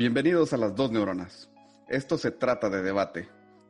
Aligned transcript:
Bienvenidos 0.00 0.54
a 0.54 0.56
las 0.56 0.74
dos 0.74 0.90
neuronas. 0.90 1.50
Esto 1.86 2.16
se 2.16 2.30
trata 2.30 2.70
de 2.70 2.80
debate, 2.80 3.28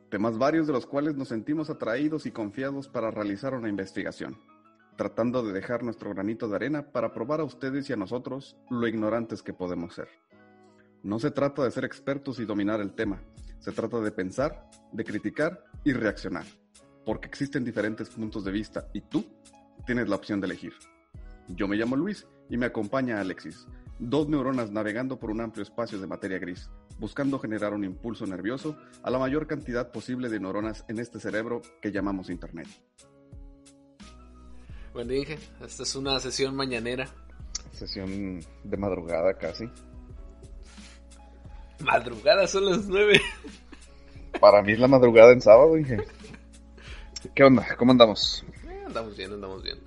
temas 0.09 0.37
varios 0.37 0.65
de 0.65 0.71
los 0.71 0.85
cuales 0.85 1.17
nos 1.17 1.27
sentimos 1.27 1.69
atraídos 1.69 2.25
y 2.25 2.31
confiados 2.31 2.87
para 2.87 3.11
realizar 3.11 3.53
una 3.53 3.67
investigación, 3.67 4.37
tratando 4.95 5.43
de 5.43 5.51
dejar 5.51 5.83
nuestro 5.83 6.11
granito 6.11 6.47
de 6.47 6.55
arena 6.55 6.89
para 6.93 7.11
probar 7.11 7.41
a 7.41 7.43
ustedes 7.43 7.89
y 7.89 7.91
a 7.91 7.97
nosotros 7.97 8.55
lo 8.69 8.87
ignorantes 8.87 9.43
que 9.43 9.51
podemos 9.51 9.93
ser. 9.93 10.07
No 11.03 11.19
se 11.19 11.31
trata 11.31 11.65
de 11.65 11.71
ser 11.71 11.83
expertos 11.83 12.39
y 12.39 12.45
dominar 12.45 12.79
el 12.79 12.93
tema, 12.93 13.21
se 13.59 13.73
trata 13.73 13.99
de 13.99 14.13
pensar, 14.13 14.69
de 14.93 15.03
criticar 15.03 15.65
y 15.83 15.91
reaccionar, 15.91 16.45
porque 17.05 17.27
existen 17.27 17.65
diferentes 17.65 18.09
puntos 18.09 18.45
de 18.45 18.53
vista 18.53 18.87
y 18.93 19.01
tú 19.01 19.25
tienes 19.85 20.07
la 20.07 20.15
opción 20.15 20.39
de 20.39 20.47
elegir. 20.47 20.71
Yo 21.49 21.67
me 21.67 21.75
llamo 21.75 21.97
Luis 21.97 22.25
y 22.49 22.55
me 22.55 22.67
acompaña 22.67 23.19
Alexis, 23.19 23.67
dos 24.01 24.27
neuronas 24.27 24.71
navegando 24.71 25.19
por 25.19 25.29
un 25.29 25.41
amplio 25.41 25.63
espacio 25.63 25.99
de 25.99 26.07
materia 26.07 26.39
gris, 26.39 26.69
buscando 26.97 27.37
generar 27.37 27.73
un 27.73 27.85
impulso 27.85 28.25
nervioso 28.25 28.75
a 29.03 29.11
la 29.11 29.19
mayor 29.19 29.45
cantidad 29.45 29.91
posible 29.91 30.27
de 30.27 30.39
neuronas 30.39 30.83
en 30.87 30.99
este 30.99 31.19
cerebro 31.19 31.61
que 31.81 31.91
llamamos 31.91 32.29
Internet. 32.29 32.67
Bueno, 34.91 35.13
Inge, 35.13 35.37
esta 35.63 35.83
es 35.83 35.95
una 35.95 36.19
sesión 36.19 36.55
mañanera. 36.55 37.07
Sesión 37.71 38.39
de 38.63 38.77
madrugada 38.77 39.35
casi. 39.37 39.69
Madrugada, 41.79 42.47
son 42.47 42.65
las 42.65 42.87
nueve. 42.87 43.21
Para 44.39 44.63
mí 44.63 44.73
es 44.73 44.79
la 44.79 44.87
madrugada 44.87 45.31
en 45.31 45.41
sábado, 45.41 45.77
Inge. 45.77 45.97
¿Qué 47.35 47.43
onda? 47.43 47.65
¿Cómo 47.77 47.91
andamos? 47.91 48.43
Eh, 48.67 48.83
andamos 48.87 49.15
bien, 49.15 49.31
andamos 49.31 49.63
bien. 49.63 49.77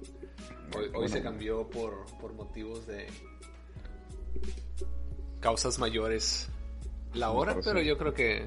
Hoy, 0.76 0.90
hoy 0.94 1.08
se 1.08 1.20
cambió 1.20 1.68
por, 1.68 2.06
por 2.20 2.32
motivos 2.32 2.86
de 2.86 3.06
causas 5.40 5.78
mayores 5.78 6.48
la 7.12 7.30
hora, 7.30 7.56
pero 7.62 7.80
yo 7.80 7.96
creo 7.98 8.14
que 8.14 8.46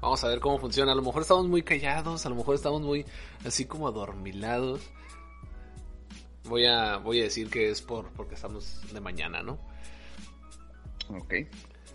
vamos 0.00 0.22
a 0.24 0.28
ver 0.28 0.40
cómo 0.40 0.58
funciona. 0.58 0.92
A 0.92 0.94
lo 0.94 1.02
mejor 1.02 1.22
estamos 1.22 1.48
muy 1.48 1.62
callados, 1.62 2.26
a 2.26 2.28
lo 2.28 2.36
mejor 2.36 2.54
estamos 2.54 2.82
muy 2.82 3.04
así 3.44 3.64
como 3.64 3.88
adormilados. 3.88 4.80
Voy 6.44 6.66
a, 6.66 6.96
voy 6.98 7.20
a 7.20 7.24
decir 7.24 7.50
que 7.50 7.70
es 7.70 7.82
por 7.82 8.10
porque 8.12 8.34
estamos 8.34 8.80
de 8.92 9.00
mañana, 9.00 9.42
¿no? 9.42 9.58
Ok. 11.08 11.34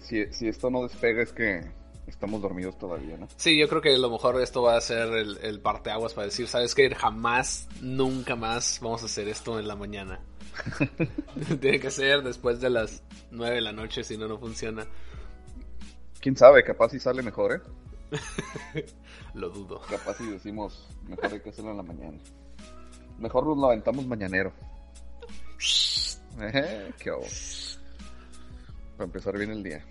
Si, 0.02 0.32
si 0.34 0.48
esto 0.48 0.70
no 0.70 0.84
despega 0.84 1.24
es 1.24 1.32
que 1.32 1.62
estamos 2.08 2.42
dormidos 2.42 2.78
todavía, 2.78 3.18
¿no? 3.18 3.28
Sí, 3.38 3.58
yo 3.58 3.68
creo 3.70 3.82
que 3.82 3.96
a 3.96 3.98
lo 3.98 4.10
mejor 4.10 4.42
esto 4.42 4.62
va 4.62 4.78
a 4.78 4.82
ser 4.82 5.08
el, 5.14 5.38
el 5.38 5.60
parteaguas 5.62 6.14
para 6.14 6.26
decir, 6.26 6.48
¿sabes 6.48 6.76
qué? 6.76 6.94
Jamás, 6.94 7.68
nunca 7.82 8.36
más 8.36 8.80
vamos 8.82 9.04
a 9.04 9.06
hacer 9.06 9.28
esto 9.28 9.60
en 9.60 9.68
la 9.68 9.76
mañana. 9.76 10.20
Tiene 11.62 11.80
que 11.80 11.92
ser 11.92 12.22
después 12.22 12.60
de 12.60 12.70
las 12.70 13.04
9 13.32 13.56
de 13.56 13.62
la 13.62 13.72
noche, 13.72 14.04
si 14.04 14.18
no, 14.18 14.28
no 14.28 14.38
funciona. 14.38 14.86
Quién 16.20 16.38
sabe, 16.38 16.64
capaz 16.64 16.90
si 16.90 17.00
sale 17.00 17.22
mejor, 17.22 17.54
¿eh? 17.54 17.62
Lo 19.34 19.50
dudo. 19.50 19.82
Capaz 19.90 20.18
si 20.18 20.30
decimos, 20.30 20.88
mejor 21.08 21.34
hay 21.34 21.40
que 21.40 21.50
hacerlo 21.50 21.72
en 21.72 21.78
la 21.78 21.84
mañana. 21.84 22.18
Mejor 23.20 23.46
nos 23.48 23.58
lo 23.58 23.68
aventamos 23.68 24.06
mañanero. 24.06 24.54
Eh, 26.42 26.92
qué 27.00 27.12
Para 28.98 29.06
empezar 29.06 29.38
bien 29.38 29.52
el 29.52 29.64
día. 29.64 29.86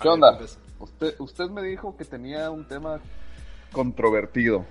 ¿Qué 0.00 0.08
onda? 0.08 0.38
Usted, 0.78 1.14
usted 1.18 1.50
me 1.50 1.62
dijo 1.62 1.96
que 1.96 2.04
tenía 2.04 2.50
un 2.50 2.66
tema 2.66 3.00
controvertido. 3.72 4.64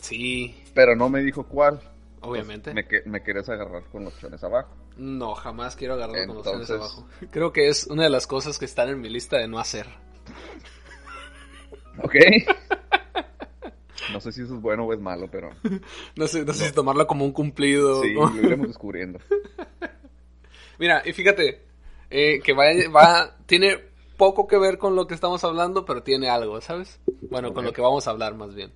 Sí. 0.00 0.64
Pero 0.74 0.96
no 0.96 1.08
me 1.08 1.20
dijo 1.20 1.44
cuál. 1.46 1.80
Obviamente. 2.22 2.74
me, 2.74 2.84
me, 3.06 3.22
quieres 3.22 3.48
agarrar 3.48 3.84
con 3.84 4.04
los 4.04 4.18
chones 4.18 4.42
abajo. 4.44 4.76
No, 4.96 5.34
jamás 5.34 5.74
quiero 5.76 5.94
agarrar 5.94 6.26
con 6.26 6.36
los 6.36 6.44
chones 6.44 6.70
abajo. 6.70 7.06
Creo 7.30 7.52
que 7.52 7.68
es 7.68 7.86
una 7.86 8.04
de 8.04 8.10
las 8.10 8.26
cosas 8.26 8.58
que 8.58 8.66
están 8.66 8.88
en 8.88 9.00
mi 9.00 9.08
lista 9.08 9.38
de 9.38 9.48
no 9.48 9.58
hacer. 9.58 9.86
Ok. 12.02 12.14
No 14.12 14.20
sé 14.20 14.32
si 14.32 14.42
eso 14.42 14.54
es 14.54 14.60
bueno 14.60 14.84
o 14.84 14.92
es 14.92 15.00
malo, 15.00 15.28
pero. 15.30 15.50
no 16.16 16.26
sé, 16.26 16.44
no 16.44 16.52
sé 16.52 16.66
si 16.66 16.72
tomarlo 16.72 17.06
como 17.06 17.24
un 17.24 17.32
cumplido. 17.32 18.02
Sí, 18.02 18.12
lo 18.12 18.34
iremos 18.36 18.68
descubriendo. 18.68 19.18
Mira, 20.78 21.02
y 21.04 21.12
fíjate, 21.12 21.62
eh, 22.08 22.40
que 22.40 22.52
va, 22.52 22.64
va, 22.94 23.36
tiene 23.46 23.78
poco 24.16 24.46
que 24.46 24.58
ver 24.58 24.78
con 24.78 24.96
lo 24.96 25.06
que 25.06 25.14
estamos 25.14 25.44
hablando, 25.44 25.84
pero 25.84 26.02
tiene 26.02 26.28
algo, 26.28 26.60
¿sabes? 26.60 27.00
Bueno, 27.30 27.52
con 27.52 27.64
lo 27.64 27.72
que 27.72 27.82
vamos 27.82 28.06
a 28.06 28.10
hablar 28.10 28.34
más 28.34 28.54
bien. 28.54 28.72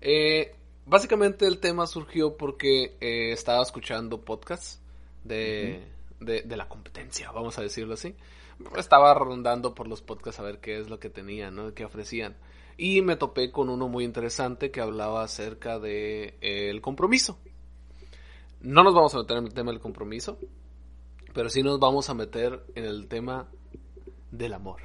Eh, 0.00 0.54
básicamente 0.86 1.46
el 1.46 1.58
tema 1.58 1.86
surgió 1.86 2.36
porque 2.36 2.96
eh, 3.00 3.32
estaba 3.32 3.62
escuchando 3.62 4.24
podcasts 4.24 4.80
de, 5.24 5.86
de, 6.20 6.56
la 6.56 6.68
competencia, 6.68 7.30
vamos 7.30 7.58
a 7.58 7.62
decirlo 7.62 7.94
así. 7.94 8.14
Estaba 8.76 9.12
rondando 9.14 9.74
por 9.74 9.88
los 9.88 10.02
podcasts 10.02 10.40
a 10.40 10.44
ver 10.44 10.58
qué 10.58 10.78
es 10.78 10.88
lo 10.88 10.98
que 10.98 11.10
tenían, 11.10 11.54
¿no? 11.54 11.74
qué 11.74 11.84
ofrecían. 11.84 12.36
Y 12.76 13.02
me 13.02 13.16
topé 13.16 13.50
con 13.50 13.68
uno 13.68 13.88
muy 13.88 14.04
interesante 14.04 14.70
que 14.70 14.80
hablaba 14.80 15.22
acerca 15.22 15.78
de 15.78 16.34
eh, 16.40 16.70
el 16.70 16.80
compromiso. 16.80 17.38
No 18.60 18.82
nos 18.82 18.94
vamos 18.94 19.14
a 19.14 19.18
meter 19.18 19.36
en 19.38 19.44
el 19.44 19.54
tema 19.54 19.72
del 19.72 19.80
compromiso, 19.80 20.38
pero 21.34 21.48
sí 21.48 21.62
nos 21.62 21.78
vamos 21.80 22.08
a 22.08 22.14
meter 22.14 22.62
en 22.74 22.84
el 22.84 23.08
tema 23.08 23.48
del 24.30 24.54
amor. 24.54 24.80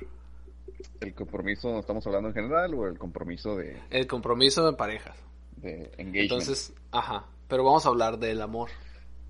¿El 1.00 1.14
compromiso 1.14 1.78
estamos 1.80 2.06
hablando 2.08 2.30
en 2.30 2.36
general 2.36 2.74
o 2.74 2.88
el 2.88 2.98
compromiso 2.98 3.56
de...? 3.56 3.80
El 3.92 4.08
compromiso 4.08 4.66
de 4.66 4.74
parejas 4.74 5.27
de 5.58 5.92
engagement. 5.98 6.16
Entonces, 6.16 6.74
ajá, 6.92 7.26
pero 7.48 7.64
vamos 7.64 7.86
a 7.86 7.90
hablar 7.90 8.18
del 8.18 8.42
amor. 8.42 8.70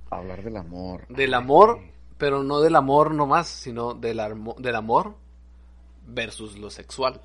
Hablar 0.09 0.43
del 0.43 0.57
amor. 0.57 1.07
Del 1.07 1.33
amor, 1.33 1.79
pero 2.17 2.43
no 2.43 2.61
del 2.61 2.75
amor 2.75 3.13
nomás, 3.13 3.47
sino 3.47 3.93
del, 3.93 4.21
del 4.57 4.75
amor 4.75 5.15
versus 6.05 6.57
lo 6.57 6.69
sexual. 6.69 7.21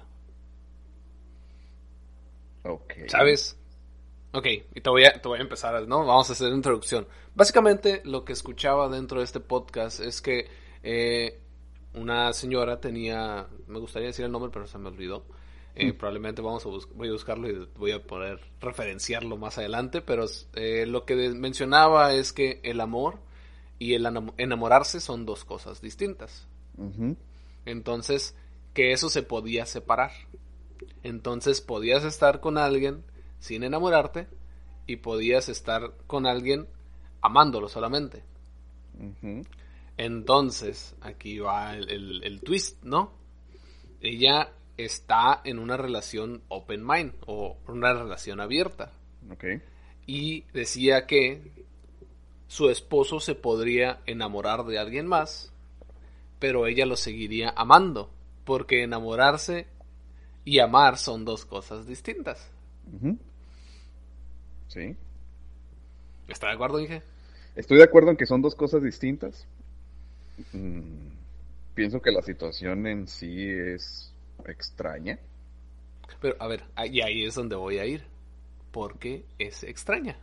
Ok. 2.64 2.94
¿Sabes? 3.08 3.56
Ok, 4.34 4.46
y 4.46 4.80
te 4.80 4.88
voy, 4.88 5.04
a, 5.04 5.20
te 5.20 5.28
voy 5.28 5.38
a 5.38 5.42
empezar, 5.42 5.86
¿no? 5.86 6.06
Vamos 6.06 6.30
a 6.30 6.32
hacer 6.32 6.48
la 6.48 6.56
introducción. 6.56 7.06
Básicamente, 7.34 8.00
lo 8.04 8.24
que 8.24 8.32
escuchaba 8.32 8.88
dentro 8.88 9.18
de 9.18 9.24
este 9.24 9.40
podcast 9.40 10.00
es 10.00 10.22
que 10.22 10.48
eh, 10.82 11.38
una 11.94 12.32
señora 12.32 12.80
tenía, 12.80 13.46
me 13.66 13.78
gustaría 13.78 14.08
decir 14.08 14.24
el 14.24 14.32
nombre, 14.32 14.50
pero 14.50 14.66
se 14.66 14.78
me 14.78 14.88
olvidó, 14.88 15.24
eh, 15.74 15.94
probablemente 15.94 16.42
vamos 16.42 16.66
a 16.66 16.68
voy 16.94 17.08
a 17.08 17.12
buscarlo 17.12 17.48
y 17.48 17.66
voy 17.78 17.92
a 17.92 18.02
poder 18.02 18.40
referenciarlo 18.60 19.38
más 19.38 19.56
adelante, 19.56 20.02
pero 20.02 20.26
eh, 20.54 20.84
lo 20.86 21.06
que 21.06 21.16
mencionaba 21.30 22.12
es 22.12 22.32
que 22.32 22.60
el 22.62 22.80
amor 22.80 23.20
y 23.78 23.94
el 23.94 24.06
enamorarse 24.36 25.00
son 25.00 25.24
dos 25.24 25.44
cosas 25.44 25.80
distintas. 25.80 26.46
Entonces, 27.64 28.36
que 28.74 28.92
eso 28.92 29.08
se 29.08 29.22
podía 29.22 29.66
separar. 29.66 30.12
Entonces, 31.02 31.60
podías 31.60 32.04
estar 32.04 32.40
con 32.40 32.58
alguien 32.58 33.04
sin 33.38 33.62
enamorarte 33.62 34.28
y 34.86 34.96
podías 34.96 35.48
estar 35.48 35.94
con 36.06 36.26
alguien 36.26 36.68
amándolo 37.22 37.68
solamente. 37.68 38.24
Entonces, 39.96 40.94
aquí 41.00 41.38
va 41.38 41.76
el, 41.76 42.22
el 42.22 42.40
twist, 42.42 42.82
¿no? 42.84 43.12
Ella 44.00 44.52
está 44.76 45.40
en 45.44 45.58
una 45.58 45.76
relación 45.76 46.42
open 46.48 46.86
mind 46.86 47.14
o 47.26 47.56
una 47.68 47.92
relación 47.92 48.40
abierta. 48.40 48.92
Y 50.06 50.42
decía 50.52 51.06
que 51.06 51.64
su 52.48 52.68
esposo 52.68 53.20
se 53.20 53.34
podría 53.34 54.00
enamorar 54.06 54.64
de 54.64 54.78
alguien 54.78 55.06
más, 55.06 55.52
pero 56.38 56.66
ella 56.66 56.86
lo 56.86 56.96
seguiría 56.96 57.52
amando, 57.56 58.10
porque 58.44 58.82
enamorarse 58.82 59.66
y 60.44 60.58
amar 60.58 60.98
son 60.98 61.24
dos 61.24 61.44
cosas 61.44 61.86
distintas. 61.86 62.50
Sí. 64.68 64.96
¿Está 66.28 66.48
de 66.48 66.54
acuerdo, 66.54 66.80
Inge? 66.80 67.02
Estoy 67.54 67.78
de 67.78 67.84
acuerdo 67.84 68.10
en 68.10 68.16
que 68.16 68.26
son 68.26 68.42
dos 68.42 68.54
cosas 68.54 68.82
distintas. 68.82 69.46
Mm, 70.52 71.08
pienso 71.74 72.00
que 72.00 72.10
la 72.10 72.22
situación 72.22 72.86
en 72.86 73.06
sí 73.06 73.48
es 73.48 74.11
extraña. 74.46 75.18
Pero, 76.20 76.36
a 76.38 76.46
ver, 76.46 76.64
y 76.90 77.00
ahí 77.00 77.24
es 77.24 77.34
donde 77.34 77.56
voy 77.56 77.78
a 77.78 77.86
ir. 77.86 78.04
Porque 78.70 79.26
es 79.38 79.64
extraña. 79.64 80.16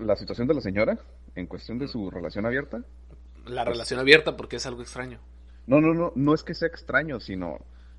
¿La 0.00 0.16
situación 0.16 0.48
de 0.48 0.54
la 0.54 0.60
señora 0.60 0.98
en 1.34 1.46
cuestión 1.46 1.78
de 1.78 1.88
su 1.88 2.10
relación 2.10 2.46
abierta? 2.46 2.82
La 3.46 3.64
relación 3.64 4.00
abierta 4.00 4.36
porque 4.36 4.56
es 4.56 4.66
algo 4.66 4.80
extraño. 4.80 5.18
No, 5.66 5.80
no, 5.80 5.92
no, 5.92 6.12
no 6.14 6.34
es 6.34 6.42
que 6.42 6.54
sea 6.54 6.68
extraño, 6.68 7.20
sino 7.20 7.58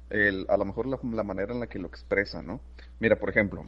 el, 0.10 0.46
a 0.50 0.58
lo 0.58 0.66
mejor 0.66 0.88
la, 0.88 1.24
manera 1.24 1.54
en 1.54 1.60
la 1.60 1.68
que 1.68 1.80
lo 1.80 1.88
expresa, 1.88 2.42
¿no? 2.42 2.62
Mira, 3.00 3.16
por 3.18 3.30
ejemplo, 3.30 3.68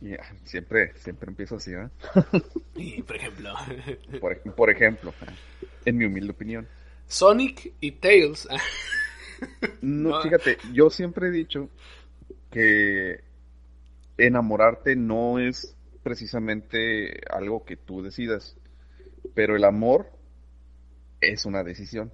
y, 0.00 0.14
siempre, 0.44 0.92
siempre 0.96 1.30
empiezo 1.30 1.56
así, 1.56 1.72
¿eh? 1.72 1.88
y, 2.74 3.02
por 3.02 3.16
ejemplo. 3.16 3.54
por, 4.20 4.54
por 4.54 4.70
ejemplo, 4.70 5.14
en 5.84 5.96
mi 5.96 6.04
humilde 6.04 6.32
opinión. 6.32 6.68
Sonic 7.06 7.74
y 7.80 7.92
Tails 7.92 8.48
no, 9.82 10.20
fíjate, 10.22 10.58
yo 10.72 10.90
siempre 10.90 11.28
he 11.28 11.30
dicho 11.30 11.70
que 12.50 13.20
enamorarte 14.16 14.96
no 14.96 15.38
es 15.38 15.76
precisamente 16.02 17.20
algo 17.30 17.64
que 17.64 17.76
tú 17.76 18.02
decidas, 18.02 18.56
pero 19.34 19.56
el 19.56 19.64
amor 19.64 20.10
es 21.20 21.46
una 21.46 21.64
decisión. 21.64 22.12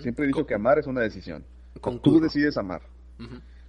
Siempre 0.00 0.24
he 0.24 0.28
dicho 0.28 0.46
que 0.46 0.54
amar 0.54 0.78
es 0.78 0.86
una 0.86 1.02
decisión. 1.02 1.44
Tú 2.02 2.20
decides 2.20 2.56
amar. 2.56 2.82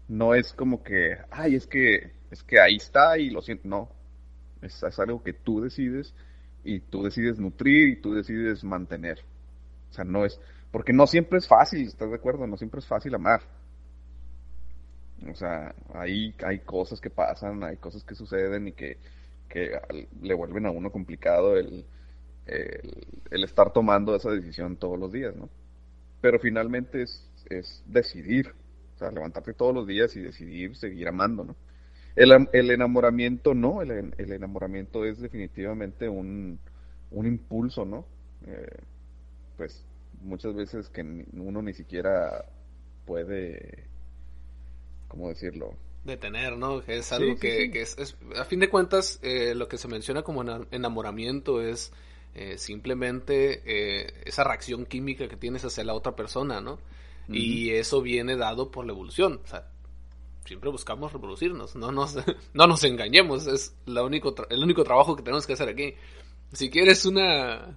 No 0.08 0.34
es 0.34 0.54
como 0.54 0.84
que, 0.84 1.18
ay, 1.32 1.56
es 1.56 1.68
que, 1.68 2.14
es 2.32 2.44
que 2.44 2.60
ahí 2.60 2.76
está 2.76 3.18
y 3.18 3.30
lo 3.30 3.42
siento. 3.42 3.68
No. 3.68 3.90
Es, 4.62 4.82
es, 4.82 5.00
algo 5.00 5.22
que 5.24 5.34
tú 5.34 5.62
decides 5.62 6.14
y 6.64 6.80
tú 6.80 7.04
decides 7.04 7.40
nutrir 7.40 7.90
y 7.90 7.96
tú 7.98 8.14
decides 8.14 8.64
mantener. 8.64 9.20
O 9.90 9.94
sea, 9.94 10.04
no 10.04 10.26
es, 10.26 10.40
porque 10.76 10.92
no 10.92 11.08
siempre 11.08 11.38
es 11.38 11.48
fácil, 11.48 11.88
¿estás 11.88 12.10
de 12.10 12.18
acuerdo? 12.18 12.46
No 12.46 12.58
siempre 12.58 12.82
es 12.82 12.86
fácil 12.86 13.16
amar. 13.16 13.40
O 15.32 15.34
sea, 15.34 15.74
ahí 15.94 16.36
hay 16.46 16.60
cosas 16.60 17.00
que 17.00 17.10
pasan, 17.10 17.64
hay 17.64 17.78
cosas 17.78 18.04
que 18.04 18.14
suceden 18.14 18.68
y 18.68 18.72
que, 18.74 18.98
le 20.22 20.34
vuelven 20.34 20.66
a 20.66 20.72
uno 20.72 20.92
complicado 20.92 21.56
el, 21.56 21.86
el, 22.46 23.44
estar 23.46 23.72
tomando 23.72 24.18
esa 24.18 24.30
decisión 24.32 24.76
todos 24.76 25.00
los 25.00 25.14
días, 25.14 25.34
¿no? 25.34 25.48
Pero 26.20 26.40
finalmente 26.40 27.04
es, 27.04 27.26
es 27.50 27.82
decidir, 27.86 28.54
o 28.96 29.00
sea, 29.00 29.12
levantarte 29.12 29.54
todos 29.54 29.74
los 29.74 29.88
días 29.88 30.14
y 30.18 30.24
decidir 30.24 30.76
seguir 30.76 31.08
amando, 31.08 31.46
¿no? 31.46 31.56
El, 32.18 32.50
el 32.52 32.70
enamoramiento 32.70 33.54
no, 33.54 33.82
el, 33.82 34.14
el, 34.18 34.32
enamoramiento 34.34 35.06
es 35.06 35.22
definitivamente 35.22 36.10
un, 36.10 36.60
un 37.12 37.26
impulso, 37.26 37.86
¿no? 37.86 38.06
Eh, 38.46 38.78
pues 39.56 39.86
muchas 40.26 40.54
veces 40.56 40.90
que 40.90 41.02
uno 41.02 41.62
ni 41.62 41.74
siquiera 41.74 42.46
puede 43.06 43.88
¿cómo 45.08 45.30
decirlo? 45.30 45.74
Detener, 46.04 46.58
¿no? 46.58 46.82
Es 46.82 47.12
algo 47.12 47.36
que, 47.38 47.72
es, 47.74 48.16
a 48.38 48.46
fin 48.46 48.60
de 48.60 48.70
cuentas, 48.70 49.20
eh, 49.24 49.56
lo 49.56 49.68
que 49.68 49.78
se 49.78 49.88
menciona 49.88 50.22
como 50.22 50.44
enamoramiento 50.72 51.62
es 51.62 51.92
eh, 52.36 52.58
simplemente 52.58 53.64
eh, 53.66 54.14
esa 54.26 54.44
reacción 54.44 54.86
química 54.86 55.28
que 55.28 55.38
tienes 55.38 55.66
hacia 55.66 55.84
la 55.84 55.94
otra 55.94 56.16
persona, 56.16 56.62
¿no? 56.62 56.80
Y 57.28 57.72
eso 57.72 58.04
viene 58.04 58.36
dado 58.36 58.70
por 58.70 58.86
la 58.86 58.92
evolución. 58.92 59.42
O 59.44 59.48
sea, 59.48 59.68
siempre 60.46 60.70
buscamos 60.70 61.12
reproducirnos, 61.12 61.76
no 61.76 61.92
nos, 61.92 62.16
no 62.54 62.68
nos 62.68 62.84
engañemos, 62.84 63.48
es 63.48 63.76
la 63.88 64.04
único 64.04 64.36
el 64.52 64.62
único 64.62 64.84
trabajo 64.84 65.16
que 65.16 65.24
tenemos 65.24 65.48
que 65.48 65.54
hacer 65.54 65.70
aquí. 65.70 65.96
Si 66.54 66.70
quieres 66.70 67.04
una, 67.06 67.76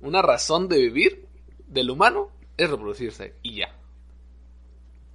una 0.00 0.22
razón 0.22 0.66
de 0.66 0.78
vivir 0.78 1.29
del 1.70 1.90
humano, 1.90 2.30
es 2.56 2.68
reproducirse 2.68 3.34
y 3.42 3.60
ya. 3.60 3.74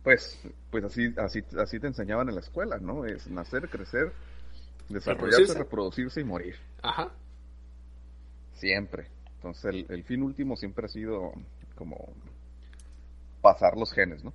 Pues 0.03 0.39
pues 0.71 0.83
así, 0.83 1.13
así, 1.17 1.43
así 1.59 1.79
te 1.79 1.87
enseñaban 1.87 2.29
en 2.29 2.35
la 2.35 2.41
escuela, 2.41 2.77
¿no? 2.79 3.05
Es 3.05 3.27
nacer, 3.27 3.69
crecer, 3.69 4.11
desarrollarse, 4.89 5.53
reproducirse, 5.53 6.21
y 6.21 6.23
morir. 6.23 6.55
Ajá. 6.81 7.11
Siempre. 8.53 9.07
Entonces 9.35 9.85
el, 9.89 10.03
fin 10.03 10.23
último 10.23 10.55
siempre 10.55 10.85
ha 10.85 10.89
sido 10.89 11.33
como 11.75 12.13
pasar 13.41 13.77
los 13.77 13.91
genes, 13.91 14.23
¿no? 14.23 14.33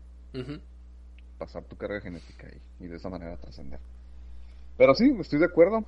Pasar 1.39 1.65
tu 1.65 1.77
carga 1.77 2.01
genética 2.01 2.49
y, 2.49 2.85
y 2.85 2.89
de 2.89 2.97
esa 2.97 3.09
manera 3.09 3.37
trascender. 3.37 3.81
Pero 4.77 4.95
sí, 4.95 5.15
estoy 5.19 5.39
de 5.39 5.47
acuerdo. 5.47 5.85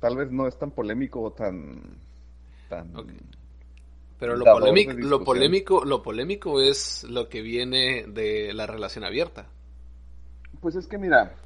Tal 0.00 0.16
vez 0.16 0.30
no 0.30 0.46
es 0.46 0.58
tan 0.58 0.70
polémico 0.70 1.20
o 1.22 1.32
tan... 1.32 1.82
tan 2.68 2.92
pero 4.18 4.36
lo 4.36 4.44
polémico, 4.44 4.92
lo 4.92 5.24
polémico, 5.24 5.84
lo 5.84 6.02
polémico 6.02 6.60
es 6.60 7.04
lo 7.04 7.28
que 7.28 7.40
viene 7.40 8.04
de 8.08 8.52
la 8.52 8.66
relación 8.66 9.04
abierta. 9.04 9.46
Pues 10.60 10.74
es 10.74 10.88
que 10.88 10.98
mira, 10.98 11.36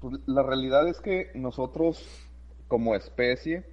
pues 0.00 0.20
la 0.26 0.42
realidad 0.42 0.88
es 0.88 1.00
que 1.00 1.30
nosotros 1.34 2.26
como 2.66 2.94
especie, 2.94 3.64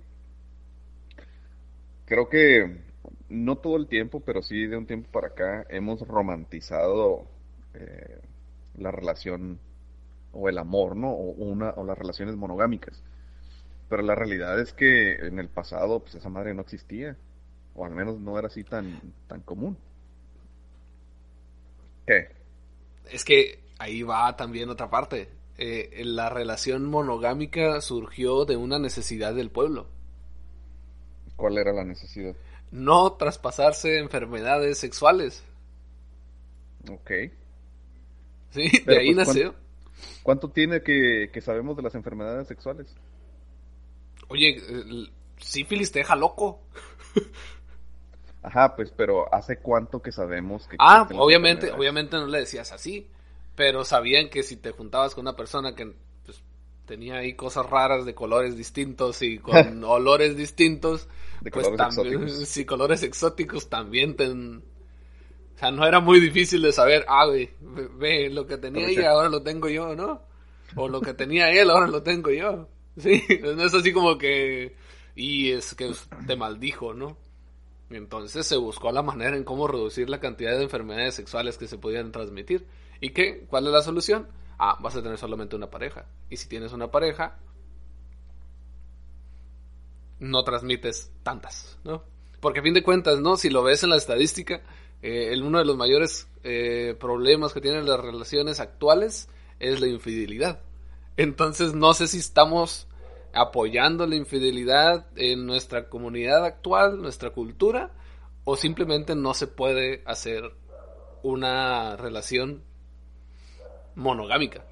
creo 2.06 2.28
que 2.30 2.82
no 3.30 3.58
todo 3.58 3.78
el 3.78 3.88
tiempo, 3.88 4.22
pero 4.22 4.42
sí 4.42 4.66
de 4.66 4.78
un 4.78 4.88
tiempo 4.88 5.10
para 5.12 5.28
acá, 5.28 5.66
hemos 5.70 6.02
romantizado 6.02 7.28
eh, 7.74 8.20
la 8.78 8.92
relación 8.92 9.60
o 10.32 10.50
el 10.50 10.58
amor, 10.58 10.96
¿no? 10.96 11.12
O, 11.12 11.32
una, 11.32 11.72
o 11.72 11.86
las 11.86 11.98
relaciones 11.98 12.36
monogámicas. 12.36 13.04
Pero 13.90 14.02
la 14.02 14.16
realidad 14.16 14.60
es 14.60 14.74
que 14.74 15.16
en 15.16 15.40
el 15.40 15.50
pasado, 15.50 16.02
pues 16.02 16.16
esa 16.16 16.30
madre 16.30 16.54
no 16.54 16.62
existía. 16.62 17.16
O 17.78 17.86
al 17.86 17.92
menos 17.92 18.20
no 18.20 18.38
era 18.38 18.48
así 18.48 18.64
tan, 18.66 19.00
tan 19.28 19.40
común. 19.42 19.78
¿Qué? 22.06 22.28
Es 23.10 23.24
que 23.24 23.60
ahí 23.80 24.04
va 24.04 24.36
también 24.36 24.70
otra 24.70 24.90
parte. 24.90 25.30
Eh, 25.58 26.02
la 26.04 26.30
relación 26.30 26.86
monogámica 26.86 27.80
surgió 27.82 28.46
de 28.46 28.58
una 28.58 28.80
necesidad 28.80 29.34
del 29.34 29.52
pueblo. 29.52 29.88
¿Cuál 31.36 31.58
era 31.60 31.72
la 31.72 31.84
necesidad? 31.84 32.36
No 32.72 33.14
traspasarse 33.14 34.00
enfermedades 34.00 34.80
sexuales. 34.80 35.44
Ok. 36.90 37.12
Sí, 38.52 38.70
de 38.86 38.98
ahí 38.98 39.14
pues, 39.14 39.28
nació. 39.28 39.56
¿cuánto, 40.24 40.50
tiene 40.50 40.82
que, 40.82 41.30
sabemos 41.42 41.78
de 41.78 41.84
las 41.84 41.96
enfermedades 41.96 42.48
sexuales? 42.48 42.88
Oye, 44.30 44.62
sífilis 45.38 45.92
te 45.92 46.00
deja 46.00 46.16
loco. 46.16 46.62
Ajá, 48.44 48.76
pues, 48.76 48.92
pero 48.92 49.34
¿hace 49.34 49.60
cuánto 49.60 50.02
que 50.02 50.12
sabemos 50.12 50.68
que... 50.68 50.78
Ah, 50.80 51.08
obviamente, 51.16 51.72
obviamente 51.72 52.18
no 52.18 52.28
le 52.28 52.40
decías 52.40 52.72
así 52.72 53.10
pero 53.58 53.84
sabían 53.84 54.30
que 54.30 54.44
si 54.44 54.56
te 54.56 54.70
juntabas 54.70 55.16
con 55.16 55.24
una 55.24 55.36
persona 55.36 55.74
que 55.74 55.92
pues, 56.24 56.44
tenía 56.86 57.16
ahí 57.16 57.34
cosas 57.34 57.68
raras 57.68 58.06
de 58.06 58.14
colores 58.14 58.56
distintos 58.56 59.24
y 59.24 59.40
con 59.40 59.84
olores 59.84 60.38
distintos, 60.38 61.10
de 61.42 61.50
pues 61.50 61.66
colores 61.66 61.96
también, 61.96 62.30
si 62.30 62.66
colores 62.66 63.02
exóticos 63.02 63.68
también 63.68 64.16
te... 64.16 64.30
O 64.30 65.60
sea, 65.60 65.72
no 65.72 65.88
era 65.88 66.00
muy 66.00 66.20
difícil 66.20 66.62
de 66.62 66.72
saber, 66.72 67.04
ah, 67.10 67.26
güey, 67.26 67.50
ve, 67.98 68.30
lo 68.30 68.46
que 68.46 68.58
tenía 68.58 68.88
ella 68.88 69.10
ahora 69.10 69.28
lo 69.28 69.42
tengo 69.42 69.68
yo, 69.70 69.96
¿no? 69.96 70.22
O 70.76 70.88
lo 70.88 71.02
que 71.02 71.16
tenía 71.16 71.50
él 71.50 71.72
ahora 71.72 71.88
lo 71.88 72.04
tengo 72.04 72.30
yo. 72.30 72.70
Sí, 72.98 73.22
no 73.42 73.64
es 73.64 73.74
así 73.76 73.92
como 73.94 74.18
que... 74.18 74.76
Y 75.16 75.52
es 75.52 75.76
que 75.76 75.92
te 76.26 76.36
maldijo, 76.36 76.96
¿no? 76.96 77.18
Entonces 77.90 78.46
se 78.46 78.58
buscó 78.58 78.92
la 78.92 79.02
manera 79.02 79.38
en 79.38 79.44
cómo 79.44 79.68
reducir 79.68 80.10
la 80.10 80.20
cantidad 80.20 80.58
de 80.58 80.64
enfermedades 80.64 81.16
sexuales 81.16 81.58
que 81.58 81.68
se 81.68 81.78
podían 81.78 82.12
transmitir. 82.12 82.68
¿Y 83.00 83.12
qué? 83.12 83.46
¿Cuál 83.50 83.68
es 83.68 83.74
la 83.74 83.82
solución? 83.82 84.28
Ah, 84.58 84.78
vas 84.82 84.96
a 84.96 85.02
tener 85.02 85.18
solamente 85.18 85.56
una 85.56 85.70
pareja. 85.70 86.06
Y 86.30 86.38
si 86.38 86.50
tienes 86.50 86.74
una 86.74 86.92
pareja, 86.92 87.40
no 90.20 90.44
transmites 90.44 91.12
tantas, 91.24 91.80
¿no? 91.84 92.04
Porque 92.40 92.60
a 92.60 92.64
fin 92.64 92.74
de 92.74 92.84
cuentas, 92.84 93.20
¿no? 93.20 93.38
Si 93.38 93.50
lo 93.50 93.64
ves 93.64 93.84
en 93.84 93.92
la 93.92 93.98
estadística, 93.98 94.62
eh, 95.02 95.30
el, 95.32 95.44
uno 95.44 95.60
de 95.60 95.66
los 95.66 95.78
mayores 95.78 96.28
eh, 96.44 96.96
problemas 97.00 97.54
que 97.54 97.62
tienen 97.62 97.86
las 97.86 98.00
relaciones 98.00 98.60
actuales 98.60 99.30
es 99.60 99.80
la 99.80 99.88
infidelidad. 99.88 100.62
Entonces 101.16 101.74
no 101.74 101.94
sé 101.94 102.08
si 102.08 102.18
estamos 102.18 102.87
apoyando 103.38 104.06
la 104.08 104.16
infidelidad 104.16 105.08
en 105.16 105.46
nuestra 105.46 105.90
comunidad 105.90 106.44
actual, 106.44 107.02
nuestra 107.02 107.30
cultura, 107.30 107.92
o 108.44 108.56
simplemente 108.56 109.16
no 109.16 109.34
se 109.34 109.48
puede 109.48 110.02
hacer 110.06 110.44
una 111.24 111.96
relación 111.98 112.64
monogámica. 113.96 114.64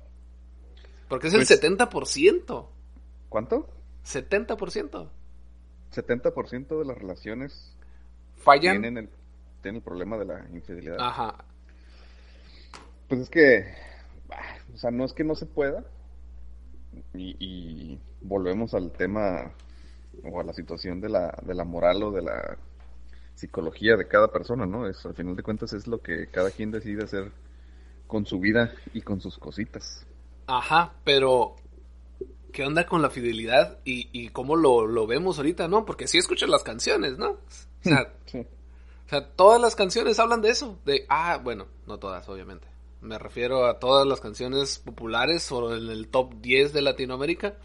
Porque 1.07 1.27
es 1.27 1.33
el 1.33 1.45
70%. 1.45 1.89
Pues, 1.89 2.69
¿Cuánto? 3.29 3.69
70%. 4.05 5.09
70% 5.93 6.79
de 6.79 6.85
las 6.85 6.97
relaciones 6.97 7.75
fallan. 8.37 8.81
Tienen 8.81 8.97
el, 8.97 9.09
tienen 9.61 9.77
el 9.77 9.83
problema 9.83 10.17
de 10.17 10.25
la 10.25 10.47
infidelidad. 10.51 10.97
Ajá. 10.99 11.45
Pues 13.07 13.21
es 13.21 13.29
que, 13.29 13.65
o 14.73 14.77
sea, 14.77 14.91
no 14.91 15.05
es 15.05 15.13
que 15.13 15.23
no 15.23 15.35
se 15.35 15.45
pueda. 15.45 15.83
Y, 17.13 17.99
volvemos 18.21 18.73
al 18.73 18.91
tema 18.91 19.51
o 20.23 20.39
a 20.39 20.43
la 20.43 20.53
situación 20.53 20.99
de 20.99 21.09
la, 21.09 21.37
de 21.43 21.53
la 21.53 21.63
moral 21.63 22.01
o 22.01 22.11
de 22.11 22.23
la 22.23 22.57
psicología 23.35 23.95
de 23.97 24.07
cada 24.07 24.31
persona, 24.31 24.65
¿no? 24.65 24.87
Es, 24.87 25.05
al 25.05 25.13
final 25.13 25.35
de 25.35 25.43
cuentas 25.43 25.73
es 25.73 25.85
lo 25.85 26.01
que 26.01 26.27
cada 26.27 26.49
quien 26.49 26.71
decide 26.71 27.03
hacer 27.03 27.31
con 28.07 28.25
su 28.25 28.39
vida 28.39 28.73
y 28.93 29.01
con 29.01 29.21
sus 29.21 29.37
cositas. 29.37 30.07
Ajá, 30.47 30.93
pero 31.03 31.55
¿qué 32.51 32.63
onda 32.63 32.85
con 32.85 33.01
la 33.01 33.09
fidelidad 33.09 33.79
y, 33.83 34.09
y 34.11 34.29
cómo 34.29 34.55
lo, 34.55 34.87
lo, 34.87 35.05
vemos 35.05 35.37
ahorita, 35.37 35.67
no? 35.67 35.85
Porque 35.85 36.07
sí 36.07 36.17
escuchas 36.17 36.49
las 36.49 36.63
canciones, 36.63 37.17
¿no? 37.17 37.31
O 37.31 37.39
sea, 37.81 38.13
o 38.33 39.09
sea, 39.09 39.29
todas 39.35 39.61
las 39.61 39.75
canciones 39.75 40.19
hablan 40.19 40.41
de 40.41 40.49
eso, 40.49 40.79
de, 40.85 41.05
ah, 41.09 41.39
bueno, 41.43 41.67
no 41.85 41.99
todas, 41.99 42.27
obviamente. 42.29 42.67
Me 43.05 43.19
refiero 43.19 43.67
a 43.67 43.77
todas 43.77 44.07
las 44.07 44.19
canciones 44.19 44.79
populares 44.79 45.51
o 45.51 45.75
en 45.75 45.89
el 45.89 46.07
top 46.07 46.33
10 46.41 46.73
de 46.73 46.81
Latinoamérica. 46.81 47.55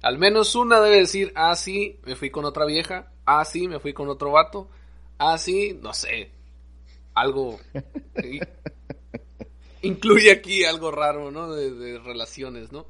Al 0.00 0.18
menos 0.18 0.54
una 0.54 0.80
debe 0.80 1.00
decir, 1.00 1.32
ah, 1.34 1.54
sí, 1.54 1.98
me 2.04 2.16
fui 2.16 2.30
con 2.30 2.46
otra 2.46 2.64
vieja, 2.64 3.12
ah, 3.26 3.44
sí, 3.44 3.68
me 3.68 3.78
fui 3.78 3.92
con 3.92 4.08
otro 4.08 4.32
vato, 4.32 4.68
ah, 5.18 5.36
sí, 5.38 5.78
no 5.82 5.92
sé, 5.92 6.30
algo 7.14 7.58
incluye 9.82 10.32
aquí 10.32 10.64
algo 10.64 10.90
raro, 10.90 11.30
¿no? 11.30 11.54
De, 11.54 11.98
relaciones, 11.98 12.72
¿no? 12.72 12.86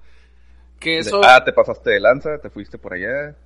Que 0.79 0.99
eso... 0.99 1.21
ah, 1.25 1.43
te 1.45 1.53
pasaste 1.53 1.91
de 1.91 2.01
lanza, 2.01 2.39
te 2.39 2.51
fuiste 2.51 2.79
por 2.79 2.95
allá. 2.95 3.37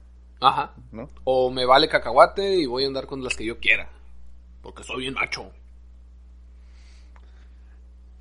Ajá. 0.40 0.74
¿no? 0.92 1.08
O 1.24 1.50
me 1.50 1.64
vale 1.64 1.88
cacahuate 1.88 2.56
y 2.56 2.66
voy 2.66 2.84
a 2.84 2.88
andar 2.88 3.06
con 3.06 3.24
las 3.24 3.36
que 3.36 3.44
yo 3.44 3.58
quiera. 3.58 3.88
Porque 4.62 4.84
soy 4.84 5.00
bien 5.00 5.14
macho. 5.14 5.50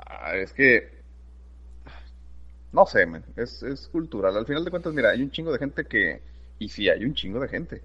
Ah, 0.10 0.36
es 0.36 0.54
que. 0.54 0.98
No 2.72 2.86
sé, 2.86 3.06
man. 3.06 3.24
Es, 3.36 3.64
es 3.64 3.88
cultural. 3.90 4.36
Al 4.38 4.46
final 4.46 4.64
de 4.66 4.72
cuentas, 4.72 4.94
mira, 4.94 5.10
hay 5.12 5.22
un 5.22 5.32
chingo 5.32 5.52
de 5.52 5.60
gente 5.60 5.86
que. 5.86 6.22
Y 6.60 6.70
sí, 6.70 6.90
hay 6.90 7.06
un 7.06 7.14
chingo 7.14 7.40
de 7.40 7.48
gente 7.50 7.84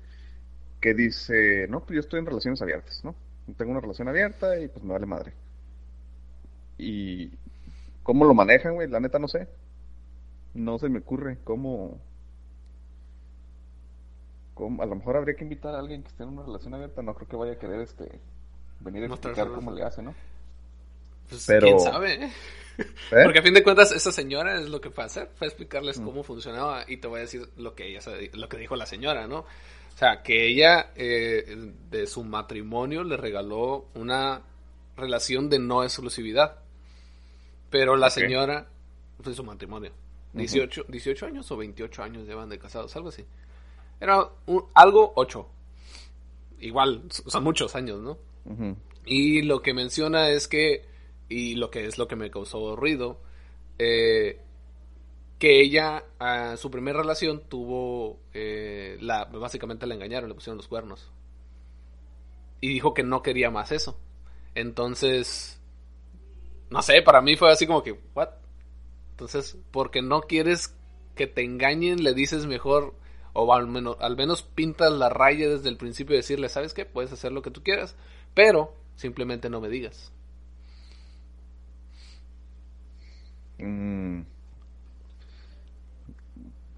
que 0.80 0.94
dice: 0.94 1.66
No, 1.70 1.80
pues 1.80 1.96
yo 1.96 2.00
estoy 2.00 2.20
en 2.20 2.26
relaciones 2.26 2.62
abiertas, 2.62 3.04
¿no? 3.04 3.16
Tengo 3.56 3.72
una 3.72 3.80
relación 3.80 4.08
abierta 4.08 4.58
y 4.60 4.68
pues 4.68 4.84
me 4.84 4.92
vale 4.94 5.06
madre. 5.06 5.34
Y. 6.78 7.30
¿Cómo 8.02 8.24
lo 8.26 8.34
manejan, 8.34 8.74
güey? 8.74 8.88
La 8.88 9.00
neta 9.00 9.18
no 9.18 9.28
sé. 9.28 9.48
No 10.54 10.78
se 10.78 10.88
me 10.88 11.00
ocurre 11.00 11.38
cómo. 11.44 12.00
cómo- 14.54 14.82
A 14.82 14.86
lo 14.86 14.94
mejor 14.96 15.16
habría 15.16 15.36
que 15.36 15.44
invitar 15.44 15.74
a 15.74 15.78
alguien 15.78 16.02
que 16.02 16.08
esté 16.08 16.22
en 16.22 16.30
una 16.30 16.42
relación 16.42 16.74
abierta. 16.74 17.02
No 17.02 17.14
creo 17.14 17.28
que 17.28 17.36
vaya 17.36 17.52
a 17.52 17.58
querer 17.58 17.80
este. 17.80 18.20
Venir 18.80 19.02
a 19.04 19.06
explicar 19.06 19.52
cómo 19.52 19.72
le 19.72 19.84
hace, 19.84 20.02
¿no? 20.02 20.16
Pues 21.32 21.44
Pero- 21.46 21.66
quién 21.66 21.80
sabe. 21.80 22.24
¿eh? 22.26 22.32
Porque 23.10 23.38
a 23.40 23.42
fin 23.42 23.52
de 23.54 23.62
cuentas, 23.62 23.92
esa 23.92 24.10
señora 24.12 24.54
es 24.58 24.68
lo 24.68 24.80
que 24.80 24.90
fue 24.90 25.04
a 25.04 25.06
hacer, 25.06 25.28
fue 25.36 25.46
a 25.46 25.48
explicarles 25.48 26.00
cómo 26.00 26.22
funcionaba 26.22 26.84
y 26.88 26.96
te 26.96 27.06
voy 27.06 27.18
a 27.18 27.22
decir 27.22 27.48
lo 27.58 27.74
que 27.74 27.86
ella 27.86 28.00
lo 28.32 28.48
que 28.48 28.56
dijo 28.56 28.76
la 28.76 28.86
señora, 28.86 29.26
¿no? 29.26 29.40
O 29.40 29.98
sea, 29.98 30.22
que 30.22 30.46
ella 30.48 30.90
eh, 30.96 31.54
de 31.90 32.06
su 32.06 32.24
matrimonio 32.24 33.04
le 33.04 33.16
regaló 33.18 33.88
una 33.94 34.40
relación 34.96 35.50
de 35.50 35.58
no 35.58 35.84
exclusividad. 35.84 36.56
Pero 37.70 37.94
la 37.96 38.08
señora, 38.10 38.66
pues 39.22 39.36
su 39.36 39.44
matrimonio, 39.44 39.92
18, 40.32 40.86
18 40.88 41.26
años 41.26 41.50
o 41.52 41.56
28 41.58 42.02
años 42.02 42.26
llevan 42.26 42.48
de 42.48 42.58
casados, 42.58 42.96
algo 42.96 43.10
así. 43.10 43.24
Era 44.00 44.26
un- 44.46 44.64
algo 44.74 45.12
8. 45.16 45.46
Igual, 46.60 47.02
son 47.10 47.44
muchos 47.44 47.74
años, 47.76 48.00
¿no? 48.00 48.18
Y 49.04 49.42
lo 49.42 49.60
que 49.62 49.74
menciona 49.74 50.30
es 50.30 50.48
que, 50.48 50.84
y 51.28 51.54
lo 51.54 51.70
que 51.70 51.86
es 51.86 51.98
lo 51.98 52.08
que 52.08 52.16
me 52.16 52.30
causó 52.30 52.76
ruido, 52.76 53.20
eh, 53.78 54.40
que 55.38 55.60
ella, 55.60 56.04
a 56.18 56.56
su 56.56 56.70
primera 56.70 57.00
relación, 57.00 57.42
tuvo, 57.48 58.20
eh, 58.32 58.96
la, 59.00 59.24
básicamente 59.24 59.86
la 59.86 59.94
engañaron, 59.94 60.28
le 60.28 60.34
pusieron 60.34 60.56
los 60.56 60.68
cuernos. 60.68 61.10
Y 62.60 62.68
dijo 62.68 62.94
que 62.94 63.02
no 63.02 63.22
quería 63.22 63.50
más 63.50 63.72
eso. 63.72 63.98
Entonces, 64.54 65.60
no 66.70 66.80
sé, 66.80 67.02
para 67.02 67.20
mí 67.22 67.36
fue 67.36 67.50
así 67.50 67.66
como 67.66 67.82
que, 67.82 67.98
¿what? 68.14 68.28
Entonces, 69.10 69.58
porque 69.72 70.00
no 70.00 70.22
quieres 70.22 70.76
que 71.14 71.26
te 71.26 71.42
engañen, 71.42 72.02
le 72.02 72.14
dices 72.14 72.46
mejor, 72.46 72.94
o 73.32 73.52
al 73.52 73.66
menos, 73.66 73.96
al 74.00 74.16
menos 74.16 74.42
pintas 74.42 74.92
la 74.92 75.08
raya 75.08 75.48
desde 75.48 75.68
el 75.68 75.76
principio 75.76 76.14
y 76.14 76.18
decirle, 76.18 76.48
¿sabes 76.48 76.72
qué? 76.72 76.84
Puedes 76.84 77.12
hacer 77.12 77.32
lo 77.32 77.42
que 77.42 77.50
tú 77.50 77.62
quieras, 77.62 77.96
pero 78.34 78.74
simplemente 78.94 79.50
no 79.50 79.60
me 79.60 79.68
digas. 79.68 80.12
Mm. 83.62 84.22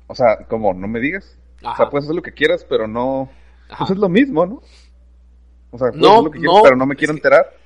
O 0.07 0.15
sea, 0.15 0.45
como 0.49 0.75
no 0.75 0.87
me 0.87 1.01
digas. 1.01 1.37
O 1.63 1.75
sea, 1.77 1.89
puedes 1.89 2.05
hacer 2.05 2.17
lo 2.17 2.23
que 2.23 2.33
quieras, 2.35 2.65
pero 2.69 2.87
no. 2.87 3.31
Ajá. 3.69 3.79
Pues 3.79 3.91
es 3.93 3.97
lo 3.97 4.09
mismo, 4.09 4.45
¿no? 4.47 4.63
O 5.71 5.79
sea, 5.79 5.89
puedes 5.89 5.97
No, 5.97 6.13
hacer 6.13 6.25
lo 6.25 6.31
que 6.31 6.39
quieras, 6.39 6.57
no, 6.57 6.63
pero 6.63 6.77
no 6.77 6.87
me 6.87 6.97
quiero 6.97 7.15
es 7.15 7.21
que- 7.21 7.27
enterar. 7.27 7.57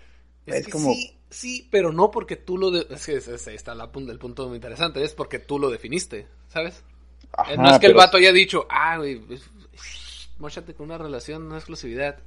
Es, 0.47 0.55
Es 0.55 0.67
que 0.67 0.73
como- 0.73 0.93
sí, 0.93 1.19
sí, 1.29 1.69
pero 1.71 1.93
no 1.93 2.11
porque 2.11 2.37
tú 2.37 2.57
lo... 2.57 2.71
de- 2.71 2.87
Es 2.91 3.05
que 3.05 3.21
ahí 3.51 3.57
está 3.57 3.75
la 3.75 3.91
el 3.93 4.19
punto 4.19 4.47
muy 4.49 4.57
interesante, 4.57 5.03
es 5.03 5.13
porque 5.15 5.39
tú 5.41 5.59
lo 5.59 5.69
definiste, 5.69 6.27
¿sabes? 6.49 6.83
Ajá, 7.33 7.53
Eh, 7.53 7.57
no 7.59 7.69
es 7.71 7.79
que 7.79 7.87
el 7.87 7.95
vato 7.95 8.17
haya 8.17 8.33
dicho, 8.33 8.67
ah, 8.71 8.97
güey, 8.97 9.21
es- 9.31 9.51
móchate 10.39 10.73
con 10.75 10.87
una 10.87 10.97
relación, 10.97 11.43
una 11.47 11.57
exclusividad. 11.57 12.19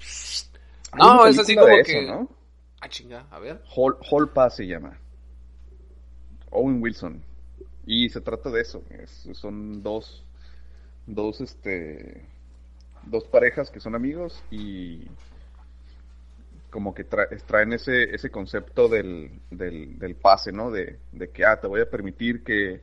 No, 0.97 1.25
es 1.25 1.39
así 1.39 1.55
como 1.55 1.67
que... 1.85 2.05
¿no? 2.05 2.29
Ah, 2.81 2.89
chinga, 2.89 3.25
a 3.31 3.39
ver. 3.39 3.63
Hall, 3.75 3.95
Hall 4.09 4.29
Pass 4.29 4.57
se 4.57 4.67
llama. 4.67 4.97
Owen 6.51 6.81
Wilson. 6.81 7.23
Y 7.85 8.09
se 8.09 8.21
trata 8.21 8.49
de 8.51 8.61
eso. 8.61 8.83
es- 8.89 9.27
son 9.33 9.81
dos. 9.81 10.23
Dos, 11.07 11.41
este. 11.41 12.25
Dos 13.05 13.23
parejas 13.25 13.71
que 13.71 13.79
son 13.79 13.95
amigos 13.95 14.43
y. 14.51 15.07
Como 16.69 16.93
que 16.93 17.05
tra- 17.05 17.27
traen 17.45 17.73
ese, 17.73 18.15
ese 18.15 18.29
concepto 18.29 18.87
del, 18.87 19.41
del, 19.49 19.99
del 19.99 20.15
pase, 20.15 20.53
¿no? 20.53 20.71
De, 20.71 20.99
de 21.11 21.29
que, 21.29 21.43
ah, 21.43 21.59
te 21.59 21.67
voy 21.67 21.81
a 21.81 21.89
permitir 21.89 22.43
que, 22.45 22.81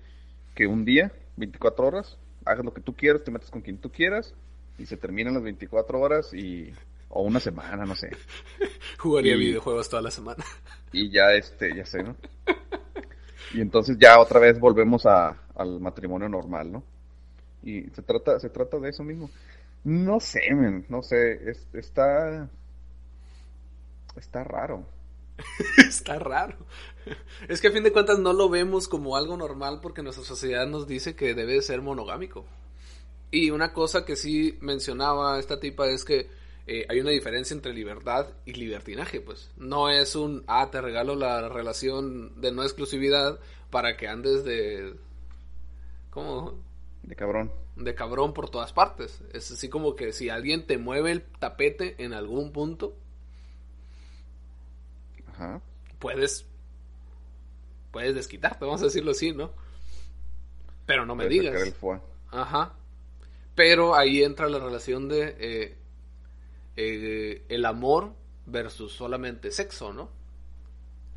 que 0.55 0.67
un 0.67 0.85
día, 0.85 1.11
24 1.37 1.87
horas, 1.87 2.19
hagas 2.45 2.65
lo 2.67 2.75
que 2.75 2.83
tú 2.83 2.95
quieras, 2.95 3.25
te 3.25 3.31
metas 3.31 3.51
con 3.51 3.63
quien 3.63 3.79
tú 3.79 3.91
quieras 3.91 4.35
y 4.79 4.85
se 4.85 4.99
terminan 4.99 5.35
las 5.35 5.43
24 5.43 6.01
horas 6.01 6.35
y. 6.35 6.73
O 7.11 7.23
una 7.23 7.41
semana, 7.41 7.87
no 7.87 7.95
sé. 7.95 8.11
Jugaría 8.99 9.35
Y- 9.37 9.39
videojuegos 9.39 9.89
toda 9.89 10.03
la 10.03 10.11
semana. 10.11 10.45
Y 10.93 11.11
ya 11.11 11.33
este, 11.33 11.75
ya 11.75 11.87
sé, 11.87 12.03
¿no? 12.03 12.15
Y 13.55 13.61
entonces 13.61 13.97
ya 13.99 14.21
otra 14.21 14.41
vez 14.41 14.59
volvemos 14.61 15.07
a, 15.07 15.37
al 15.55 15.81
matrimonio 15.81 16.29
normal, 16.29 16.73
¿no? 16.73 16.83
Y 17.63 17.83
se 17.91 18.03
trata, 18.03 18.39
se 18.41 18.51
trata 18.51 18.79
de 18.79 18.91
eso 18.91 19.03
mismo. 19.05 19.31
No 19.85 20.21
sé, 20.21 20.55
men, 20.55 20.85
no 20.89 21.03
sé, 21.03 21.51
es- 21.51 21.67
está, 21.75 22.49
está 24.17 24.45
raro. 24.45 24.85
Está 25.79 26.19
raro. 26.19 26.57
Es 27.49 27.61
que 27.61 27.69
a 27.69 27.71
fin 27.73 27.85
de 27.85 27.93
cuentas 27.93 28.19
no 28.19 28.33
lo 28.33 28.49
vemos 28.49 28.89
como 28.89 29.17
algo 29.17 29.37
normal 29.37 29.79
porque 29.81 30.03
nuestra 30.03 30.25
sociedad 30.25 30.67
nos 30.67 30.89
dice 30.89 31.15
que 31.15 31.35
debe 31.35 31.63
ser 31.63 31.81
monogámico. 31.81 32.45
Y 33.31 33.51
una 33.51 33.73
cosa 33.73 34.05
que 34.05 34.17
sí 34.17 34.59
mencionaba 34.61 35.39
esta 35.39 35.61
tipa 35.61 35.87
es 35.89 36.05
que 36.05 36.29
eh, 36.71 36.87
hay 36.89 37.01
una 37.01 37.11
diferencia 37.11 37.55
entre 37.55 37.73
libertad 37.73 38.29
y 38.45 38.53
libertinaje, 38.53 39.23
pues. 39.23 39.51
No 39.57 39.89
es 39.89 40.15
un, 40.15 40.45
ah, 40.47 40.71
te 40.71 40.83
regalo 40.83 41.17
la 41.17 41.49
relación 41.49 42.39
de 42.43 42.53
no 42.53 42.63
exclusividad 42.63 43.41
para 43.71 43.97
que 43.97 44.07
andes 44.07 44.45
de... 44.45 44.95
¿Cómo? 46.11 46.59
De 47.03 47.17
cabrón. 47.17 47.51
De 47.75 47.95
cabrón 47.95 48.35
por 48.35 48.51
todas 48.51 48.75
partes. 48.75 49.23
Es 49.33 49.51
así 49.51 49.71
como 49.71 49.97
que 49.97 50.13
si 50.13 50.29
alguien 50.29 50.67
te 50.67 50.77
mueve 50.77 51.13
el 51.13 51.23
tapete 51.23 51.95
en 52.05 52.13
algún 52.13 52.53
punto, 52.53 52.95
Ajá. 55.27 55.63
puedes 55.99 56.45
puedes 57.91 58.15
desquitarte, 58.15 58.67
vamos 58.67 58.83
a 58.83 58.87
decirlo 58.87 59.13
así, 59.13 59.33
¿no? 59.33 59.53
Pero 60.85 61.07
no 61.07 61.15
me 61.15 61.29
digas. 61.29 61.63
el. 61.63 61.75
Ajá. 62.31 62.75
Pero 63.55 63.95
ahí 63.95 64.23
entra 64.23 64.51
la 64.51 64.59
relación 64.59 65.09
de 65.09 65.35
eh, 65.39 65.78
eh, 66.81 67.43
el 67.49 67.65
amor 67.65 68.13
versus 68.47 68.93
solamente 68.93 69.51
sexo, 69.51 69.93
¿no? 69.93 70.11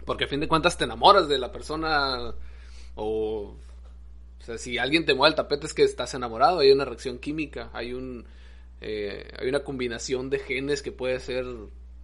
Porque 0.05 0.23
a 0.23 0.27
fin 0.27 0.39
de 0.39 0.47
cuentas 0.47 0.75
te 0.75 0.85
enamoras 0.85 1.27
de 1.27 1.37
la 1.37 1.51
persona 1.51 2.33
o... 2.95 3.55
O 4.39 4.43
sea, 4.43 4.57
si 4.57 4.79
alguien 4.79 5.05
te 5.05 5.13
mueve 5.13 5.29
el 5.29 5.35
tapete 5.35 5.67
es 5.67 5.75
que 5.75 5.83
estás 5.83 6.15
enamorado, 6.15 6.59
hay 6.59 6.71
una 6.71 6.83
reacción 6.83 7.19
química, 7.19 7.69
hay 7.73 7.93
un... 7.93 8.25
eh, 8.81 9.31
hay 9.37 9.49
una 9.49 9.63
combinación 9.63 10.31
de 10.31 10.39
genes 10.39 10.81
que 10.81 10.91
puede 10.91 11.19
ser 11.19 11.45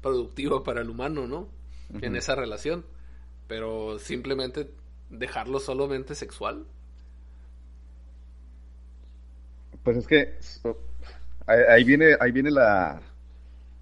productiva 0.03 0.63
para 0.63 0.81
el 0.81 0.89
humano, 0.91 1.25
¿no? 1.25 1.49
En 2.01 2.15
esa 2.15 2.35
relación. 2.35 2.85
Pero 3.47 3.97
simplemente 3.97 4.69
dejarlo 5.09 5.59
solamente 5.59 6.13
sexual. 6.13 6.67
Pues 9.83 9.97
es 9.97 10.05
que 10.05 10.37
ahí 11.47 11.83
viene, 11.85 12.15
ahí 12.19 12.31
viene 12.31 12.51
la, 12.51 13.01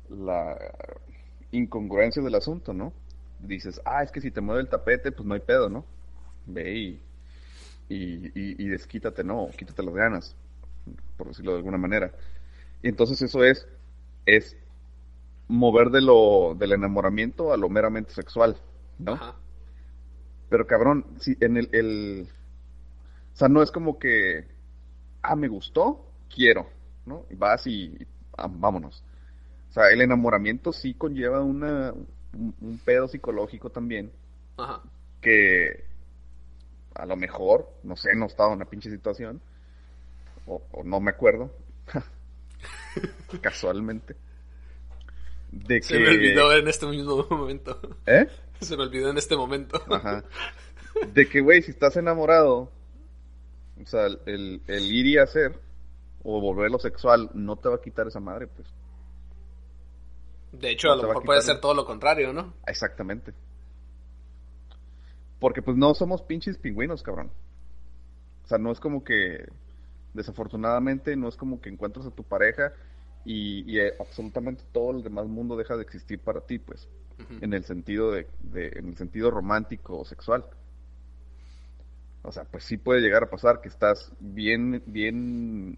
la 0.09 0.57
incongruencia 1.51 2.21
del 2.21 2.35
asunto, 2.35 2.73
¿no? 2.73 2.93
Dices, 3.39 3.81
ah, 3.85 4.03
es 4.03 4.11
que 4.11 4.21
si 4.21 4.31
te 4.31 4.41
mueve 4.41 4.61
el 4.61 4.69
tapete, 4.69 5.11
pues 5.11 5.27
no 5.27 5.33
hay 5.33 5.39
pedo, 5.41 5.69
¿no? 5.69 5.85
Ve 6.45 6.73
y, 6.75 7.01
y, 7.89 8.27
y- 8.27 8.65
y 8.65 8.67
desquítate, 8.69 9.23
¿no? 9.23 9.49
Quítate 9.57 9.83
las 9.83 9.95
ganas, 9.95 10.35
por 11.17 11.27
decirlo 11.29 11.53
de 11.53 11.59
alguna 11.59 11.77
manera. 11.77 12.11
Y 12.83 12.89
entonces 12.89 13.21
eso 13.21 13.43
es, 13.43 13.67
es 14.25 14.57
mover 15.47 15.89
de 15.91 16.01
lo, 16.01 16.55
del 16.57 16.73
enamoramiento 16.73 17.53
a 17.53 17.57
lo 17.57 17.69
meramente 17.69 18.13
sexual, 18.13 18.57
¿no? 18.99 19.13
Ajá. 19.13 19.35
Pero 20.49 20.67
cabrón, 20.67 21.05
si 21.19 21.37
en 21.39 21.57
el, 21.57 21.69
el... 21.73 22.27
O 23.33 23.37
sea, 23.37 23.47
no 23.49 23.61
es 23.61 23.71
como 23.71 23.99
que... 23.99 24.47
Ah, 25.21 25.35
me 25.35 25.47
gustó, 25.47 26.05
quiero, 26.33 26.69
¿no? 27.05 27.25
Y 27.29 27.35
vas 27.35 27.67
y... 27.67 27.97
ah, 28.37 28.47
vámonos. 28.49 29.03
O 29.75 29.77
sea, 29.77 29.89
el 29.89 29.99
enamoramiento 29.99 30.71
sí 30.71 30.93
conlleva 30.93 31.41
una, 31.41 31.91
un, 31.91 32.55
un 32.61 32.77
pedo 32.77 33.09
psicológico 33.09 33.69
también, 33.71 34.09
Ajá. 34.55 34.81
que 35.19 35.83
a 36.93 37.05
lo 37.05 37.17
mejor, 37.17 37.69
no 37.83 37.97
sé, 37.97 38.15
no 38.15 38.27
estaba 38.27 38.51
en 38.51 38.55
una 38.55 38.69
pinche 38.69 38.89
situación, 38.89 39.41
o, 40.45 40.61
o 40.71 40.85
no 40.85 41.01
me 41.01 41.11
acuerdo, 41.11 41.51
casualmente, 43.41 44.15
de 45.51 45.81
que... 45.81 45.87
Se 45.87 45.99
me 45.99 46.07
olvidó 46.07 46.53
en 46.53 46.69
este 46.69 46.85
mismo 46.85 47.27
momento. 47.29 47.77
¿Eh? 48.05 48.29
Se 48.61 48.77
me 48.77 48.83
olvidó 48.83 49.09
en 49.09 49.17
este 49.17 49.35
momento. 49.35 49.81
Ajá. 49.93 50.23
De 51.13 51.27
que, 51.27 51.41
güey, 51.41 51.61
si 51.61 51.71
estás 51.71 51.97
enamorado, 51.97 52.71
o 53.83 53.85
sea, 53.85 54.05
el, 54.05 54.61
el 54.67 54.83
ir 54.85 55.05
y 55.05 55.17
hacer, 55.17 55.59
o 56.23 56.39
volverlo 56.39 56.79
sexual 56.79 57.29
no 57.33 57.57
te 57.57 57.67
va 57.67 57.75
a 57.75 57.81
quitar 57.81 58.07
esa 58.07 58.21
madre, 58.21 58.47
pues. 58.47 58.69
De 60.59 60.71
hecho, 60.71 60.91
a 60.91 60.95
lo 60.95 61.07
mejor 61.07 61.23
puede 61.23 61.41
ser 61.41 61.59
todo 61.59 61.73
lo 61.73 61.85
contrario, 61.85 62.33
¿no? 62.33 62.53
Exactamente. 62.65 63.33
Porque 65.39 65.61
pues 65.61 65.77
no 65.77 65.93
somos 65.93 66.21
pinches 66.21 66.57
pingüinos, 66.57 67.03
cabrón. 67.03 67.31
O 68.43 68.47
sea, 68.47 68.57
no 68.57 68.71
es 68.71 68.79
como 68.79 69.03
que, 69.03 69.45
desafortunadamente, 70.13 71.15
no 71.15 71.27
es 71.27 71.35
como 71.35 71.59
que 71.59 71.69
encuentras 71.69 72.05
a 72.05 72.11
tu 72.11 72.23
pareja 72.23 72.73
y, 73.25 73.79
eh, 73.79 73.93
absolutamente 73.99 74.63
todo 74.71 74.91
el 74.91 75.03
demás 75.03 75.27
mundo 75.27 75.57
deja 75.57 75.75
de 75.75 75.81
existir 75.81 76.19
para 76.19 76.41
ti, 76.41 76.59
pues. 76.59 76.87
En 77.39 77.53
el 77.53 77.63
sentido 77.63 78.11
de, 78.11 78.27
en 78.53 78.89
el 78.89 78.97
sentido 78.97 79.31
romántico 79.31 79.99
o 79.99 80.03
sexual. 80.03 80.45
O 82.23 82.31
sea, 82.31 82.43
pues 82.43 82.65
sí 82.65 82.75
puede 82.75 82.99
llegar 82.99 83.23
a 83.23 83.29
pasar 83.29 83.61
que 83.61 83.69
estás 83.69 84.11
bien, 84.19 84.83
bien 84.85 85.77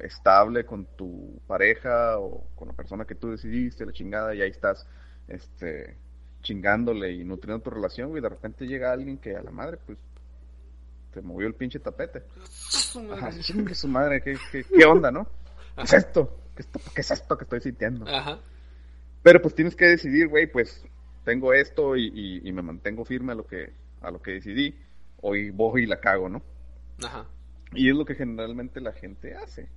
estable 0.00 0.64
con 0.66 0.86
tu 0.96 1.40
pareja 1.46 2.18
o 2.18 2.46
con 2.54 2.68
la 2.68 2.74
persona 2.74 3.04
que 3.04 3.14
tú 3.14 3.30
decidiste, 3.30 3.86
la 3.86 3.92
chingada, 3.92 4.34
y 4.34 4.42
ahí 4.42 4.50
estás, 4.50 4.86
este, 5.28 5.96
chingándole 6.42 7.12
y 7.12 7.24
nutriendo 7.24 7.62
tu 7.62 7.70
relación, 7.70 8.16
y 8.16 8.20
de 8.20 8.28
repente 8.28 8.66
llega 8.66 8.92
alguien 8.92 9.18
que 9.18 9.36
a 9.36 9.42
la 9.42 9.50
madre, 9.50 9.78
pues, 9.84 9.98
te 11.12 11.22
movió 11.22 11.46
el 11.46 11.54
pinche 11.54 11.78
tapete. 11.78 12.22
Ajá, 13.12 13.30
chingue 13.40 13.74
su 13.74 13.88
madre, 13.88 14.20
¿qué, 14.22 14.36
qué, 14.50 14.84
onda, 14.84 15.10
no? 15.10 15.26
¿Qué 15.76 15.82
es 15.82 15.92
esto? 15.92 16.40
¿Qué, 16.54 16.62
esto? 16.62 16.80
¿Qué 16.94 17.00
es 17.00 17.10
esto 17.10 17.38
que 17.38 17.44
estoy 17.44 17.60
sintiendo? 17.60 18.06
Ajá. 18.06 18.38
Pero 19.22 19.42
pues 19.42 19.54
tienes 19.54 19.74
que 19.74 19.86
decidir, 19.86 20.28
güey, 20.28 20.46
pues, 20.46 20.84
tengo 21.24 21.52
esto 21.52 21.96
y, 21.96 22.42
y 22.44 22.52
me 22.52 22.62
mantengo 22.62 23.04
firme 23.04 23.32
a 23.32 23.34
lo 23.34 23.46
que, 23.46 23.72
a 24.00 24.10
lo 24.10 24.22
que 24.22 24.32
decidí 24.32 24.78
hoy 25.20 25.50
voy 25.50 25.82
y 25.82 25.86
la 25.86 26.00
cago, 26.00 26.28
¿no? 26.28 26.42
Ajá. 27.02 27.26
Y 27.72 27.90
es 27.90 27.96
lo 27.96 28.04
que 28.04 28.14
generalmente 28.14 28.80
la 28.80 28.92
gente 28.92 29.34
hace. 29.34 29.68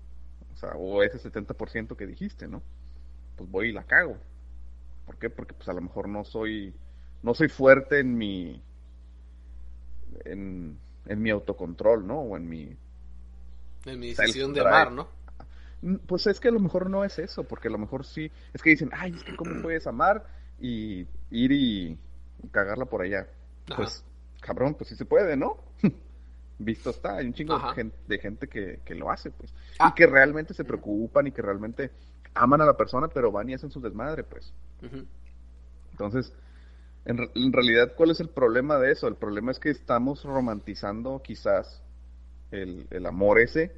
O 0.54 0.56
sea, 0.56 0.72
o 0.72 1.04
ese 1.04 1.20
70% 1.20 1.96
que 1.96 2.06
dijiste, 2.06 2.48
¿no? 2.48 2.62
Pues 3.36 3.50
voy 3.50 3.70
y 3.70 3.72
la 3.72 3.84
cago. 3.84 4.18
¿Por 5.06 5.18
qué? 5.18 5.30
Porque 5.30 5.54
pues 5.54 5.68
a 5.70 5.74
lo 5.74 5.82
mejor 5.82 6.08
no 6.08 6.24
soy 6.24 6.74
no 7.24 7.34
soy 7.34 7.50
fuerte 7.50 8.00
en 8.00 8.18
mi 8.18 8.62
en, 10.26 10.78
en 11.06 11.22
mi 11.22 11.30
autocontrol, 11.30 12.06
¿no? 12.06 12.20
O 12.20 12.38
en 12.38 12.48
mi 12.48 12.76
en 13.86 14.00
mi 14.00 14.14
decisión 14.14 14.54
de 14.54 14.62
amar, 14.62 14.92
¿no? 14.92 15.08
Mm, 15.82 15.96
pues 16.06 16.28
es 16.28 16.40
que 16.40 16.50
a 16.50 16.52
lo 16.52 16.60
mejor 16.60 16.90
no 16.90 17.04
es 17.04 17.18
eso, 17.20 17.44
porque 17.44 17.70
a 17.70 17.72
lo 17.72 17.78
mejor 17.78 18.06
sí, 18.06 18.32
es 18.54 18.62
que 18.62 18.72
dicen, 18.72 18.90
ay, 18.94 19.14
es 19.16 19.24
que 19.24 19.36
cómo 19.36 19.62
puedes 19.62 19.88
amar 19.88 20.26
y 20.60 21.08
ir 21.32 21.52
y 21.52 21.98
cagarla 22.52 22.86
por 22.86 23.02
allá. 23.02 23.28
Pues 23.76 24.04
cabrón, 24.42 24.76
pues 24.76 24.90
sí 24.90 24.96
se 24.96 25.06
puede, 25.06 25.38
¿no? 25.38 25.64
Visto 26.60 26.90
está, 26.90 27.16
hay 27.18 27.26
un 27.26 27.34
chingo 27.34 27.58
de 28.08 28.20
gente, 28.20 28.48
que, 28.48 28.96
lo 28.96 29.10
hace, 29.10 29.32
pues. 29.32 29.54
Ah. 29.80 29.90
Y 29.90 29.96
que 29.96 30.06
realmente 30.06 30.54
se 30.54 30.66
preocupan 30.66 31.28
y 31.28 31.32
que 31.32 31.42
realmente 31.42 31.92
aman 32.34 32.62
a 32.62 32.66
la 32.66 32.76
persona, 32.76 33.08
pero 33.08 33.32
van 33.32 33.50
y 33.50 33.54
hacen 33.54 33.72
su 33.72 33.80
desmadre, 33.80 34.24
pues. 34.24 34.54
Entonces, 35.92 36.34
en, 37.06 37.54
realidad, 37.54 37.94
¿cuál 37.96 38.12
es 38.12 38.20
el 38.20 38.30
problema 38.30 38.78
de 38.78 38.92
eso? 38.92 39.08
El 39.08 39.16
problema 39.16 39.52
es 39.52 39.60
que 39.60 39.70
estamos 39.70 40.26
romantizando 40.26 41.22
quizás 41.24 41.82
el, 42.52 43.06
amor 43.06 43.40
ese, 43.40 43.72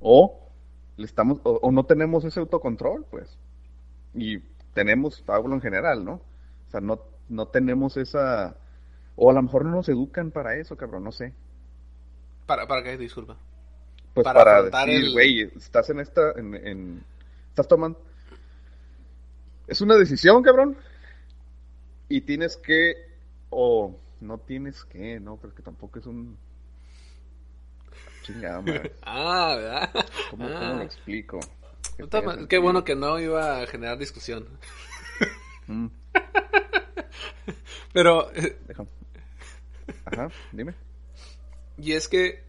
o 0.00 0.50
le 0.96 1.06
estamos, 1.06 1.40
o, 1.44 1.70
no 1.70 1.86
tenemos 1.86 2.24
ese 2.24 2.40
autocontrol, 2.40 3.06
pues. 3.10 3.38
Y 4.12 4.40
tenemos, 4.74 5.22
hablo 5.28 5.54
en 5.54 5.60
general, 5.60 6.04
¿no? 6.04 6.14
O 6.14 6.70
sea, 6.70 6.80
no, 6.80 7.00
no 7.28 7.46
tenemos 7.46 7.96
esa 7.96 8.56
o 9.16 9.30
a 9.30 9.32
lo 9.32 9.42
mejor 9.42 9.64
no 9.64 9.70
nos 9.70 9.88
educan 9.88 10.30
para 10.30 10.56
eso, 10.56 10.76
cabrón, 10.76 11.04
no 11.04 11.12
sé. 11.12 11.34
¿Para, 12.46 12.66
para 12.66 12.82
qué? 12.82 12.96
Disculpa. 12.96 13.36
Pues 14.14 14.24
para, 14.24 14.62
decir, 14.62 15.10
güey, 15.12 15.40
estás 15.56 15.90
en 15.90 15.98
esta, 15.98 16.32
en, 16.36 17.04
estás 17.48 17.66
tomando... 17.66 18.00
Es 19.66 19.80
una 19.80 19.96
decisión, 19.96 20.42
cabrón. 20.42 20.76
Y 22.08 22.20
tienes 22.20 22.56
que, 22.56 22.94
o 23.50 23.98
no 24.20 24.38
tienes 24.38 24.84
que, 24.84 25.18
no, 25.18 25.36
pero 25.36 25.54
que 25.54 25.62
tampoco 25.62 25.98
es 25.98 26.06
un... 26.06 26.38
Chingada, 28.22 28.62
Ah, 29.02 29.54
¿verdad? 29.56 29.90
¿Cómo, 30.30 30.46
¿Cómo, 30.46 30.58
lo 30.58 30.80
ah. 30.80 30.84
explico? 30.84 31.40
Qué, 32.48 32.58
bueno 32.58 32.84
que 32.84 32.94
no 32.94 33.18
iba 33.18 33.62
a 33.62 33.66
generar 33.66 33.98
discusión. 33.98 34.46
Mm. 35.66 35.86
Pero... 37.92 38.30
Eh, 38.34 38.58
Ajá, 40.04 40.28
dime. 40.52 40.74
Y 41.78 41.92
es 41.92 42.08
que 42.08 42.44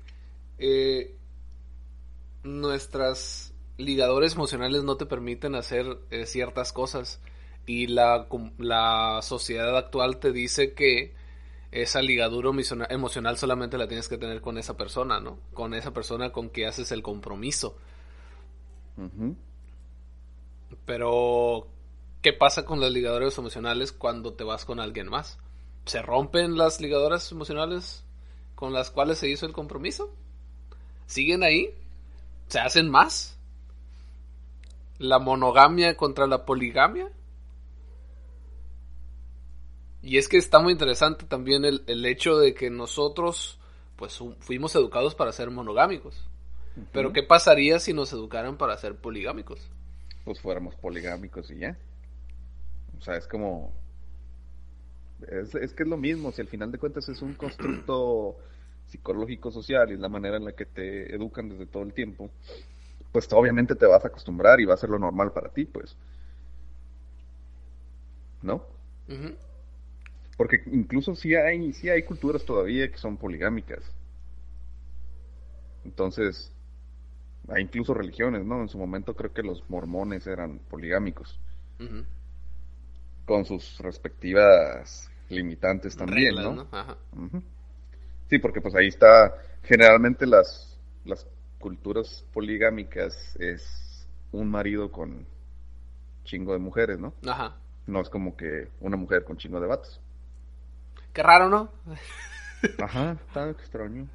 eh, 0.58 1.16
nuestras 2.44 3.54
ligadores 3.78 4.34
emocionales 4.34 4.84
no 4.84 4.98
te 4.98 5.06
permiten 5.06 5.56
hacer 5.56 5.98
eh, 6.12 6.26
ciertas 6.26 6.72
cosas 6.72 7.20
y 7.66 7.88
la, 7.88 8.28
la 8.58 9.20
sociedad 9.22 9.76
actual 9.78 10.18
te 10.18 10.32
dice 10.32 10.74
que 10.74 11.14
esa 11.72 12.02
ligadura 12.02 12.52
emocional 12.90 13.38
solamente 13.38 13.78
la 13.78 13.88
tienes 13.88 14.08
que 14.08 14.18
tener 14.18 14.40
con 14.40 14.58
esa 14.58 14.78
persona, 14.78 15.20
¿no? 15.20 15.40
Con 15.54 15.74
esa 15.74 15.92
persona 15.92 16.32
con 16.32 16.50
que 16.50 16.68
haces 16.68 16.92
el 16.92 17.02
compromiso. 17.02 17.78
Pero, 20.86 21.68
¿qué 22.22 22.32
pasa 22.32 22.64
con 22.64 22.80
las 22.80 22.92
ligaduras 22.92 23.38
emocionales 23.38 23.92
cuando 23.92 24.34
te 24.34 24.46
vas 24.46 24.64
con 24.64 24.80
alguien 24.80 25.10
más? 25.10 25.38
se 25.86 26.02
rompen 26.02 26.58
las 26.58 26.82
ligadoras 26.82 27.32
emocionales 27.32 28.05
con 28.56 28.74
las 28.74 28.90
cuales 28.90 29.20
se 29.20 29.30
hizo 29.30 29.46
el 29.46 29.54
compromiso. 29.54 30.14
¿Siguen 31.06 31.44
ahí? 31.44 31.76
¿Se 32.48 32.60
hacen 32.60 32.90
más? 32.90 33.38
¿La 34.98 35.20
monogamia 35.20 35.96
contra 35.98 36.26
la 36.26 36.46
poligamia? 36.46 37.12
Y 40.02 40.18
es 40.18 40.30
que 40.30 40.38
está 40.38 40.60
muy 40.60 40.72
interesante 40.72 41.26
también 41.26 41.66
el, 41.66 42.06
hecho 42.06 42.38
de 42.38 42.54
que 42.54 42.70
nosotros 42.70 43.60
pues 43.96 44.20
fuimos 44.40 44.76
educados 44.76 45.16
para 45.16 45.32
ser 45.32 45.50
monogámicos. 45.50 46.16
Pero 46.92 47.14
¿qué 47.14 47.24
pasaría 47.24 47.80
si 47.80 47.94
nos 47.94 48.12
educaran 48.14 48.58
para 48.58 48.78
ser 48.78 48.96
poligámicos? 48.98 49.60
Pues 50.24 50.40
fuéramos 50.42 50.76
poligámicos 50.76 51.50
y 51.52 51.60
ya. 51.60 51.78
O 53.00 53.02
sea, 53.02 53.16
es 53.16 53.28
como 53.28 53.74
es, 55.22 55.74
que 55.74 55.84
es 55.84 55.90
lo 55.90 55.98
mismo, 55.98 56.32
si 56.32 56.42
al 56.42 56.48
final 56.48 56.72
de 56.72 56.78
cuentas 56.78 57.08
es 57.10 57.22
un 57.22 57.34
constructo 57.34 58.38
psicológico 58.88 59.52
social 59.52 59.90
y 59.90 59.94
es 59.94 60.00
la 60.00 60.10
manera 60.10 60.38
en 60.38 60.46
la 60.46 60.52
que 60.52 60.66
te 60.66 61.14
educan 61.14 61.50
desde 61.50 61.66
todo 61.66 61.84
el 61.84 61.94
tiempo, 61.94 62.30
pues 63.12 63.32
obviamente 63.32 63.76
te 63.76 63.86
vas 63.86 64.04
a 64.04 64.10
acostumbrar 64.10 64.60
y 64.60 64.66
va 64.66 64.74
a 64.74 64.78
ser 64.78 64.90
lo 64.90 65.00
normal 65.00 65.32
para 65.32 65.50
ti, 65.50 65.66
pues. 65.66 65.96
¿No? 68.42 68.64
Porque 70.38 70.62
incluso 70.72 71.16
si 71.16 71.34
hay, 71.34 71.74
sí 71.74 71.90
hay 71.90 72.04
culturas 72.04 72.44
todavía 72.44 72.92
que 72.92 72.98
son 72.98 73.18
poligámicas. 73.18 73.84
Entonces, 75.86 76.52
hay 77.48 77.64
incluso 77.64 77.94
religiones, 77.94 78.44
¿no? 78.46 78.62
En 78.62 78.68
su 78.68 78.78
momento 78.78 79.16
creo 79.16 79.34
que 79.34 79.44
los 79.44 79.68
mormones 79.70 80.28
eran 80.28 80.60
poligámicos 80.60 81.40
con 83.26 83.46
sus 83.46 83.78
respectivas 83.80 85.10
limitantes 85.30 85.96
también, 85.98 86.36
¿no? 86.36 86.68
Sí, 88.30 88.40
porque 88.40 88.62
pues 88.62 88.76
ahí 88.76 88.88
está, 88.88 89.36
generalmente 89.64 90.26
las, 90.26 90.78
las 91.04 91.28
culturas 91.60 92.26
poligámicas 92.34 93.36
es 93.40 94.08
un 94.32 94.50
marido 94.50 94.92
con 94.92 95.26
chingo 96.24 96.54
de 96.54 96.60
mujeres, 96.60 97.00
¿no? 97.00 97.14
Ajá. 97.28 97.56
No 97.88 98.02
es 98.02 98.10
como 98.10 98.36
que 98.36 98.70
una 98.80 98.98
mujer 98.98 99.24
con 99.24 99.38
chingo 99.38 99.60
de 99.60 99.68
vatos. 99.68 100.02
Qué 101.14 101.24
raro, 101.24 101.50
¿no? 101.50 101.72
Ajá, 102.84 103.18
está 103.28 103.50
extraño. 103.50 104.08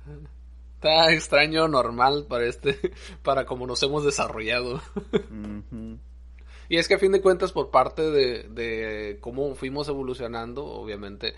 Está 0.75 1.13
extraño, 1.13 1.69
normal 1.69 2.27
para 2.29 2.47
este, 2.47 2.79
para 3.23 3.45
como 3.45 3.67
nos 3.67 3.83
hemos 3.83 4.05
desarrollado. 4.05 4.81
Y 6.71 6.77
es 6.77 6.87
que 6.87 6.95
a 6.95 6.99
fin 6.99 7.11
de 7.11 7.21
cuentas, 7.21 7.51
por 7.51 7.73
parte 7.73 8.01
de, 8.01 9.19
cómo 9.21 9.57
fuimos 9.57 9.89
evolucionando, 9.89 10.65
obviamente, 10.65 11.35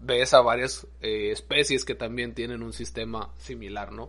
ves 0.00 0.32
a 0.32 0.40
varias 0.40 0.86
eh, 1.02 1.30
especies 1.30 1.84
que 1.84 1.94
también 1.94 2.32
tienen 2.32 2.62
un 2.62 2.72
sistema 2.72 3.34
similar, 3.36 3.92
¿no? 3.92 4.08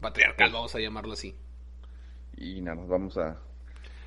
Patriarcal, 0.00 0.52
vamos 0.52 0.72
a 0.76 0.78
llamarlo 0.78 1.14
así. 1.14 1.34
Y 2.36 2.60
nada, 2.60 2.76
nos 2.76 2.88
vamos 2.88 3.18
a... 3.18 3.36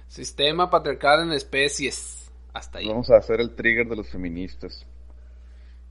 Sistema 0.07 0.69
patriarcal 0.69 1.23
en 1.23 1.33
especies. 1.33 2.31
Hasta 2.53 2.79
ahí. 2.79 2.87
Vamos 2.87 3.09
a 3.09 3.17
hacer 3.17 3.41
el 3.41 3.53
trigger 3.53 3.85
de 3.85 3.97
los 3.97 4.09
feministas. 4.09 4.87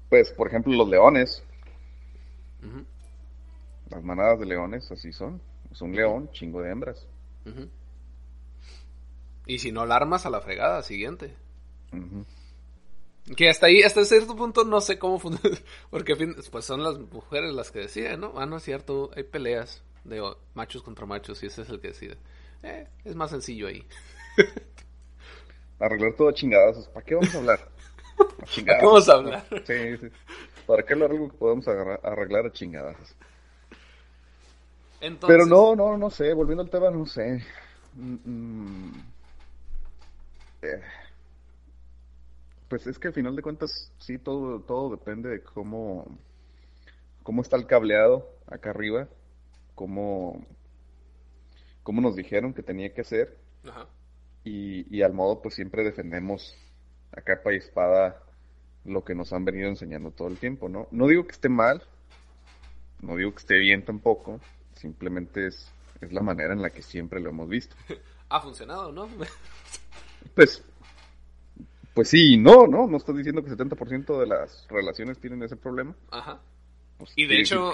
Pues, 0.09 0.31
por 0.31 0.49
ejemplo, 0.49 0.73
los 0.73 0.89
leones. 0.89 1.45
Las 3.91 4.03
manadas 4.03 4.41
de 4.41 4.47
leones, 4.47 4.91
así 4.91 5.13
son. 5.13 5.43
Es 5.71 5.83
un 5.83 5.95
león, 5.95 6.31
chingo 6.33 6.63
de 6.63 6.71
hembras. 6.71 7.07
Y 9.47 9.61
si 9.61 9.73
no 9.73 9.83
alarmas 9.83 10.27
a 10.27 10.31
la 10.31 10.41
fregada 10.41 10.83
siguiente. 10.83 11.35
Que 13.37 13.49
hasta 13.49 13.67
ahí, 13.67 13.83
hasta 13.83 14.05
cierto 14.05 14.37
punto, 14.37 14.65
no 14.65 14.81
sé 14.81 14.99
cómo 14.99 15.19
funciona. 15.19 15.57
Porque 15.91 16.17
pues 16.51 16.65
son 16.65 16.83
las 16.83 16.99
mujeres 16.99 17.53
las 17.55 17.71
que 17.71 17.81
deciden, 17.81 18.21
¿no? 18.21 18.35
Ah, 18.37 18.47
no 18.47 18.57
es 18.57 18.63
cierto, 18.63 19.11
hay 19.17 19.25
peleas. 19.25 19.83
de 20.05 20.23
machos 20.55 20.83
contra 20.83 21.07
machos 21.07 21.43
y 21.43 21.47
ese 21.47 21.63
es 21.63 21.71
el 21.71 21.81
que 21.81 21.89
decide. 21.89 22.19
Eh, 22.63 22.87
es 23.05 23.15
más 23.15 23.31
sencillo 23.31 23.69
ahí. 23.69 23.85
Arreglar 25.79 26.15
todo 26.15 26.29
a 26.29 26.35
chingadazos. 26.35 26.89
¿Para 26.89 27.05
qué 27.05 27.15
vamos 27.15 27.35
a 27.35 27.39
hablar? 27.39 27.61
A 28.19 28.25
¿Para 28.25 28.79
qué 28.79 28.87
vamos 28.87 29.09
a 29.11 29.13
hablar? 29.13 29.47
Sí, 29.67 29.97
sí. 29.99 30.09
¿Para 30.67 30.83
qué 30.83 30.95
hablar 30.95 31.11
algo 31.11 31.29
que 31.29 31.37
podemos 31.37 31.69
arreglar 31.69 32.47
a 32.47 32.53
chingadazos? 32.53 33.15
Pero 35.27 35.45
no, 35.45 35.77
no, 35.77 35.99
no 35.99 36.11
sé. 36.11 36.33
Volviendo 36.33 36.63
al 36.63 36.71
tema, 36.71 36.91
no 36.91 37.05
sé. 37.05 37.45
Mm, 37.95 38.17
mm. 38.25 39.16
Eh. 40.63 40.81
Pues 42.69 42.87
es 42.87 42.99
que 42.99 43.09
al 43.09 43.15
final 43.15 43.37
de 43.37 43.43
cuentas, 43.43 43.93
sí, 43.99 44.19
todo, 44.19 44.61
todo 44.61 44.91
depende 44.91 45.29
de 45.29 45.43
cómo, 45.43 46.07
cómo 47.23 47.43
está 47.43 47.57
el 47.57 47.67
cableado 47.67 48.29
acá 48.47 48.71
arriba, 48.71 49.09
cómo, 49.75 50.45
cómo 51.83 52.01
nos 52.01 52.17
dijeron 52.17 52.55
que 52.55 52.63
tenía 52.63 52.93
que 52.93 53.05
ser. 53.05 53.37
Ajá. 53.69 53.87
Y, 54.43 54.97
y 54.97 55.03
al 55.03 55.13
modo, 55.13 55.43
pues 55.43 55.55
siempre 55.55 55.85
defendemos 55.85 56.57
a 57.13 57.21
capa 57.21 57.53
y 57.53 57.57
espada 57.57 58.23
lo 58.85 59.05
que 59.05 59.15
nos 59.15 59.33
han 59.33 59.45
venido 59.45 59.69
enseñando 59.69 60.11
todo 60.11 60.29
el 60.29 60.39
tiempo, 60.39 60.69
¿no? 60.69 60.87
No 60.91 61.09
digo 61.09 61.27
que 61.27 61.33
esté 61.33 61.49
mal, 61.49 61.83
no 63.01 63.17
digo 63.17 63.33
que 63.33 63.39
esté 63.39 63.59
bien 63.59 63.85
tampoco, 63.85 64.41
simplemente 64.75 65.49
es, 65.49 65.71
es 66.01 66.13
la 66.13 66.23
manera 66.23 66.53
en 66.53 66.63
la 66.63 66.71
que 66.71 66.83
siempre 66.83 67.21
lo 67.21 67.31
hemos 67.31 67.49
visto. 67.49 67.77
Ha 68.29 68.41
funcionado, 68.41 68.91
¿no? 68.91 69.09
pues, 70.37 70.63
pues 71.95 72.11
sí, 72.11 72.37
no, 72.37 72.67
no, 72.67 72.87
no 72.87 72.99
estoy 72.99 73.17
diciendo 73.17 73.43
que 73.43 73.51
70% 73.51 74.21
de 74.21 74.27
las 74.27 74.69
relaciones 74.69 75.19
tienen 75.19 75.43
ese 75.43 75.57
problema. 75.57 75.97
Ajá. 76.11 76.41
Pues 76.99 77.13
y 77.17 77.27
de 77.27 77.41
hecho, 77.41 77.73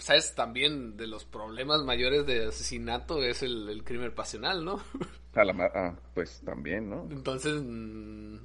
¿sabes? 0.00 0.34
También 0.34 0.96
de 0.96 1.06
los 1.06 1.24
problemas 1.24 1.82
mayores 1.84 2.26
de 2.26 2.46
asesinato 2.46 3.22
es 3.22 3.42
el, 3.44 3.82
crimen 3.84 4.12
pasional, 4.14 4.64
¿no? 4.64 4.82
A 5.34 5.44
la, 5.44 5.70
ah, 5.72 5.94
pues 6.14 6.42
también, 6.44 6.90
¿no? 6.90 7.06
Entonces, 7.08 7.54
mm, 7.62 8.38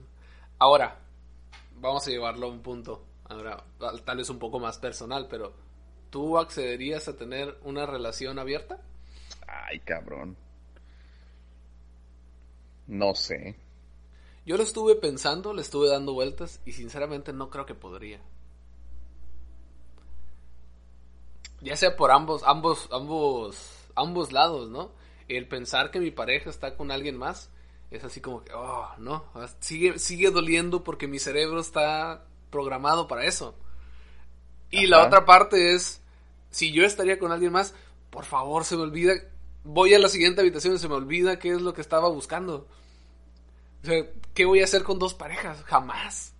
ahora, 0.59 0.99
vamos 1.79 2.07
a 2.07 2.11
llevarlo 2.11 2.45
a 2.45 2.49
un 2.51 2.61
punto, 2.61 3.03
ahora, 3.23 3.63
tal 4.05 4.17
vez 4.17 4.29
un 4.29 4.37
poco 4.37 4.59
más 4.59 4.77
personal, 4.77 5.27
pero 5.27 5.55
¿tú 6.11 6.37
accederías 6.37 7.07
a 7.07 7.17
tener 7.17 7.57
una 7.63 7.87
relación 7.87 8.37
abierta? 8.37 8.79
Ay, 9.47 9.79
cabrón. 9.79 10.37
No 12.87 13.15
sé. 13.15 13.55
Yo 14.45 14.57
lo 14.57 14.63
estuve 14.63 14.95
pensando, 14.95 15.53
le 15.53 15.61
estuve 15.61 15.89
dando 15.89 16.13
vueltas 16.13 16.61
y 16.65 16.73
sinceramente 16.73 17.31
no 17.31 17.49
creo 17.49 17.65
que 17.65 17.75
podría. 17.75 18.21
Ya 21.61 21.77
sea 21.77 21.95
por 21.95 22.11
ambos, 22.11 22.43
ambos, 22.45 22.89
ambos, 22.91 23.57
ambos 23.95 24.31
lados, 24.33 24.69
¿no? 24.69 24.91
El 25.29 25.47
pensar 25.47 25.91
que 25.91 26.01
mi 26.01 26.11
pareja 26.11 26.49
está 26.49 26.75
con 26.75 26.91
alguien 26.91 27.17
más 27.17 27.49
es 27.89 28.03
así 28.03 28.21
como 28.21 28.43
que, 28.43 28.51
oh, 28.53 28.89
no, 28.97 29.23
sigue, 29.59 29.99
sigue 29.99 30.31
doliendo 30.31 30.83
porque 30.83 31.07
mi 31.07 31.19
cerebro 31.19 31.59
está 31.59 32.25
programado 32.49 33.07
para 33.07 33.25
eso. 33.25 33.55
Y 34.71 34.87
la 34.87 35.05
otra 35.05 35.25
parte 35.25 35.75
es, 35.75 36.01
si 36.49 36.71
yo 36.71 36.83
estaría 36.83 37.19
con 37.19 37.31
alguien 37.31 37.51
más, 37.51 37.75
por 38.09 38.25
favor, 38.25 38.65
se 38.65 38.75
me 38.75 38.81
olvida, 38.81 39.13
voy 39.63 39.93
a 39.93 39.99
la 39.99 40.09
siguiente 40.09 40.41
habitación 40.41 40.75
y 40.75 40.79
se 40.79 40.87
me 40.87 40.95
olvida 40.95 41.39
qué 41.39 41.51
es 41.51 41.61
lo 41.61 41.73
que 41.73 41.81
estaba 41.81 42.09
buscando. 42.09 42.67
O 43.81 43.85
sea, 43.85 44.05
¿qué 44.33 44.45
voy 44.45 44.61
a 44.61 44.65
hacer 44.65 44.83
con 44.83 44.99
dos 44.99 45.13
parejas? 45.13 45.63
Jamás. 45.63 46.33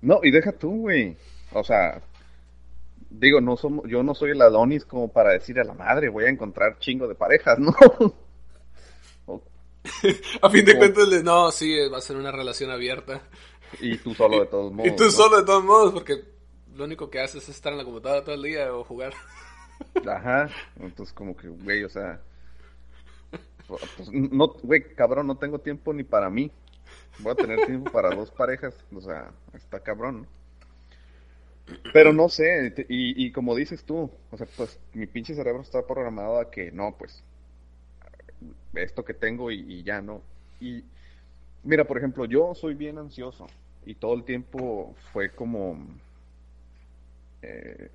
No, 0.00 0.20
y 0.22 0.30
deja 0.30 0.52
tú, 0.52 0.82
güey. 0.82 1.16
O 1.52 1.64
sea, 1.64 2.00
digo, 3.10 3.40
no 3.40 3.56
somos, 3.56 3.88
yo 3.88 4.02
no 4.02 4.14
soy 4.14 4.30
el 4.30 4.42
Adonis 4.42 4.84
como 4.84 5.08
para 5.08 5.32
decir 5.32 5.58
a 5.58 5.64
la 5.64 5.74
madre, 5.74 6.08
voy 6.08 6.24
a 6.24 6.28
encontrar 6.28 6.78
chingo 6.78 7.08
de 7.08 7.14
parejas, 7.14 7.58
¿no? 7.58 7.74
a 10.42 10.50
fin 10.50 10.64
de 10.64 10.76
cuentas, 10.76 11.08
no, 11.22 11.50
sí, 11.50 11.76
va 11.88 11.98
a 11.98 12.02
ser 12.02 12.16
una 12.16 12.32
relación 12.32 12.70
abierta. 12.70 13.22
Y 13.80 13.96
tú 13.98 14.14
solo 14.14 14.40
de 14.40 14.46
todos 14.46 14.72
modos. 14.72 14.92
Y 14.92 14.96
tú 14.96 15.10
solo 15.10 15.38
de 15.38 15.44
todos 15.44 15.64
modos, 15.64 15.92
porque 15.92 16.22
lo 16.74 16.84
único 16.84 17.10
que 17.10 17.20
haces 17.20 17.42
es 17.44 17.56
estar 17.56 17.72
en 17.72 17.78
la 17.78 17.84
computadora 17.84 18.24
todo 18.24 18.34
el 18.34 18.42
día 18.42 18.74
o 18.74 18.84
jugar. 18.84 19.14
Ajá, 20.06 20.48
entonces 20.80 21.12
como 21.12 21.36
que, 21.36 21.48
güey, 21.48 21.84
o 21.84 21.88
sea, 21.88 22.20
pues, 23.66 24.10
no, 24.12 24.48
güey, 24.62 24.94
cabrón, 24.94 25.26
no 25.26 25.36
tengo 25.36 25.58
tiempo 25.58 25.92
ni 25.92 26.04
para 26.04 26.30
mí. 26.30 26.50
Voy 27.18 27.32
a 27.32 27.36
tener 27.36 27.64
tiempo 27.66 27.90
para 27.90 28.14
dos 28.14 28.30
parejas, 28.30 28.74
o 28.94 29.00
sea, 29.00 29.30
está 29.54 29.80
cabrón. 29.80 30.26
Pero 31.92 32.12
no 32.12 32.28
sé, 32.28 32.86
y, 32.88 33.26
y 33.26 33.32
como 33.32 33.56
dices 33.56 33.82
tú, 33.82 34.10
o 34.30 34.36
sea, 34.36 34.46
pues 34.56 34.78
mi 34.94 35.06
pinche 35.06 35.34
cerebro 35.34 35.62
está 35.62 35.84
programado 35.84 36.38
a 36.38 36.50
que 36.50 36.70
no, 36.70 36.94
pues, 36.96 37.24
esto 38.74 39.04
que 39.04 39.14
tengo 39.14 39.50
y, 39.50 39.82
ya 39.82 40.00
no. 40.00 40.22
Y 40.60 40.84
mira, 41.64 41.84
por 41.84 41.98
ejemplo, 41.98 42.24
yo 42.24 42.54
soy 42.54 42.74
bien 42.74 42.98
ansioso 42.98 43.46
y 43.84 43.94
todo 43.94 44.14
el 44.14 44.24
tiempo 44.24 44.94
fue 45.12 45.30
como 45.30 45.78
eh, 47.42 47.90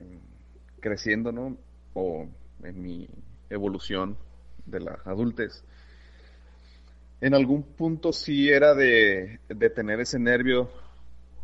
creciendo, 0.80 1.32
¿no? 1.32 1.58
O 1.94 2.28
en 2.64 2.82
mi 2.82 3.10
evolución 3.50 4.18
de 4.66 4.80
la 4.80 5.00
adultez. 5.06 5.64
En 7.20 7.34
algún 7.34 7.64
punto 7.64 8.12
sí 8.14 8.50
era 8.50 8.74
de, 8.74 9.40
de 9.48 9.70
tener 9.70 10.00
ese 10.00 10.18
nervio 10.18 10.70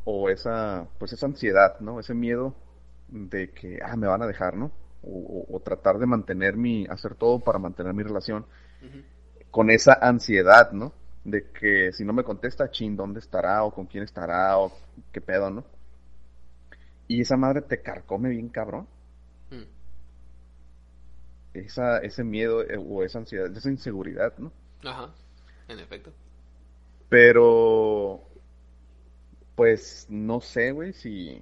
o 0.06 0.30
esa, 0.30 0.88
pues 0.98 1.14
esa 1.14 1.26
ansiedad, 1.26 1.80
¿no? 1.82 2.00
Ese 2.00 2.14
miedo 2.14 2.56
de 3.10 3.52
que, 3.52 3.80
ah, 3.84 3.96
me 3.96 4.08
van 4.08 4.22
a 4.22 4.28
dejar, 4.28 4.56
¿no? 4.56 4.72
O, 5.04 5.62
tratar 5.64 6.00
de 6.00 6.06
mantener 6.06 6.56
mi, 6.58 6.86
hacer 6.88 7.16
todo 7.16 7.40
para 7.40 7.60
mantener 7.60 7.94
mi 7.94 8.04
relación 8.04 8.46
con 9.52 9.70
esa 9.70 9.94
ansiedad, 10.02 10.72
¿no? 10.72 10.94
De 11.24 11.52
que 11.52 11.92
si 11.94 12.06
no 12.06 12.14
me 12.14 12.24
contesta, 12.24 12.72
chin, 12.72 12.96
¿dónde 12.96 13.20
estará? 13.20 13.64
O 13.64 13.74
con 13.74 13.86
quién 13.86 14.04
estará? 14.04 14.58
O 14.58 14.72
qué 15.12 15.22
pedo, 15.22 15.50
¿no? 15.50 15.66
Y 17.08 17.22
esa 17.22 17.38
madre 17.38 17.62
te 17.62 17.82
carcome 17.82 18.30
bien 18.30 18.50
cabrón. 18.50 18.88
Esa, 21.54 22.00
ese 22.00 22.24
miedo 22.24 22.62
eh, 22.62 22.78
o 22.78 23.04
esa 23.04 23.20
ansiedad, 23.20 23.56
esa 23.56 23.70
inseguridad, 23.70 24.38
¿no? 24.38 24.52
Ajá, 24.84 25.14
en 25.68 25.80
efecto. 25.80 26.12
Pero, 27.10 28.22
pues 29.56 30.06
no 30.10 30.42
sé, 30.42 30.72
güey, 30.72 30.94
si, 30.94 31.42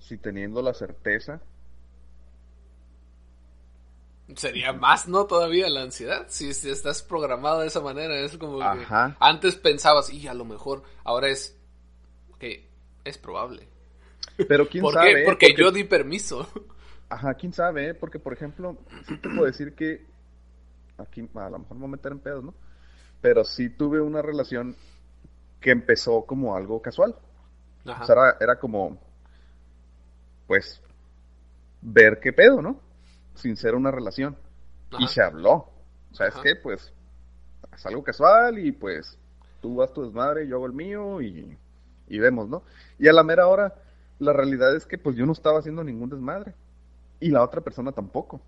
si 0.00 0.18
teniendo 0.18 0.60
la 0.62 0.74
certeza 0.74 1.40
Sería 4.36 4.72
más, 4.72 5.08
¿no? 5.08 5.26
Todavía 5.26 5.68
la 5.68 5.82
ansiedad. 5.82 6.26
Si, 6.28 6.50
estás 6.50 7.02
programado 7.02 7.60
de 7.60 7.66
esa 7.66 7.80
manera, 7.80 8.18
es 8.20 8.36
como 8.36 8.58
que 8.58 8.86
antes 9.18 9.56
pensabas, 9.56 10.10
y 10.10 10.26
a 10.28 10.34
lo 10.34 10.44
mejor, 10.44 10.82
ahora 11.04 11.28
es 11.28 11.56
que 12.38 12.68
es 13.04 13.18
probable. 13.18 13.68
Pero 14.48 14.68
quién 14.68 14.84
sabe. 14.90 15.24
Porque, 15.24 15.54
yo 15.56 15.70
di 15.70 15.84
permiso. 15.84 16.48
Ajá, 17.10 17.34
quién 17.34 17.52
sabe, 17.52 17.88
¿eh? 17.88 17.94
porque 17.94 18.18
por 18.18 18.32
ejemplo, 18.32 18.78
sí 19.06 19.18
te 19.18 19.28
puedo 19.28 19.44
decir 19.44 19.74
que 19.74 20.06
aquí 20.96 21.28
a 21.34 21.50
lo 21.50 21.58
mejor 21.58 21.76
me 21.76 21.80
voy 21.80 21.88
a 21.88 21.92
meter 21.92 22.12
en 22.12 22.20
pedos, 22.20 22.44
¿no? 22.44 22.54
Pero 23.20 23.44
sí 23.44 23.68
tuve 23.68 24.00
una 24.00 24.22
relación 24.22 24.76
que 25.60 25.72
empezó 25.72 26.24
como 26.24 26.56
algo 26.56 26.80
casual. 26.80 27.16
O 27.84 28.04
sea, 28.04 28.14
era, 28.14 28.36
era 28.40 28.58
como, 28.58 28.98
pues, 30.46 30.80
ver 31.82 32.20
qué 32.20 32.32
pedo, 32.32 32.62
¿no? 32.62 32.80
sin 33.40 33.56
ser 33.56 33.74
una 33.74 33.90
relación. 33.90 34.36
Y 34.98 35.06
se 35.08 35.22
habló. 35.22 35.70
O 36.12 36.14
sea, 36.14 36.26
es 36.28 36.34
que 36.36 36.56
pues 36.56 36.92
es 37.74 37.86
algo 37.86 38.02
casual 38.02 38.58
y 38.58 38.72
pues 38.72 39.16
tú 39.60 39.76
vas 39.76 39.92
tu 39.92 40.02
desmadre, 40.02 40.48
yo 40.48 40.56
hago 40.56 40.66
el 40.66 40.72
mío 40.72 41.20
y, 41.22 41.56
y 42.08 42.18
vemos, 42.18 42.48
¿no? 42.48 42.64
Y 42.98 43.06
a 43.06 43.12
la 43.12 43.22
mera 43.22 43.46
hora, 43.46 43.74
la 44.18 44.32
realidad 44.32 44.74
es 44.74 44.86
que 44.86 44.98
pues 44.98 45.16
yo 45.16 45.26
no 45.26 45.32
estaba 45.32 45.60
haciendo 45.60 45.84
ningún 45.84 46.10
desmadre. 46.10 46.54
Y 47.20 47.30
la 47.30 47.42
otra 47.42 47.60
persona 47.60 47.92
tampoco. 47.92 48.40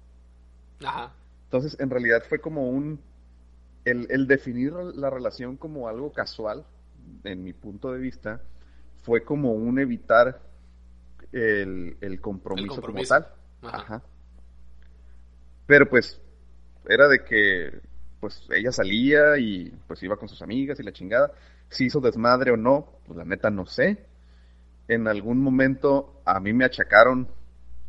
Ajá. 0.84 1.12
Entonces, 1.44 1.78
en 1.78 1.90
realidad 1.90 2.22
fue 2.28 2.40
como 2.40 2.68
un... 2.68 3.00
El, 3.84 4.06
el 4.10 4.26
definir 4.26 4.72
la 4.72 5.10
relación 5.10 5.56
como 5.56 5.88
algo 5.88 6.12
casual, 6.12 6.64
en 7.24 7.42
mi 7.42 7.52
punto 7.52 7.92
de 7.92 7.98
vista, 7.98 8.40
fue 9.02 9.24
como 9.24 9.52
un 9.52 9.78
evitar 9.78 10.40
el, 11.32 11.96
el, 12.00 12.20
compromiso, 12.20 12.80
como 12.80 13.02
tal. 13.02 13.26
Ajá. 13.62 14.02
Pero 15.66 15.88
pues 15.88 16.20
era 16.88 17.08
de 17.08 17.24
que 17.24 17.80
pues 18.20 18.42
ella 18.50 18.70
salía 18.70 19.36
y 19.38 19.70
pues 19.86 20.02
iba 20.02 20.16
con 20.16 20.28
sus 20.28 20.42
amigas 20.42 20.78
y 20.78 20.84
la 20.84 20.92
chingada. 20.92 21.32
Si 21.68 21.86
hizo 21.86 22.00
desmadre 22.00 22.52
o 22.52 22.56
no, 22.56 23.00
pues 23.06 23.16
la 23.16 23.24
neta 23.24 23.50
no 23.50 23.66
sé. 23.66 24.06
En 24.86 25.08
algún 25.08 25.40
momento 25.40 26.20
a 26.24 26.38
mí 26.38 26.52
me 26.52 26.64
achacaron 26.64 27.28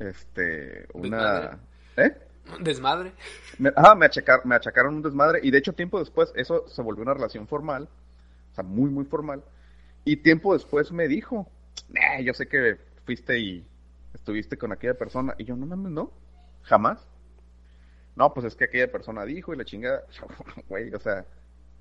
este 0.09 0.87
una 0.93 1.59
¿Eh? 1.97 2.15
Desmadre. 2.59 3.13
Me, 3.57 3.71
ah, 3.75 3.95
me, 3.95 4.09
me 4.43 4.55
achacaron 4.55 4.95
un 4.95 5.01
desmadre 5.01 5.39
y 5.43 5.51
de 5.51 5.57
hecho 5.57 5.73
tiempo 5.73 5.99
después 5.99 6.33
eso 6.35 6.67
se 6.67 6.81
volvió 6.81 7.03
una 7.03 7.13
relación 7.13 7.47
formal, 7.47 7.87
o 8.51 8.55
sea, 8.55 8.63
muy 8.63 8.89
muy 8.89 9.05
formal. 9.05 9.43
Y 10.05 10.17
tiempo 10.17 10.53
después 10.53 10.91
me 10.91 11.07
dijo, 11.07 11.47
yo 12.21 12.33
sé 12.33 12.47
que 12.47 12.77
fuiste 13.05 13.39
y 13.39 13.65
estuviste 14.13 14.57
con 14.57 14.71
aquella 14.71 14.95
persona. 14.95 15.35
Y 15.37 15.45
yo, 15.45 15.55
no 15.55 15.65
mames, 15.65 15.91
no, 15.91 16.11
jamás. 16.63 17.07
No, 18.15 18.33
pues 18.33 18.45
es 18.45 18.55
que 18.55 18.65
aquella 18.65 18.91
persona 18.91 19.25
dijo 19.25 19.53
y 19.53 19.57
la 19.57 19.65
chingada, 19.65 20.03
güey, 20.69 20.93
o 20.93 20.99
sea, 20.99 21.25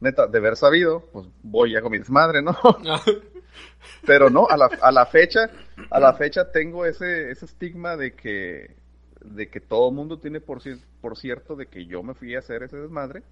neta, 0.03 0.27
de 0.27 0.39
haber 0.39 0.57
sabido, 0.57 1.09
pues 1.13 1.27
voy 1.43 1.73
y 1.73 1.77
hago 1.77 1.89
mi 1.89 1.99
desmadre, 1.99 2.43
¿no? 2.43 2.57
Pero 4.07 4.31
no, 4.31 4.47
a 4.49 4.57
la, 4.57 4.67
a 4.81 4.91
la 4.91 5.07
fecha, 5.07 5.51
a 5.91 6.01
la 6.01 6.15
fecha 6.15 6.51
tengo 6.51 6.85
ese, 6.85 7.31
ese 7.31 7.45
estigma 7.45 7.97
de 7.97 8.15
que, 8.15 8.77
de 9.25 9.49
que 9.49 9.61
todo 9.61 9.89
el 9.89 9.95
mundo 9.95 10.19
tiene 10.19 10.41
por, 10.41 10.61
por 11.01 11.17
cierto 11.17 11.55
de 11.57 11.67
que 11.67 11.87
yo 11.87 12.03
me 12.03 12.15
fui 12.15 12.35
a 12.35 12.41
hacer 12.41 12.63
ese 12.63 12.77
desmadre, 12.77 13.23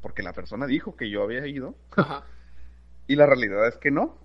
porque 0.00 0.22
la 0.22 0.32
persona 0.32 0.66
dijo 0.66 0.96
que 0.96 1.10
yo 1.10 1.22
había 1.22 1.46
ido, 1.46 1.74
y 3.08 3.16
la 3.16 3.26
realidad 3.26 3.66
es 3.66 3.76
que 3.76 3.90
no. 3.90 4.18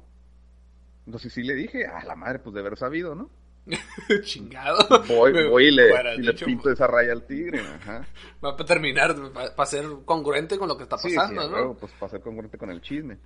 Entonces 1.05 1.33
sí 1.33 1.41
le 1.41 1.55
dije, 1.55 1.87
a 1.87 2.03
la 2.05 2.15
madre, 2.15 2.39
pues 2.39 2.53
de 2.53 2.61
haber 2.61 2.77
sabido, 2.77 3.15
¿no? 3.15 3.29
Chingado. 4.23 5.03
Voy, 5.07 5.47
voy 5.47 5.67
y 5.67 5.71
le, 5.71 6.33
pinto 6.33 6.71
esa 6.71 6.87
raya 6.87 7.11
al 7.11 7.23
tigre. 7.23 7.59
Ajá. 7.59 8.05
Va 8.43 8.51
a 8.51 8.65
terminar, 8.65 9.15
para 9.55 9.65
ser 9.65 9.85
congruente 10.05 10.57
con 10.57 10.67
lo 10.67 10.77
que 10.77 10.83
está 10.83 10.97
pasando, 10.97 11.47
¿no? 11.47 11.73
pues 11.75 11.91
para 11.93 12.11
ser 12.11 12.21
congruente 12.21 12.57
con 12.57 12.69
el 12.69 12.81
chisme. 12.81 13.17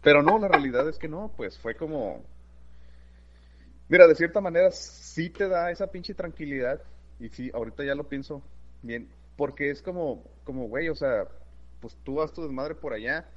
Pero 0.00 0.22
no, 0.22 0.38
la 0.38 0.48
realidad 0.48 0.88
es 0.88 0.98
que 0.98 1.08
no, 1.08 1.32
pues 1.36 1.58
fue 1.58 1.76
como. 1.76 2.24
Mira, 3.88 4.06
de 4.06 4.14
cierta 4.14 4.40
manera 4.40 4.70
sí 4.70 5.28
te 5.30 5.48
da 5.48 5.70
esa 5.70 5.88
pinche 5.88 6.14
tranquilidad. 6.14 6.80
Y 7.20 7.28
sí, 7.28 7.50
ahorita 7.52 7.84
ya 7.84 7.94
lo 7.94 8.08
pienso 8.08 8.42
bien. 8.80 9.08
Porque 9.36 9.70
es 9.70 9.82
como, 9.82 10.24
como, 10.44 10.68
güey, 10.68 10.88
o 10.88 10.94
sea, 10.94 11.28
pues 11.80 11.96
tú 12.02 12.16
vas 12.16 12.32
tu 12.32 12.42
desmadre 12.42 12.74
por 12.74 12.94
allá. 12.94 13.28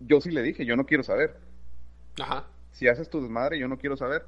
Yo 0.00 0.20
sí 0.20 0.30
le 0.30 0.42
dije, 0.42 0.66
yo 0.66 0.76
no 0.76 0.84
quiero 0.84 1.04
saber. 1.04 1.36
Ajá. 2.20 2.46
Si 2.72 2.88
haces 2.88 3.08
tu 3.08 3.22
desmadre, 3.22 3.58
yo 3.58 3.68
no 3.68 3.78
quiero 3.78 3.96
saber 3.96 4.26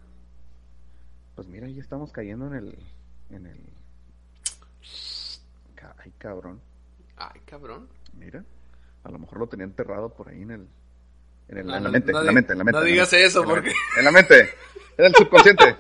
pues 1.35 1.49
mira, 1.49 1.69
ya 1.69 1.81
estamos 1.81 2.13
cayendo 2.13 2.47
en 2.47 2.55
el. 2.55 2.79
En 3.31 3.47
el... 3.47 3.61
Ay, 5.99 6.13
cabrón. 6.19 6.61
Ay, 7.17 7.41
cabrón. 7.45 7.89
Mira, 8.15 8.45
a 9.03 9.11
lo 9.11 9.19
mejor 9.19 9.39
lo 9.39 9.47
tenía 9.49 9.65
enterrado 9.65 10.13
por 10.15 10.29
ahí 10.29 10.43
en 10.43 10.51
el. 10.51 10.69
En, 11.49 11.59
el, 11.59 11.71
ah, 11.71 11.77
en 11.77 11.85
la 11.85 11.91
mente, 11.91 12.11
en 12.11 12.27
la 12.27 12.33
mente, 12.33 12.53
en 12.53 12.59
la 12.59 12.65
mente. 12.65 12.81
No 12.81 12.85
digas 12.85 13.13
eso, 13.13 13.45
porque. 13.45 13.73
En 13.99 14.05
la 14.05 14.11
mente, 14.11 14.49
en 14.97 15.05
el 15.05 15.15
subconsciente. 15.15 15.77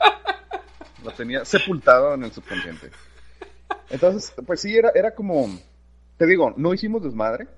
lo 1.02 1.10
tenía 1.12 1.44
sepultado 1.44 2.14
en 2.14 2.24
el 2.24 2.32
subconsciente. 2.32 2.90
Entonces, 3.90 4.34
pues 4.46 4.60
sí, 4.60 4.76
era, 4.76 4.90
era 4.94 5.14
como. 5.14 5.48
Te 6.16 6.26
digo, 6.26 6.52
no 6.56 6.74
hicimos 6.74 7.02
desmadre. 7.02 7.48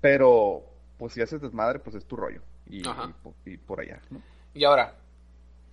Pero, 0.00 0.64
pues 0.96 1.12
si 1.12 1.20
haces 1.20 1.40
desmadre, 1.40 1.78
pues 1.78 1.96
es 1.96 2.06
tu 2.06 2.16
rollo. 2.16 2.40
Y, 2.66 2.78
y, 2.78 2.84
y 3.46 3.56
por 3.58 3.80
allá, 3.80 4.00
¿no? 4.10 4.22
Y 4.54 4.64
ahora, 4.64 4.94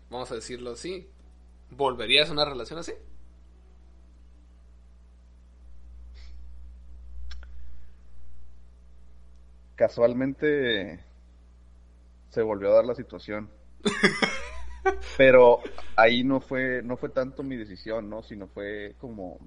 vamos 0.10 0.32
a 0.32 0.36
decirlo 0.36 0.72
así, 0.72 1.08
¿volverías 1.72 2.30
a 2.30 2.34
una 2.34 2.46
relación 2.46 2.80
así? 2.80 2.94
Casualmente 9.76 11.00
se 12.30 12.42
volvió 12.42 12.70
a 12.70 12.76
dar 12.76 12.86
la 12.86 12.96
situación. 12.96 13.50
Pero 15.18 15.60
ahí 15.96 16.24
no 16.24 16.40
fue, 16.40 16.82
no 16.84 16.98
fue 16.98 17.10
tanto 17.10 17.44
mi 17.44 17.56
decisión, 17.56 18.10
¿no? 18.10 18.24
Sino 18.24 18.48
fue 18.48 18.96
como, 19.00 19.38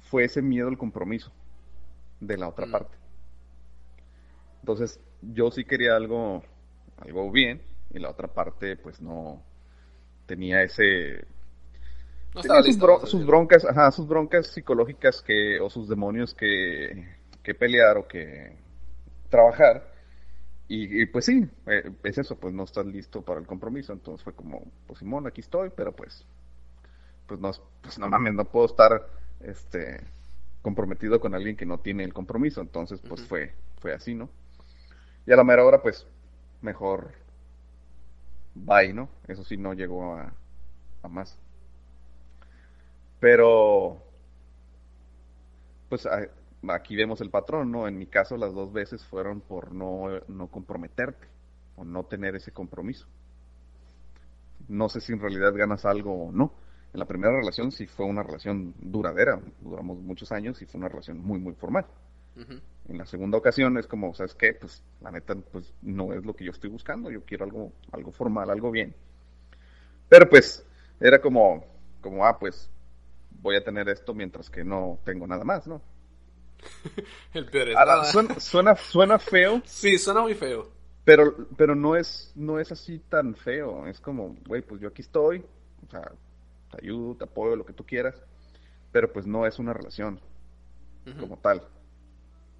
fue 0.00 0.24
ese 0.24 0.40
miedo 0.40 0.68
al 0.68 0.78
compromiso 0.78 1.32
de 2.20 2.36
la 2.38 2.48
otra 2.48 2.66
mm. 2.66 2.70
parte. 2.70 2.96
Entonces, 4.60 5.00
yo 5.20 5.50
sí 5.50 5.64
quería 5.64 5.96
algo, 5.96 6.42
algo 6.98 7.30
bien, 7.30 7.60
y 7.90 7.98
la 7.98 8.10
otra 8.10 8.28
parte, 8.28 8.76
pues 8.76 9.00
no, 9.00 9.42
tenía 10.26 10.62
ese 10.62 11.24
sus, 13.06 13.26
broncas, 13.26 13.64
ajá, 13.64 13.90
sus 13.90 14.06
broncas 14.06 14.48
psicológicas 14.48 15.22
que 15.22 15.58
o 15.60 15.70
sus 15.70 15.88
demonios 15.88 16.34
que, 16.34 17.16
que 17.42 17.54
pelear 17.54 17.96
o 17.96 18.06
que 18.06 18.56
trabajar. 19.30 19.94
Y, 20.68 21.06
pues 21.06 21.26
sí, 21.26 21.48
eh, 21.66 21.92
es 22.02 22.18
eso, 22.18 22.36
pues 22.36 22.52
no 22.52 22.64
estás 22.64 22.84
listo 22.86 23.22
para 23.22 23.38
el 23.38 23.46
compromiso. 23.46 23.92
Entonces 23.92 24.24
fue 24.24 24.34
como, 24.34 24.64
pues 24.86 24.98
Simón, 24.98 25.26
aquí 25.26 25.40
estoy, 25.40 25.70
pero 25.74 25.92
pues, 25.94 26.26
pues 27.26 27.38
no, 27.38 27.52
pues 27.82 27.98
no 28.00 28.08
mames, 28.08 28.34
no 28.34 28.44
puedo 28.44 28.66
estar 28.66 29.06
este 29.40 30.00
comprometido 30.62 31.20
con 31.20 31.36
alguien 31.36 31.56
que 31.56 31.66
no 31.66 31.78
tiene 31.78 32.02
el 32.02 32.12
compromiso. 32.12 32.60
Entonces, 32.60 33.00
pues 33.08 33.22
fue, 33.22 33.54
fue 33.78 33.94
así, 33.94 34.14
¿no? 34.14 34.28
Y 35.24 35.32
a 35.32 35.36
la 35.36 35.44
mera 35.44 35.64
hora, 35.64 35.80
pues, 35.80 36.04
mejor 36.62 37.12
bye, 38.64 38.92
¿no? 38.92 39.08
Eso 39.28 39.44
sí 39.44 39.56
no 39.56 39.74
llegó 39.74 40.16
a, 40.16 40.32
más. 41.08 41.38
Pero, 43.20 44.02
pues 45.88 46.06
aquí 46.68 46.96
vemos 46.96 47.20
el 47.20 47.30
patrón, 47.30 47.70
¿no? 47.70 47.86
En 47.86 47.96
mi 47.96 48.06
caso 48.06 48.36
las 48.36 48.52
dos 48.52 48.72
veces 48.72 49.04
fueron 49.04 49.40
por 49.40 49.72
no, 49.72 50.08
no 50.26 50.48
comprometerte 50.48 51.28
o 51.76 51.84
no 51.84 52.04
tener 52.04 52.34
ese 52.34 52.50
compromiso. 52.50 53.06
No 54.68 54.88
sé 54.88 55.00
si 55.00 55.12
en 55.12 55.20
realidad 55.20 55.54
ganas 55.54 55.84
algo 55.84 56.26
o 56.26 56.32
no. 56.32 56.52
En 56.92 56.98
la 56.98 57.06
primera 57.06 57.32
relación 57.32 57.70
sí 57.70 57.86
fue 57.86 58.06
una 58.06 58.22
relación 58.22 58.74
duradera, 58.78 59.40
duramos 59.60 59.98
muchos 59.98 60.32
años 60.32 60.60
y 60.62 60.66
fue 60.66 60.80
una 60.80 60.88
relación 60.88 61.18
muy, 61.18 61.38
muy 61.38 61.54
formal. 61.54 61.86
En 62.88 62.98
la 62.98 63.06
segunda 63.06 63.38
ocasión 63.38 63.78
es 63.78 63.86
como, 63.86 64.14
¿sabes 64.14 64.34
qué? 64.34 64.52
Pues 64.52 64.82
la 65.00 65.10
neta, 65.10 65.34
pues 65.34 65.72
no 65.82 66.12
es 66.12 66.24
lo 66.24 66.34
que 66.34 66.44
yo 66.44 66.50
estoy 66.50 66.70
buscando, 66.70 67.10
yo 67.10 67.24
quiero 67.24 67.44
algo, 67.44 67.72
algo 67.92 68.12
formal, 68.12 68.50
algo 68.50 68.70
bien. 68.70 68.94
Pero 70.08 70.28
pues 70.28 70.64
era 71.00 71.20
como, 71.20 71.64
como, 72.00 72.24
ah, 72.24 72.38
pues 72.38 72.70
voy 73.42 73.56
a 73.56 73.64
tener 73.64 73.88
esto 73.88 74.14
mientras 74.14 74.50
que 74.50 74.64
no 74.64 74.98
tengo 75.04 75.26
nada 75.26 75.44
más, 75.44 75.66
¿no? 75.66 75.82
El 77.34 77.46
peor 77.46 77.68
suena, 78.40 78.76
suena, 78.76 79.18
feo. 79.18 79.62
Sí, 79.64 79.98
suena 79.98 80.20
muy 80.20 80.34
feo. 80.34 80.70
Pero, 81.04 81.48
pero 81.56 81.74
no 81.74 81.96
es, 81.96 82.32
no 82.34 82.58
es 82.58 82.72
así 82.72 82.98
tan 83.08 83.34
feo. 83.34 83.86
Es 83.86 84.00
como, 84.00 84.36
güey, 84.46 84.62
pues 84.62 84.80
yo 84.80 84.88
aquí 84.88 85.02
estoy, 85.02 85.44
o 85.86 85.90
sea, 85.90 86.12
te 86.70 86.84
ayudo, 86.84 87.14
te 87.16 87.24
apoyo, 87.24 87.56
lo 87.56 87.64
que 87.64 87.72
tú 87.72 87.84
quieras, 87.84 88.14
pero 88.90 89.12
pues 89.12 89.26
no 89.26 89.46
es 89.46 89.58
una 89.58 89.72
relación 89.72 90.20
como 91.20 91.36
tal. 91.36 91.62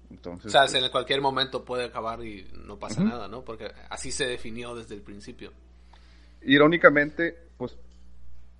Entonces, 0.09 0.53
o 0.53 0.67
sea, 0.67 0.79
en 0.79 0.89
cualquier 0.89 1.21
momento 1.21 1.65
puede 1.65 1.85
acabar 1.85 2.23
y 2.23 2.47
no 2.65 2.77
pasa 2.77 3.03
nada, 3.03 3.27
¿no? 3.27 3.43
Porque 3.43 3.71
así 3.89 4.11
se 4.11 4.25
definió 4.25 4.73
desde 4.73 4.95
el 4.95 5.01
principio. 5.01 5.51
Irónicamente, 6.43 7.37
pues 7.57 7.77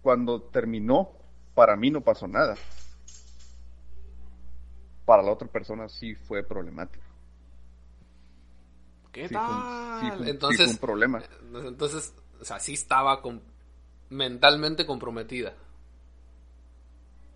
cuando 0.01 0.41
terminó, 0.41 1.12
para 1.53 1.75
mí 1.75 1.89
no 1.89 2.01
pasó 2.01 2.27
nada. 2.27 2.55
Para 5.05 5.23
la 5.23 5.31
otra 5.31 5.47
persona 5.47 5.88
sí 5.88 6.15
fue 6.15 6.43
problemático. 6.43 7.05
¿Qué 9.12 9.29
tal? 9.29 10.27
entonces, 10.27 10.69
un 10.69 10.77
problema. 10.77 11.23
Entonces, 11.65 12.13
o 12.39 12.45
sea, 12.45 12.60
sí 12.60 12.73
estaba 12.73 13.21
con, 13.21 13.41
mentalmente 14.10 14.86
comprometida 14.86 15.55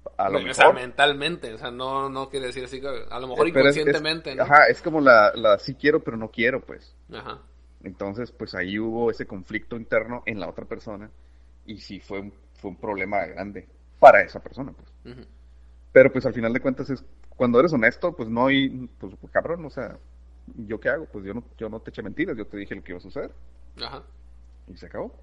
o 0.03 0.53
sea, 0.53 0.71
mentalmente, 0.71 1.53
o 1.53 1.57
sea, 1.57 1.71
no, 1.71 2.09
no 2.09 2.29
quiere 2.29 2.47
decir 2.47 2.63
así, 2.63 2.81
a 3.09 3.19
lo 3.19 3.27
mejor 3.27 3.47
inconscientemente, 3.47 4.39
Ajá, 4.39 4.65
es 4.67 4.81
como 4.81 4.99
la, 4.99 5.31
la 5.35 5.57
sí 5.59 5.75
quiero, 5.75 6.03
pero 6.03 6.17
no 6.17 6.29
quiero, 6.29 6.61
pues. 6.61 6.95
Ajá. 7.11 7.39
Entonces, 7.83 8.31
pues 8.31 8.53
ahí 8.55 8.77
hubo 8.77 9.09
ese 9.09 9.25
conflicto 9.25 9.75
interno 9.75 10.23
en 10.25 10.39
la 10.39 10.49
otra 10.49 10.65
persona 10.65 11.09
y 11.65 11.77
sí 11.77 11.99
fue 11.99 12.19
un, 12.19 12.33
fue 12.55 12.71
un 12.71 12.77
problema 12.77 13.25
grande 13.25 13.67
para 13.99 14.21
esa 14.21 14.39
persona, 14.39 14.73
pues. 14.73 15.27
Pero 15.91 16.11
pues 16.11 16.25
al 16.25 16.33
final 16.33 16.53
de 16.53 16.59
cuentas 16.59 16.89
es, 16.89 17.03
cuando 17.29 17.59
eres 17.59 17.73
honesto, 17.73 18.15
pues 18.15 18.29
no 18.29 18.47
hay, 18.47 18.69
pues 18.99 19.13
cabrón, 19.31 19.65
o 19.65 19.69
sea, 19.69 19.97
¿yo 20.55 20.79
qué 20.79 20.89
hago? 20.89 21.05
Pues 21.05 21.25
yo 21.25 21.33
no, 21.33 21.43
yo 21.57 21.69
no 21.69 21.79
te 21.79 21.89
eché 21.89 22.01
mentiras, 22.01 22.37
yo 22.37 22.45
te 22.45 22.57
dije 22.57 22.75
lo 22.75 22.83
que 22.83 22.91
iba 22.91 22.99
a 22.99 23.01
suceder. 23.01 23.31
Ajá. 23.83 24.03
Y 24.67 24.77
se 24.77 24.85
acabó. 24.85 25.13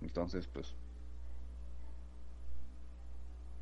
Entonces, 0.00 0.46
pues 0.48 0.74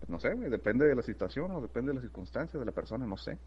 no 0.08 0.18
sé, 0.18 0.34
depende 0.34 0.86
de 0.86 0.94
la 0.94 1.02
situación 1.02 1.50
o 1.52 1.60
depende 1.60 1.90
de 1.90 1.94
las 1.94 2.02
circunstancias 2.02 2.58
de 2.58 2.66
la 2.66 2.72
persona, 2.72 3.06
no 3.06 3.16
sé. 3.16 3.38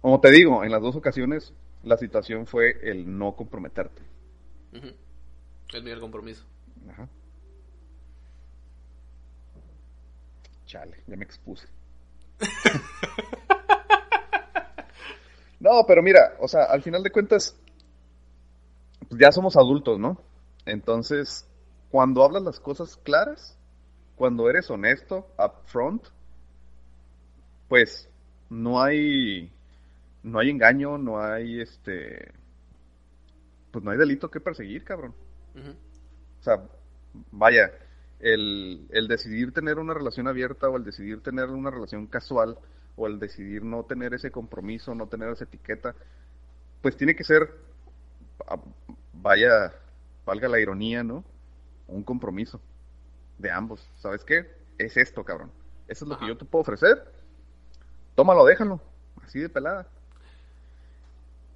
Como 0.00 0.20
te 0.20 0.30
digo, 0.30 0.64
en 0.64 0.70
las 0.70 0.82
dos 0.82 0.96
ocasiones 0.96 1.52
la 1.82 1.96
situación 1.96 2.46
fue 2.46 2.78
el 2.82 3.18
no 3.18 3.34
comprometerte. 3.34 4.02
El 5.72 5.82
miedo 5.82 6.00
compromiso. 6.00 6.44
Ajá. 6.90 7.08
Chale, 10.66 11.02
ya 11.06 11.16
me 11.16 11.24
expuse. 11.24 11.66
no, 15.60 15.84
pero 15.86 16.02
mira, 16.02 16.36
o 16.40 16.48
sea, 16.48 16.64
al 16.64 16.82
final 16.82 17.02
de 17.02 17.10
cuentas, 17.10 17.56
pues 19.08 19.20
ya 19.20 19.32
somos 19.32 19.56
adultos, 19.56 19.98
¿no? 19.98 20.18
Entonces, 20.66 21.46
cuando 21.90 22.24
hablas 22.24 22.42
las 22.42 22.60
cosas 22.60 22.96
claras, 22.96 23.56
cuando 24.16 24.48
eres 24.48 24.70
honesto, 24.70 25.26
upfront, 25.38 26.04
pues 27.68 28.08
no 28.50 28.82
hay 28.82 29.50
no 30.22 30.38
hay 30.38 30.50
engaño, 30.50 30.98
no 30.98 31.20
hay 31.20 31.60
este 31.60 32.32
pues 33.70 33.84
no 33.84 33.90
hay 33.90 33.98
delito 33.98 34.30
que 34.30 34.40
perseguir, 34.40 34.84
cabrón. 34.84 35.14
sea, 36.42 36.62
vaya, 37.32 37.72
el, 38.20 38.86
el 38.90 39.08
decidir 39.08 39.52
tener 39.52 39.78
una 39.78 39.94
relación 39.94 40.28
abierta 40.28 40.68
o 40.68 40.76
el 40.76 40.84
decidir 40.84 41.22
tener 41.22 41.48
una 41.48 41.70
relación 41.70 42.06
casual 42.06 42.56
o 42.96 43.08
el 43.08 43.18
decidir 43.18 43.64
no 43.64 43.84
tener 43.84 44.14
ese 44.14 44.30
compromiso, 44.30 44.94
no 44.94 45.08
tener 45.08 45.28
esa 45.30 45.44
etiqueta, 45.44 45.96
pues 46.82 46.96
tiene 46.96 47.16
que 47.16 47.24
ser, 47.24 47.52
ah, 48.46 48.60
vaya, 49.12 49.72
valga 50.24 50.48
la 50.48 50.60
ironía, 50.60 51.02
¿no? 51.02 51.24
Un 51.88 52.04
compromiso 52.04 52.60
de 53.38 53.50
ambos. 53.50 53.88
¿Sabes 53.96 54.24
qué? 54.24 54.46
Es 54.78 54.96
esto, 54.96 55.24
cabrón. 55.24 55.50
Eso 55.88 56.04
es 56.04 56.08
lo 56.08 56.18
que 56.18 56.26
yo 56.26 56.36
te 56.36 56.44
puedo 56.44 56.62
ofrecer. 56.62 57.04
Tómalo, 58.14 58.44
déjalo. 58.44 58.80
Así 59.22 59.40
de 59.40 59.48
pelada. 59.48 59.86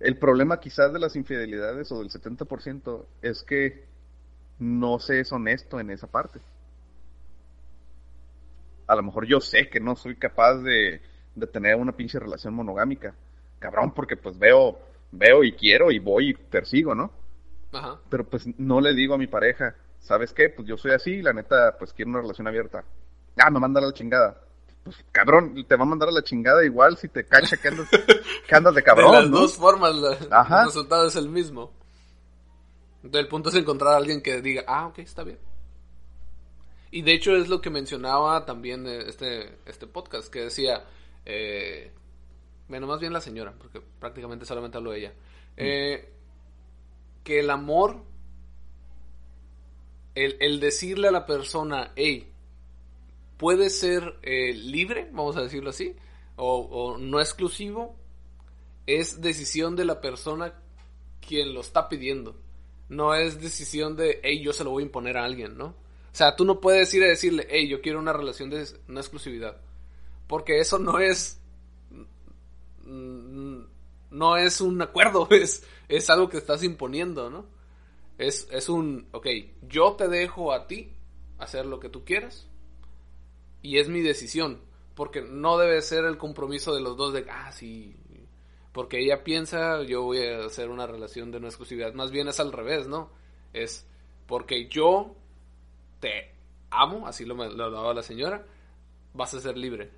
El 0.00 0.16
problema 0.18 0.60
quizás 0.60 0.92
de 0.92 0.98
las 0.98 1.16
infidelidades 1.16 1.90
o 1.90 1.98
del 1.98 2.10
70% 2.10 3.04
es 3.22 3.42
que 3.42 3.84
no 4.58 4.98
se 4.98 5.20
es 5.20 5.32
honesto 5.32 5.80
en 5.80 5.90
esa 5.90 6.06
parte. 6.06 6.40
A 8.86 8.94
lo 8.94 9.02
mejor 9.02 9.26
yo 9.26 9.40
sé 9.40 9.68
que 9.68 9.80
no 9.80 9.96
soy 9.96 10.16
capaz 10.16 10.56
de, 10.56 11.02
de 11.34 11.46
tener 11.46 11.76
una 11.76 11.92
pinche 11.92 12.18
relación 12.18 12.54
monogámica. 12.54 13.14
Cabrón, 13.58 13.92
porque 13.92 14.16
pues 14.16 14.38
veo, 14.38 14.78
veo 15.10 15.42
y 15.42 15.52
quiero 15.52 15.90
y 15.90 15.98
voy 15.98 16.30
y 16.30 16.34
persigo, 16.34 16.94
¿no? 16.94 17.10
Ajá. 17.72 17.98
Pero 18.08 18.24
pues 18.24 18.46
no 18.58 18.80
le 18.80 18.94
digo 18.94 19.14
a 19.14 19.18
mi 19.18 19.26
pareja, 19.26 19.74
¿sabes 20.00 20.32
qué? 20.32 20.48
Pues 20.50 20.66
yo 20.66 20.76
soy 20.76 20.92
así, 20.92 21.22
la 21.22 21.32
neta, 21.32 21.76
pues 21.78 21.92
quiero 21.92 22.10
una 22.10 22.20
relación 22.20 22.46
abierta. 22.46 22.84
Ah, 23.36 23.50
me 23.50 23.60
manda 23.60 23.80
a 23.80 23.84
la 23.84 23.92
chingada. 23.92 24.40
Pues 24.84 25.04
cabrón, 25.12 25.54
te 25.66 25.76
va 25.76 25.82
a 25.82 25.86
mandar 25.86 26.08
a 26.08 26.12
la 26.12 26.22
chingada 26.22 26.64
igual 26.64 26.96
si 26.96 27.08
te 27.08 27.24
cacha 27.24 27.56
que 27.56 27.68
andas, 27.68 27.88
que 27.90 28.54
andas 28.54 28.74
de 28.74 28.82
cabrón. 28.84 29.12
De 29.12 29.22
las 29.22 29.30
dos 29.30 29.56
formas, 29.56 29.92
el 29.94 30.64
resultado 30.66 31.06
es 31.06 31.16
el 31.16 31.28
mismo. 31.28 31.72
Entonces 33.02 33.20
el 33.20 33.28
punto 33.28 33.48
es 33.50 33.54
encontrar 33.54 33.94
a 33.94 33.96
alguien 33.96 34.22
que 34.22 34.40
diga, 34.40 34.64
ah, 34.66 34.88
ok, 34.88 34.98
está 35.00 35.22
bien. 35.22 35.38
Y 36.90 37.02
de 37.02 37.12
hecho 37.12 37.36
es 37.36 37.48
lo 37.48 37.60
que 37.60 37.70
mencionaba 37.70 38.44
también 38.46 38.86
este, 38.86 39.58
este 39.66 39.86
podcast, 39.86 40.32
que 40.32 40.40
decía, 40.40 40.84
eh, 41.24 41.92
bueno, 42.68 42.86
más 42.86 42.98
bien 42.98 43.12
la 43.12 43.20
señora, 43.20 43.54
porque 43.56 43.80
prácticamente 43.98 44.46
solamente 44.46 44.78
hablo 44.78 44.92
de 44.92 44.98
ella, 44.98 45.10
mm. 45.10 45.12
eh, 45.56 46.12
que 47.24 47.40
el 47.40 47.50
amor, 47.50 48.02
el, 50.24 50.60
decirle 50.60 51.08
a 51.08 51.12
la 51.12 51.26
persona, 51.26 51.92
hey, 51.96 52.32
puede 53.36 53.70
ser 53.70 54.18
eh, 54.22 54.52
libre, 54.52 55.08
vamos 55.12 55.36
a 55.36 55.42
decirlo 55.42 55.70
así, 55.70 55.94
o, 56.36 56.96
no 56.98 57.20
exclusivo, 57.20 57.96
es 58.86 59.20
decisión 59.20 59.76
de 59.76 59.84
la 59.84 60.00
persona 60.00 60.54
quien 61.26 61.52
lo 61.52 61.60
está 61.60 61.88
pidiendo. 61.88 62.36
No 62.88 63.14
es 63.14 63.40
decisión 63.40 63.96
de, 63.96 64.20
hey, 64.22 64.40
yo 64.42 64.52
se 64.52 64.64
lo 64.64 64.70
voy 64.70 64.82
a 64.82 64.86
imponer 64.86 65.18
a 65.18 65.24
alguien, 65.24 65.58
¿no? 65.58 65.66
O 65.66 66.16
sea, 66.18 66.34
tú 66.36 66.44
no 66.44 66.60
puedes 66.60 66.92
ir 66.94 67.04
a 67.04 67.08
decirle, 67.08 67.46
hey, 67.50 67.68
yo 67.68 67.80
quiero 67.80 67.98
una 67.98 68.12
relación 68.12 68.50
de 68.50 68.66
una 68.88 69.00
exclusividad. 69.00 69.60
Porque 70.26 70.58
eso 70.58 70.78
no 70.78 70.98
es. 70.98 71.40
No 72.84 74.36
es 74.36 74.60
un 74.60 74.80
acuerdo, 74.80 75.28
es, 75.30 75.64
es 75.88 76.08
algo 76.08 76.28
que 76.28 76.38
estás 76.38 76.62
imponiendo, 76.62 77.28
¿no? 77.30 77.57
Es, 78.18 78.48
es 78.50 78.68
un, 78.68 79.08
ok, 79.12 79.26
yo 79.62 79.94
te 79.94 80.08
dejo 80.08 80.52
a 80.52 80.66
ti 80.66 80.92
hacer 81.38 81.66
lo 81.66 81.80
que 81.80 81.88
tú 81.88 82.04
quieras 82.04 82.48
y 83.62 83.78
es 83.78 83.88
mi 83.88 84.00
decisión, 84.02 84.60
porque 84.94 85.22
no 85.22 85.56
debe 85.56 85.80
ser 85.82 86.04
el 86.04 86.18
compromiso 86.18 86.74
de 86.74 86.80
los 86.80 86.96
dos 86.96 87.12
de, 87.12 87.26
ah, 87.30 87.52
sí, 87.52 87.96
porque 88.72 89.00
ella 89.00 89.24
piensa, 89.24 89.82
yo 89.82 90.02
voy 90.02 90.24
a 90.24 90.44
hacer 90.44 90.68
una 90.68 90.86
relación 90.86 91.30
de 91.30 91.40
no 91.40 91.46
exclusividad, 91.46 91.94
más 91.94 92.10
bien 92.10 92.28
es 92.28 92.40
al 92.40 92.52
revés, 92.52 92.86
¿no? 92.86 93.10
Es 93.52 93.86
porque 94.26 94.68
yo 94.68 95.14
te 96.00 96.32
amo, 96.70 97.06
así 97.06 97.24
lo, 97.24 97.34
lo 97.34 97.70
daba 97.70 97.94
la 97.94 98.02
señora, 98.02 98.44
vas 99.14 99.34
a 99.34 99.40
ser 99.40 99.56
libre. 99.56 99.90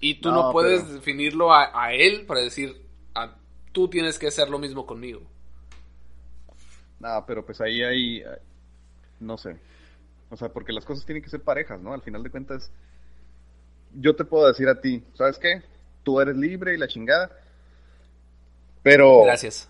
Y 0.00 0.20
tú 0.20 0.30
no, 0.30 0.50
puedes 0.52 0.92
definirlo 0.92 1.52
a, 1.52 1.94
él 1.94 2.26
para 2.26 2.40
decir, 2.40 2.84
ah, 3.14 3.36
tú 3.72 3.88
tienes 3.88 4.18
que 4.18 4.26
hacer 4.26 4.50
lo 4.50 4.58
mismo 4.58 4.84
conmigo. 4.84 5.22
No, 7.00 7.24
pero 7.26 7.44
pues 7.44 7.60
ahí 7.60 7.82
hay, 7.82 8.24
no 9.20 9.36
sé. 9.36 9.56
O 10.30 10.36
sea, 10.36 10.48
porque 10.48 10.72
las 10.72 10.84
cosas 10.84 11.04
tienen 11.04 11.22
que 11.22 11.30
ser 11.30 11.42
parejas, 11.42 11.80
¿no? 11.80 11.92
Al 11.92 12.02
final 12.02 12.22
de 12.22 12.30
cuentas, 12.30 12.70
yo 13.94 14.16
te 14.16 14.24
puedo 14.24 14.48
decir 14.48 14.68
a 14.68 14.80
ti, 14.80 15.04
¿sabes 15.14 15.38
qué? 15.38 15.62
Tú 16.02 16.20
eres 16.20 16.36
libre 16.36 16.74
y 16.74 16.78
la 16.78 16.88
chingada. 16.88 17.30
Pero... 18.82 19.24
Gracias. 19.24 19.68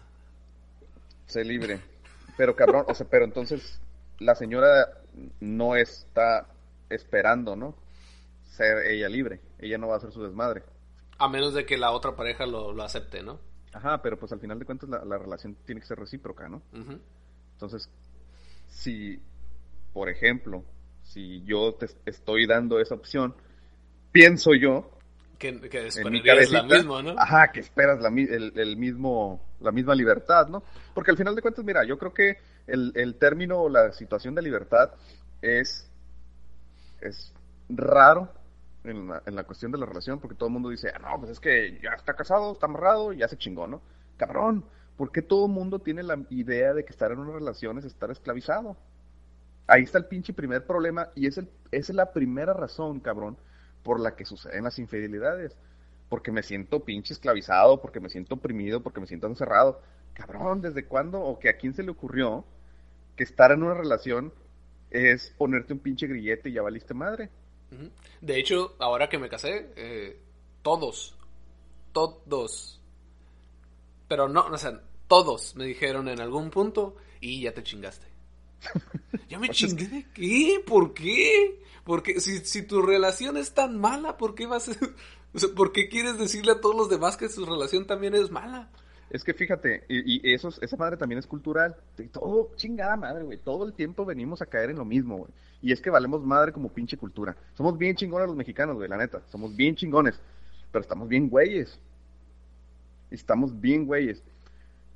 Sé 1.27 1.45
libre. 1.45 1.81
Pero 2.37 2.57
cabrón, 2.57 2.85
o 2.89 2.95
sea, 2.95 3.07
pero 3.09 3.25
entonces 3.25 3.81
la 4.19 4.35
señora 4.35 4.89
no 5.41 5.77
está 5.77 6.47
esperando, 6.89 7.57
¿no? 7.57 7.75
Ser 8.45 8.87
ella 8.87 9.09
libre 9.09 9.41
ella 9.65 9.79
no 9.79 9.89
va 9.89 9.95
a 9.95 9.97
hacer 9.99 10.13
su 10.13 10.23
desmadre. 10.23 10.63
A 11.19 11.29
menos 11.29 11.55
de 11.55 11.65
que 11.65 11.77
la 11.79 11.93
otra 11.93 12.17
pareja 12.17 12.47
lo, 12.47 12.81
acepte, 12.83 13.23
¿no? 13.23 13.39
Ajá, 13.75 14.01
pero 14.01 14.17
pues 14.17 14.33
al 14.33 14.39
final 14.39 14.59
de 14.59 14.65
cuentas 14.65 14.89
la, 14.89 15.19
relación 15.19 15.57
tiene 15.67 15.81
que 15.81 15.87
ser 15.87 15.99
recíproca, 15.99 16.49
¿no? 16.49 16.63
Entonces, 17.53 17.91
si, 18.69 19.21
por 19.93 20.09
ejemplo, 20.09 20.65
si 21.03 21.43
yo 21.45 21.75
te 21.75 21.89
estoy 22.07 22.47
dando 22.47 22.79
esa 22.79 22.95
opción, 22.95 23.35
pienso 24.13 24.55
yo 24.55 24.91
que, 25.39 25.61
que 25.69 25.89
esperarías 25.89 26.51
la 26.53 26.63
misma, 26.63 27.03
¿no? 27.03 27.15
Ajá, 27.19 27.51
que 27.51 27.61
esperas 27.61 28.01
la, 28.01 28.09
el, 28.09 28.77
mismo, 28.77 29.41
la 29.61 29.73
misma 29.73 29.97
libertad, 29.97 30.47
¿no? 30.47 30.63
Porque 30.95 31.11
al 31.11 31.17
final 31.17 31.35
de 31.35 31.43
cuentas, 31.43 31.65
mira, 31.65 31.85
yo 31.85 31.99
creo 31.99 32.15
que 32.15 32.39
el, 32.69 32.93
el 32.95 33.17
término 33.17 33.59
o 33.59 33.69
la 33.69 33.93
situación 33.93 34.37
de 34.37 34.43
libertad 34.43 34.93
es, 35.43 35.91
es 37.01 37.33
raro 37.69 38.33
en 38.85 39.09
la, 39.09 39.45
cuestión 39.45 39.73
de 39.73 39.79
la 39.79 39.87
relación, 39.87 40.21
porque 40.21 40.37
todo 40.37 40.49
el 40.49 40.53
mundo 40.53 40.69
dice, 40.69 40.93
ah, 40.95 40.99
no, 40.99 41.19
pues 41.19 41.33
es 41.33 41.41
que 41.41 41.81
ya 41.83 41.91
está 41.91 42.15
casado, 42.15 42.53
está 42.53 42.67
amarrado, 42.67 43.13
ya 43.13 43.29
se 43.29 43.39
chingó, 43.39 43.67
¿no? 43.67 43.81
Cabrón, 44.17 44.65
¿por 44.97 45.11
qué 45.11 45.23
todo 45.23 45.47
el 45.47 45.53
mundo 45.53 45.79
tiene 45.79 46.03
la 46.03 46.19
idea 46.31 46.75
de 46.75 46.85
que 46.85 46.93
estar 46.93 47.11
en 47.11 47.19
una 47.19 47.33
relación 47.33 47.79
es 47.79 47.85
estar 47.85 48.11
esclavizado? 48.11 48.77
Ahí 49.67 49.83
está 49.83 49.97
el 49.99 50.05
pinche 50.05 50.35
primer 50.35 50.67
problema 50.67 51.09
y 51.15 51.27
es, 51.27 51.39
el, 51.39 51.49
es 51.71 51.89
la 51.89 52.13
primera 52.13 52.53
razón, 52.53 53.01
cabrón, 53.01 53.39
por 53.83 53.99
la 54.01 54.15
que 54.15 54.27
suceden 54.27 54.65
las 54.65 54.79
infidelidades. 54.79 55.57
Porque 56.11 56.31
me 56.31 56.43
siento 56.43 56.85
pinche 56.85 57.15
esclavizado, 57.15 57.81
porque 57.81 57.99
me 57.99 58.11
siento 58.11 58.35
oprimido, 58.35 58.83
porque 58.83 59.01
me 59.01 59.07
siento 59.07 59.27
encerrado. 59.27 59.81
Cabrón, 60.13 60.61
¿desde 60.61 60.85
cuándo 60.85 61.21
o 61.23 61.39
que 61.39 61.49
a 61.49 61.57
quién 61.57 61.75
se 61.75 61.83
le 61.83 61.91
ocurrió 61.91 62.45
que 63.17 63.25
estar 63.25 63.51
en 63.53 63.63
una 63.63 63.75
relación 63.75 64.33
es 64.91 65.35
ponerte 65.39 65.73
un 65.73 65.79
pinche 65.79 66.07
grillete 66.07 66.51
y 66.51 66.53
ya 66.53 66.63
valiste 66.63 66.93
madre? 66.93 67.31
De 68.21 68.39
hecho, 68.39 68.75
ahora 68.79 69.09
que 69.09 69.19
me 69.19 69.29
casé, 69.29 69.73
eh, 69.77 70.21
todos, 70.63 71.15
todos, 71.93 72.81
pero 74.09 74.29
no, 74.29 74.47
o 74.47 74.59
sea, 74.59 74.81
todos 75.09 75.55
me 75.57 75.65
dijeron 75.65 76.09
en 76.09 76.21
algún 76.21 76.51
punto 76.51 76.97
y 77.21 77.43
ya 77.43 77.53
te 77.53 77.63
chingaste. 77.63 78.07
¿Ya 79.29 79.39
me 79.39 79.51
chingué 79.51 79.89
de 79.89 80.07
qué? 80.15 80.63
¿Por 80.67 80.95
qué? 80.95 81.61
Porque 81.85 82.21
si, 82.21 82.39
si 82.41 82.63
tu 82.63 82.81
relación 82.81 83.37
es 83.37 83.53
tan 83.53 83.79
mala, 83.79 84.17
¿por 84.17 84.35
qué 84.35 84.47
vas 84.47 84.69
a... 84.71 84.73
¿Por 85.57 85.73
qué 85.73 85.89
quieres 85.89 86.17
decirle 86.17 86.53
a 86.53 86.61
todos 86.61 86.77
los 86.77 86.89
demás 86.89 87.17
que 87.17 87.29
su 87.29 87.45
relación 87.45 87.87
también 87.87 88.15
es 88.15 88.31
mala? 88.31 88.71
Es 89.11 89.23
que 89.23 89.35
fíjate, 89.35 89.85
y, 89.89 90.33
eso, 90.33 90.49
esa 90.61 90.77
madre 90.77 90.97
también 90.97 91.19
es 91.19 91.27
cultural. 91.27 91.77
Todo, 92.13 92.51
chingada 92.57 92.97
madre, 92.97 93.25
güey. 93.25 93.39
Todo 93.39 93.65
el 93.65 93.73
tiempo 93.73 94.05
venimos 94.05 94.43
a 94.43 94.47
caer 94.47 94.71
en 94.71 94.77
lo 94.77 94.85
mismo, 94.85 95.19
güey. 95.19 95.31
Y 95.63 95.73
es 95.73 95.81
que 95.81 95.91
valemos 95.91 96.23
madre 96.25 96.53
como 96.53 96.69
pinche 96.69 96.97
cultura. 96.97 97.37
Somos 97.55 97.79
bien 97.79 97.97
chingones 97.97 98.27
los 98.27 98.37
mexicanos, 98.37 98.77
güey, 98.77 98.89
la 98.89 98.97
neta. 98.97 99.23
Somos 99.31 99.55
bien 99.55 99.77
chingones. 99.77 100.21
Pero 100.73 100.83
estamos 100.83 101.09
bien 101.09 101.29
güeyes. 101.29 101.79
Estamos 103.11 103.61
bien 103.61 103.87
güeyes. 103.87 104.23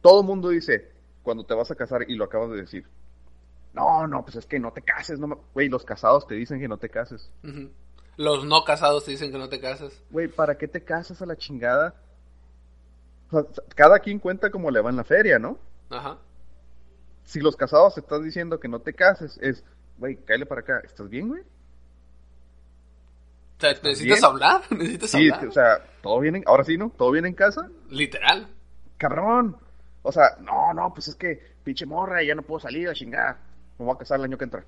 Todo 0.00 0.20
el 0.20 0.26
mundo 0.26 0.48
dice, 0.48 0.90
cuando 1.22 1.44
te 1.44 1.54
vas 1.54 1.70
a 1.70 1.74
casar, 1.74 2.04
y 2.08 2.16
lo 2.16 2.24
acabas 2.24 2.50
de 2.50 2.56
decir, 2.56 2.84
no, 3.74 4.06
no, 4.06 4.24
pues 4.24 4.36
es 4.36 4.46
que 4.46 4.58
no 4.58 4.72
te 4.72 4.82
cases, 4.82 5.18
no 5.18 5.40
Güey, 5.54 5.68
los 5.68 5.84
casados 5.84 6.26
te 6.26 6.34
dicen 6.34 6.58
que 6.58 6.68
no 6.68 6.78
te 6.78 6.88
cases. 6.88 7.30
Los 8.16 8.44
no 8.44 8.64
casados 8.64 9.04
te 9.04 9.12
dicen 9.12 9.30
que 9.30 9.38
no 9.38 9.48
te 9.48 9.60
cases. 9.60 10.02
Güey, 10.10 10.28
¿para 10.28 10.58
qué 10.58 10.66
te 10.66 10.82
casas 10.82 11.22
a 11.22 11.26
la 11.26 11.36
chingada? 11.36 11.94
Cada 13.74 13.98
quien 13.98 14.18
cuenta 14.18 14.50
como 14.50 14.70
le 14.70 14.80
va 14.80 14.90
en 14.90 14.96
la 14.96 15.04
feria, 15.04 15.38
¿no? 15.38 15.58
Ajá. 15.90 16.18
Si 17.24 17.40
los 17.40 17.56
casados 17.56 17.94
te 17.94 18.00
están 18.00 18.22
diciendo 18.22 18.58
que 18.58 18.68
no 18.68 18.80
te 18.80 18.94
cases, 18.94 19.38
es, 19.42 19.64
güey, 19.98 20.16
cállate 20.16 20.46
para 20.46 20.60
acá, 20.62 20.80
¿estás 20.84 21.08
bien, 21.08 21.28
güey? 21.28 21.42
O 21.42 23.60
sea, 23.60 23.74
¿necesitas 23.82 24.22
hablar? 24.22 24.62
¿Necesitas 24.70 25.10
sí, 25.10 25.30
o 25.30 25.52
sea, 25.52 25.84
¿todo 26.00 26.20
bien 26.20 26.42
ahora 26.46 26.64
sí, 26.64 26.78
¿no? 26.78 26.90
¿Todo 26.96 27.10
bien 27.10 27.26
en 27.26 27.34
casa? 27.34 27.68
Literal. 27.90 28.48
Cabrón. 28.96 29.56
O 30.02 30.12
sea, 30.12 30.36
no, 30.40 30.72
no, 30.72 30.94
pues 30.94 31.08
es 31.08 31.16
que 31.16 31.42
pinche 31.64 31.84
morra, 31.84 32.22
ya 32.22 32.34
no 32.34 32.42
puedo 32.42 32.60
salir 32.60 32.88
a 32.88 32.94
chingar. 32.94 33.36
Me 33.78 33.84
voy 33.84 33.94
a 33.94 33.98
casar 33.98 34.18
el 34.18 34.24
año 34.24 34.38
que 34.38 34.44
entra. 34.44 34.64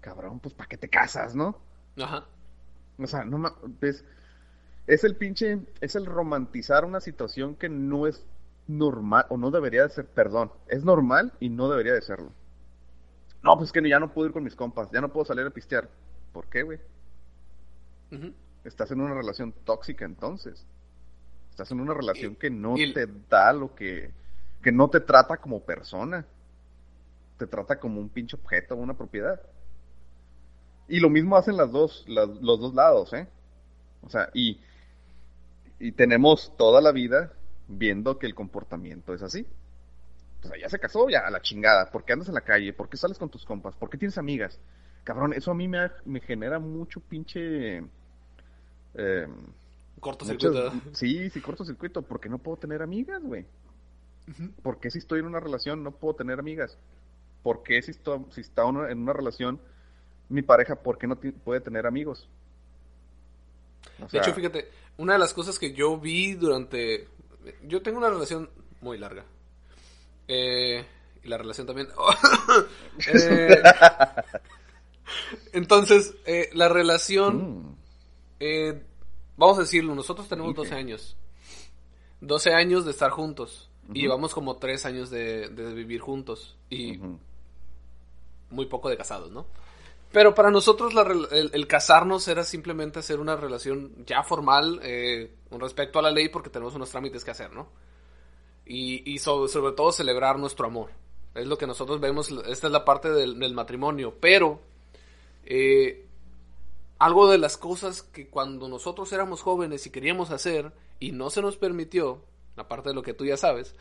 Cabrón, 0.00 0.40
pues 0.40 0.54
¿para 0.54 0.68
qué 0.68 0.76
te 0.76 0.88
casas, 0.88 1.34
no? 1.34 1.58
Ajá. 1.96 2.26
O 2.98 3.06
sea, 3.06 3.24
no 3.24 3.56
pues, 3.80 4.04
es 4.86 5.04
el 5.04 5.16
pinche, 5.16 5.60
es 5.80 5.94
el 5.96 6.06
romantizar 6.06 6.84
una 6.84 7.00
situación 7.00 7.54
que 7.54 7.68
no 7.68 8.06
es 8.06 8.24
normal 8.66 9.26
o 9.28 9.36
no 9.36 9.50
debería 9.50 9.82
de 9.82 9.90
ser, 9.90 10.06
perdón, 10.06 10.52
es 10.68 10.84
normal 10.84 11.32
y 11.40 11.48
no 11.48 11.68
debería 11.68 11.92
de 11.92 12.02
serlo. 12.02 12.32
No, 13.42 13.56
pues 13.56 13.68
es 13.68 13.72
que 13.72 13.88
ya 13.88 13.98
no 13.98 14.12
puedo 14.12 14.28
ir 14.28 14.32
con 14.32 14.44
mis 14.44 14.54
compas, 14.54 14.90
ya 14.92 15.00
no 15.00 15.12
puedo 15.12 15.24
salir 15.24 15.46
a 15.46 15.50
pistear. 15.50 15.88
¿Por 16.32 16.46
qué, 16.46 16.62
güey? 16.62 16.78
Estás 18.64 18.90
en 18.90 19.00
una 19.00 19.14
relación 19.14 19.52
tóxica 19.64 20.04
entonces. 20.04 20.64
Estás 21.50 21.70
en 21.72 21.80
una 21.80 21.94
relación 21.94 22.36
que 22.36 22.50
no 22.50 22.74
te 22.74 23.08
da 23.28 23.52
lo 23.52 23.74
que... 23.74 24.10
que 24.62 24.72
no 24.72 24.88
te 24.88 25.00
trata 25.00 25.36
como 25.38 25.60
persona. 25.60 26.24
Te 27.38 27.46
trata 27.46 27.80
como 27.80 28.00
un 28.00 28.08
pinche 28.08 28.36
objeto, 28.36 28.76
una 28.76 28.94
propiedad. 28.94 29.40
Y 30.88 31.00
lo 31.00 31.10
mismo 31.10 31.36
hacen 31.36 31.56
las 31.56 31.72
dos, 31.72 32.04
los 32.06 32.60
dos 32.60 32.74
lados, 32.74 33.12
¿eh? 33.12 33.26
O 34.02 34.08
sea, 34.08 34.30
y, 34.34 34.60
y 35.82 35.90
tenemos 35.90 36.56
toda 36.56 36.80
la 36.80 36.92
vida 36.92 37.32
viendo 37.66 38.16
que 38.16 38.26
el 38.26 38.36
comportamiento 38.36 39.14
es 39.14 39.22
así. 39.22 39.44
O 40.44 40.46
sea, 40.46 40.56
ya 40.56 40.68
se 40.68 40.78
casó, 40.78 41.08
ya 41.08 41.26
a 41.26 41.30
la 41.30 41.42
chingada. 41.42 41.90
¿Por 41.90 42.04
qué 42.04 42.12
andas 42.12 42.28
en 42.28 42.34
la 42.34 42.42
calle? 42.42 42.72
¿Por 42.72 42.88
qué 42.88 42.96
sales 42.96 43.18
con 43.18 43.30
tus 43.30 43.44
compas? 43.44 43.74
¿Por 43.74 43.90
qué 43.90 43.98
tienes 43.98 44.16
amigas? 44.16 44.60
Cabrón, 45.02 45.32
eso 45.32 45.50
a 45.50 45.54
mí 45.54 45.66
me, 45.66 45.90
me 46.04 46.20
genera 46.20 46.60
mucho 46.60 47.00
pinche... 47.00 47.82
Eh, 48.94 49.26
cortocircuito. 49.98 50.72
sí, 50.92 51.30
sí, 51.30 51.40
cortocircuito. 51.40 52.02
Porque 52.02 52.28
no 52.28 52.38
puedo 52.38 52.58
tener 52.58 52.80
amigas, 52.80 53.20
güey. 53.20 53.44
¿Por 54.62 54.78
qué 54.78 54.88
si 54.88 54.98
estoy 54.98 55.18
en 55.18 55.26
una 55.26 55.40
relación 55.40 55.82
no 55.82 55.90
puedo 55.90 56.14
tener 56.14 56.38
amigas? 56.38 56.78
¿Por 57.42 57.64
qué 57.64 57.82
si, 57.82 57.90
estoy, 57.90 58.24
si 58.30 58.42
está 58.42 58.62
en 58.62 58.98
una 58.98 59.12
relación 59.12 59.60
mi 60.28 60.42
pareja, 60.42 60.76
por 60.76 60.96
qué 60.96 61.08
no 61.08 61.16
puede 61.16 61.60
tener 61.60 61.88
amigos? 61.88 62.28
De 64.10 64.18
hecho, 64.18 64.34
fíjate, 64.34 64.70
una 64.96 65.14
de 65.14 65.18
las 65.18 65.34
cosas 65.34 65.58
que 65.58 65.72
yo 65.72 65.98
vi 65.98 66.34
durante... 66.34 67.08
Yo 67.64 67.82
tengo 67.82 67.98
una 67.98 68.10
relación 68.10 68.50
muy 68.80 68.98
larga. 68.98 69.24
Eh, 70.28 70.84
y 71.22 71.28
la 71.28 71.38
relación 71.38 71.66
también. 71.66 71.88
Eh, 73.12 73.62
entonces, 75.52 76.14
eh, 76.26 76.50
la 76.52 76.68
relación, 76.68 77.76
mm. 78.40 78.80
vamos 79.36 79.58
a 79.58 79.62
decirlo, 79.62 79.94
nosotros 79.94 80.28
tenemos 80.28 80.54
12 80.54 80.74
años. 80.74 81.16
12 82.20 82.54
años 82.54 82.84
de 82.84 82.90
estar 82.92 83.10
juntos. 83.10 83.70
Y 83.92 84.02
llevamos 84.02 84.32
como 84.34 84.56
3 84.56 84.86
años 84.86 85.10
de, 85.10 85.48
vivir 85.74 86.00
juntos. 86.00 86.56
Y 86.70 87.00
muy 88.50 88.66
poco 88.66 88.88
de 88.88 88.96
casados, 88.96 89.30
¿no? 89.30 89.46
Pero 90.12 90.34
para 90.34 90.50
nosotros 90.50 90.92
el, 91.30 91.66
casarnos 91.66 92.28
era 92.28 92.44
simplemente 92.44 92.98
hacer 92.98 93.18
una 93.18 93.34
relación 93.34 94.04
ya 94.06 94.22
formal 94.22 94.80
con 95.48 95.60
respecto 95.60 95.98
a 95.98 96.02
la 96.02 96.10
ley 96.10 96.28
porque 96.28 96.50
tenemos 96.50 96.74
unos 96.74 96.90
trámites 96.90 97.24
que 97.24 97.30
hacer, 97.30 97.52
¿no? 97.52 97.68
y, 98.66 99.18
sobre, 99.18 99.72
todo 99.72 99.92
celebrar 99.92 100.38
nuestro 100.38 100.66
amor. 100.66 100.90
Es 101.34 101.46
lo 101.46 101.58
que 101.58 101.66
nosotros 101.66 102.00
vemos, 102.00 102.30
esta 102.46 102.66
es 102.66 102.72
la 102.72 102.84
parte 102.84 103.10
del, 103.10 103.54
matrimonio, 103.54 104.14
pero 104.20 104.60
eh, 105.44 106.06
algo 106.98 107.30
de 107.30 107.38
las 107.38 107.56
cosas 107.56 108.02
que 108.02 108.28
cuando 108.28 108.68
nosotros 108.68 109.12
éramos 109.12 109.42
jóvenes 109.42 109.86
y 109.86 109.90
queríamos 109.90 110.30
hacer 110.30 110.72
y 111.00 111.12
no 111.12 111.30
se 111.30 111.42
nos 111.42 111.56
permitió, 111.56 112.22
aparte 112.56 112.90
de 112.90 112.94
lo 112.94 113.02
que 113.02 113.14
tú 113.14 113.24
ya 113.24 113.36
sabes, 113.36 113.74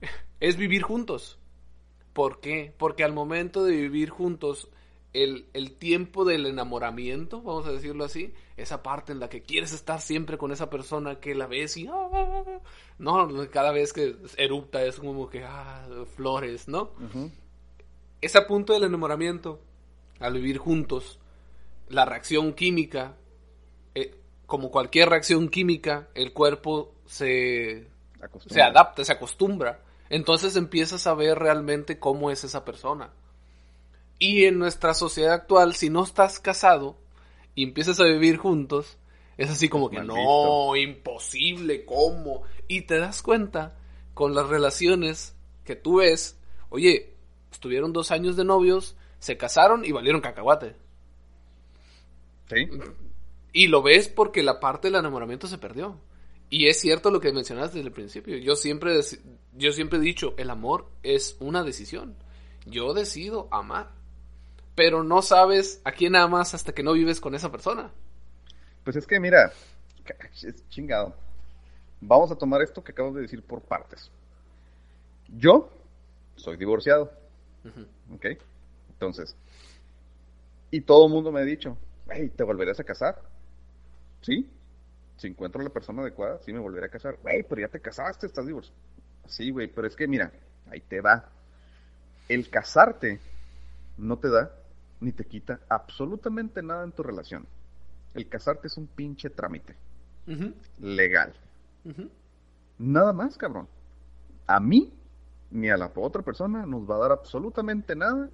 es 0.40 0.56
vivir 0.56 0.82
juntos. 0.82 1.38
¿Por 2.12 2.40
qué? 2.40 2.74
Porque 2.76 3.04
al 3.04 3.12
momento 3.12 3.64
de 3.64 3.72
vivir 3.72 4.10
juntos 4.10 4.68
el, 5.12 5.76
tiempo 5.78 6.24
del 6.24 6.46
enamoramiento, 6.46 7.42
vamos 7.42 7.66
a 7.66 7.72
decirlo 7.72 8.04
así, 8.04 8.34
esa 8.56 8.82
parte 8.82 9.12
en 9.12 9.20
la 9.20 9.28
que 9.28 9.42
quieres 9.42 9.72
estar 9.72 10.00
siempre 10.00 10.38
con 10.38 10.52
esa 10.52 10.70
persona 10.70 11.20
que 11.20 11.34
la 11.34 11.46
ves 11.46 11.76
y... 11.76 11.86
Ah, 11.86 12.44
no, 12.98 13.28
cada 13.50 13.72
vez 13.72 13.92
que 13.92 14.16
erupta 14.36 14.82
es 14.82 14.96
como 14.96 15.28
que... 15.28 15.44
Ah, 15.44 15.86
flores, 16.16 16.68
¿no? 16.68 16.92
Ese 18.20 18.40
punto 18.42 18.72
del 18.72 18.84
enamoramiento, 18.84 19.60
al 20.20 20.34
vivir 20.34 20.58
juntos, 20.58 21.18
la 21.88 22.04
reacción 22.04 22.52
química, 22.52 23.16
eh, 23.94 24.14
como 24.46 24.70
cualquier 24.70 25.08
reacción 25.08 25.48
química, 25.48 26.08
el 26.14 26.32
cuerpo 26.32 26.94
se, 27.06 27.88
se 28.46 28.62
adapta, 28.62 29.04
se 29.04 29.12
acostumbra. 29.12 29.82
Entonces 30.10 30.56
empiezas 30.56 31.06
a 31.06 31.14
ver 31.14 31.38
realmente 31.38 31.98
cómo 31.98 32.30
es 32.30 32.44
esa 32.44 32.64
persona. 32.64 33.12
Y 34.18 34.44
en 34.44 34.58
nuestra 34.58 34.94
sociedad 34.94 35.32
actual, 35.32 35.74
si 35.74 35.90
no 35.90 36.02
estás 36.02 36.40
casado 36.40 36.96
y 37.54 37.62
empiezas 37.62 38.00
a 38.00 38.04
vivir 38.04 38.36
juntos, 38.36 38.98
es 39.36 39.50
así 39.50 39.68
como 39.68 39.88
que 39.88 40.00
no, 40.00 40.74
imposible, 40.74 41.84
¿cómo? 41.84 42.42
Y 42.66 42.82
te 42.82 42.98
das 42.98 43.22
cuenta 43.22 43.76
con 44.14 44.34
las 44.34 44.48
relaciones 44.48 45.36
que 45.64 45.76
tú 45.76 45.98
ves, 45.98 46.38
oye, 46.70 47.14
estuvieron 47.52 47.92
dos 47.92 48.10
años 48.10 48.36
de 48.36 48.44
novios, 48.44 48.96
se 49.20 49.36
casaron 49.36 49.84
y 49.84 49.92
valieron 49.92 50.20
cacahuate. 50.20 50.74
Sí. 52.48 52.68
Y 53.52 53.68
lo 53.68 53.82
ves 53.82 54.08
porque 54.08 54.42
la 54.42 54.58
parte 54.58 54.88
del 54.88 54.96
enamoramiento 54.96 55.46
se 55.46 55.58
perdió. 55.58 56.00
Y 56.50 56.66
es 56.66 56.80
cierto 56.80 57.10
lo 57.10 57.20
que 57.20 57.32
mencionaste 57.32 57.76
desde 57.76 57.88
el 57.88 57.94
principio. 57.94 58.36
Yo 58.38 58.56
siempre, 58.56 58.98
yo 59.54 59.72
siempre 59.72 59.98
he 59.98 60.02
dicho, 60.02 60.34
el 60.38 60.50
amor 60.50 60.88
es 61.02 61.36
una 61.40 61.62
decisión. 61.62 62.16
Yo 62.66 62.94
decido 62.94 63.48
amar 63.50 63.97
pero 64.78 65.02
no 65.02 65.22
sabes 65.22 65.80
a 65.82 65.90
quién 65.90 66.14
amas 66.14 66.54
hasta 66.54 66.72
que 66.72 66.84
no 66.84 66.92
vives 66.92 67.20
con 67.20 67.34
esa 67.34 67.50
persona. 67.50 67.90
Pues 68.84 68.94
es 68.94 69.08
que 69.08 69.18
mira, 69.18 69.52
es 70.40 70.68
chingado. 70.68 71.16
Vamos 72.00 72.30
a 72.30 72.36
tomar 72.36 72.62
esto 72.62 72.84
que 72.84 72.92
acabo 72.92 73.10
de 73.10 73.22
decir 73.22 73.42
por 73.42 73.60
partes. 73.60 74.08
Yo 75.36 75.68
soy 76.36 76.56
divorciado. 76.56 77.10
¿Ok? 78.14 78.26
Entonces, 78.90 79.34
y 80.70 80.80
todo 80.82 81.06
el 81.06 81.12
mundo 81.12 81.32
me 81.32 81.40
ha 81.40 81.44
dicho, 81.44 81.76
hey, 82.08 82.30
¿te 82.36 82.44
volverás 82.44 82.78
a 82.78 82.84
casar? 82.84 83.20
¿Sí? 84.20 84.48
Si 85.16 85.26
encuentro 85.26 85.60
la 85.60 85.70
persona 85.70 86.02
adecuada, 86.02 86.38
sí 86.38 86.52
me 86.52 86.60
volveré 86.60 86.86
a 86.86 86.90
casar. 86.90 87.18
Güey, 87.20 87.42
pero 87.42 87.62
ya 87.62 87.68
te 87.68 87.80
casaste, 87.80 88.26
estás 88.26 88.46
divorciado. 88.46 88.78
Sí, 89.26 89.50
güey, 89.50 89.66
pero 89.66 89.88
es 89.88 89.96
que 89.96 90.06
mira, 90.06 90.30
ahí 90.70 90.82
te 90.82 91.00
va. 91.00 91.28
El 92.28 92.48
casarte 92.48 93.18
no 93.96 94.16
te 94.18 94.30
da 94.30 94.52
ni 95.00 95.12
te 95.12 95.24
quita 95.24 95.60
absolutamente 95.68 96.62
nada 96.62 96.84
en 96.84 96.92
tu 96.92 97.02
relación. 97.02 97.46
El 98.14 98.28
casarte 98.28 98.66
es 98.66 98.76
un 98.76 98.86
pinche 98.86 99.30
trámite. 99.30 99.76
Legal. 100.80 101.32
Nada 102.78 103.12
más, 103.12 103.36
cabrón. 103.36 103.68
A 104.46 104.60
mí, 104.60 104.92
ni 105.50 105.70
a 105.70 105.76
la 105.76 105.90
otra 105.94 106.22
persona, 106.22 106.66
nos 106.66 106.88
va 106.88 106.96
a 106.96 107.00
dar 107.00 107.12
absolutamente 107.12 107.94
nada 107.94 108.28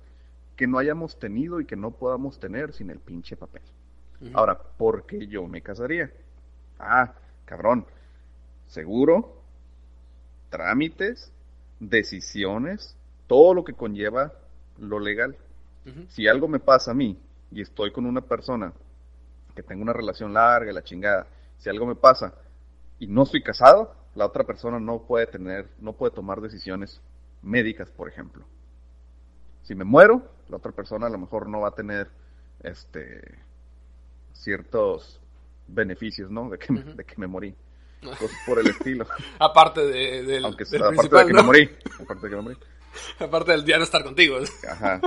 que 0.57 0.67
no 0.67 0.79
hayamos 0.79 1.19
tenido 1.19 1.61
y 1.61 1.67
que 1.67 1.77
no 1.77 1.91
podamos 1.91 2.39
tener 2.39 2.73
sin 2.73 2.91
el 2.91 2.99
pinche 2.99 3.37
papel. 3.37 3.63
Ahora, 4.33 4.59
¿por 4.59 5.05
qué 5.07 5.27
yo 5.27 5.47
me 5.47 5.61
casaría? 5.61 6.11
Ah, 6.79 7.13
cabrón. 7.45 7.85
Seguro, 8.67 9.43
trámites, 10.51 11.31
decisiones, 11.81 12.97
todo 13.27 13.55
lo 13.55 13.65
que 13.65 13.75
conlleva 13.75 14.33
lo 14.79 14.99
legal. 14.99 15.37
Si 16.09 16.27
algo 16.27 16.49
me 16.49 16.61
pasa 16.61 16.93
a 16.93 16.95
mí 16.95 17.19
y 17.51 17.61
estoy 17.61 17.93
con 17.93 18.07
una 18.07 18.23
persona 18.23 18.73
que 19.55 19.63
tengo 19.63 19.83
una 19.83 19.93
relación 19.93 20.33
larga, 20.33 20.73
la 20.73 20.83
chingada, 20.83 21.27
si 21.59 21.69
algo 21.69 21.87
me 21.87 21.95
pasa 21.95 22.35
y 22.99 23.07
no 23.07 23.23
estoy 23.25 23.43
casado, 23.43 23.95
la 24.15 24.27
otra 24.27 24.45
persona 24.45 24.79
no 24.81 25.03
puede 25.03 25.27
tener, 25.27 25.69
no 25.79 25.93
puede 25.93 26.15
tomar 26.15 26.41
decisiones 26.41 27.01
médicas, 27.43 27.91
por 27.91 28.09
ejemplo. 28.09 28.45
Si 29.63 29.75
me 29.75 29.85
muero, 29.85 30.23
la 30.49 30.57
otra 30.57 30.73
persona 30.73 31.07
a 31.07 31.11
lo 31.11 31.19
mejor 31.19 31.49
no 31.49 31.61
va 31.61 31.69
a 31.69 31.75
tener 31.75 32.09
este 32.63 33.39
ciertos 34.33 35.21
beneficios, 35.67 36.31
¿no? 36.31 36.51
De 36.51 36.59
que, 36.59 36.73
me, 36.73 36.83
de 36.83 37.05
que 37.05 37.15
me 37.17 37.27
morí. 37.27 37.55
Cosas 38.01 38.37
por 38.47 38.59
el 38.59 38.67
estilo. 38.67 39.07
aparte 39.39 39.81
de, 39.81 40.23
del, 40.25 40.45
Aunque, 40.45 40.65
aparte 40.65 41.17
de 41.17 41.27
que 41.27 41.33
me 41.33 41.43
morí. 41.43 41.71
Aparte 42.01 42.27
de 42.27 42.31
que 42.31 42.37
me 42.37 42.43
morí. 42.43 42.57
aparte 43.19 43.53
del 43.53 43.65
día 43.65 43.79
no 43.79 43.85
estar 43.85 44.05
contigo. 44.05 44.39
Ajá. 44.69 45.01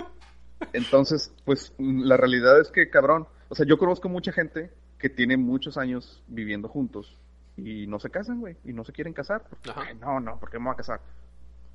Entonces, 0.74 1.32
pues 1.46 1.74
la 1.78 2.18
realidad 2.18 2.60
es 2.60 2.72
que, 2.72 2.90
cabrón, 2.90 3.28
o 3.50 3.56
sea, 3.56 3.66
yo 3.66 3.78
conozco 3.78 4.10
mucha 4.10 4.32
gente 4.32 4.72
que 4.98 5.10
tiene 5.10 5.38
muchos 5.38 5.78
años 5.78 6.22
viviendo 6.28 6.68
juntos 6.68 7.18
y 7.56 7.88
no 7.88 8.00
se 8.00 8.10
casan, 8.10 8.40
güey, 8.40 8.58
y 8.64 8.74
no 8.74 8.84
se 8.84 8.92
quieren 8.92 9.14
casar. 9.14 9.46
no, 10.00 10.20
no, 10.20 10.40
¿por 10.40 10.50
qué 10.50 10.60
me 10.60 10.66
voy 10.66 10.74
a 10.74 10.78
casar? 10.78 11.02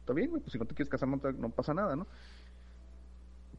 Está 0.01 0.13
bien, 0.13 0.31
güey, 0.31 0.43
pues 0.43 0.53
si 0.53 0.59
no 0.59 0.65
te 0.65 0.75
quieres 0.75 0.91
casar 0.91 1.09
no, 1.09 1.49
pasa 1.51 1.75
nada, 1.75 1.97
¿no? 1.97 2.07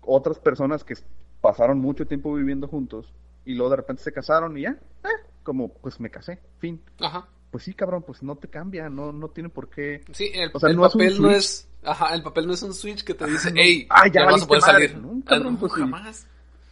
Otras 0.02 0.40
personas 0.40 0.84
que 0.84 0.96
pasaron 1.42 1.80
mucho 1.80 2.06
tiempo 2.06 2.34
viviendo 2.34 2.68
juntos 2.68 3.14
y 3.46 3.56
luego 3.56 3.70
de 3.72 3.78
repente 3.78 4.04
se 4.04 4.12
casaron 4.12 4.58
y 4.58 4.62
ya, 4.62 4.72
eh, 4.72 5.28
como, 5.44 5.70
pues 5.74 6.00
me 6.00 6.10
casé, 6.10 6.40
fin. 6.60 6.82
Ajá. 7.00 7.28
Pues 7.52 7.64
sí, 7.64 7.74
cabrón, 7.74 8.04
pues 8.04 8.24
no 8.24 8.36
te 8.36 8.48
cambia, 8.48 8.90
no, 8.90 9.12
no 9.12 9.30
tiene 9.30 9.50
por 9.50 9.70
qué. 9.70 10.02
Sí, 10.12 10.32
el, 10.34 10.52
papel 10.52 10.76
no 10.76 11.30
es 11.30 11.68
Ajá, 11.86 12.14
el 12.16 12.24
papel 12.24 12.48
no 12.48 12.54
es 12.54 12.64
un 12.64 12.74
switch 12.74 13.04
que 13.04 13.14
te 13.14 13.26
dice, 13.26 13.52
hey, 13.56 13.88
ya, 14.12 14.26
vas 14.26 14.44
a 14.44 14.48
poder 14.48 14.62
salir. 14.62 14.98
Nunca, 14.98 15.36
ah, 15.36 15.58
pues 15.60 15.74
jamás. 15.74 16.28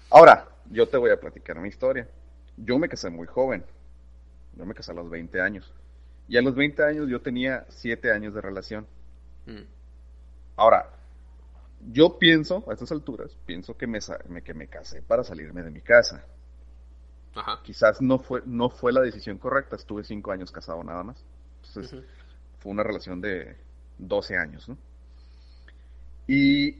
Ahora, 0.09 0.47
yo 0.69 0.87
te 0.87 0.97
voy 0.97 1.11
a 1.11 1.19
platicar 1.19 1.59
mi 1.59 1.69
historia. 1.69 2.07
Yo 2.57 2.77
me 2.77 2.87
casé 2.87 3.09
muy 3.09 3.27
joven. 3.27 3.65
Yo 4.55 4.65
me 4.65 4.73
casé 4.73 4.91
a 4.91 4.95
los 4.95 5.09
20 5.09 5.41
años. 5.41 5.71
Y 6.27 6.37
a 6.37 6.41
los 6.41 6.55
20 6.55 6.83
años 6.83 7.09
yo 7.09 7.21
tenía 7.21 7.65
7 7.69 8.11
años 8.11 8.33
de 8.33 8.41
relación. 8.41 8.87
Mm. 9.45 9.63
Ahora, 10.55 10.89
yo 11.91 12.17
pienso, 12.17 12.63
a 12.69 12.73
estas 12.73 12.91
alturas, 12.91 13.35
pienso 13.45 13.75
que 13.75 13.87
me, 13.87 13.99
que 14.43 14.53
me 14.53 14.67
casé 14.67 15.01
para 15.01 15.23
salirme 15.23 15.63
de 15.63 15.71
mi 15.71 15.81
casa. 15.81 16.23
Ajá. 17.33 17.59
Quizás 17.63 18.01
no 18.01 18.19
fue, 18.19 18.41
no 18.45 18.69
fue 18.69 18.93
la 18.93 19.01
decisión 19.01 19.37
correcta, 19.37 19.75
estuve 19.75 20.03
cinco 20.03 20.31
años 20.31 20.51
casado 20.51 20.83
nada 20.83 21.03
más. 21.03 21.23
Entonces, 21.67 22.03
fue 22.59 22.71
una 22.71 22.83
relación 22.83 23.21
de 23.21 23.57
12 23.97 24.37
años, 24.37 24.67
¿no? 24.69 24.77
Y, 26.33 26.77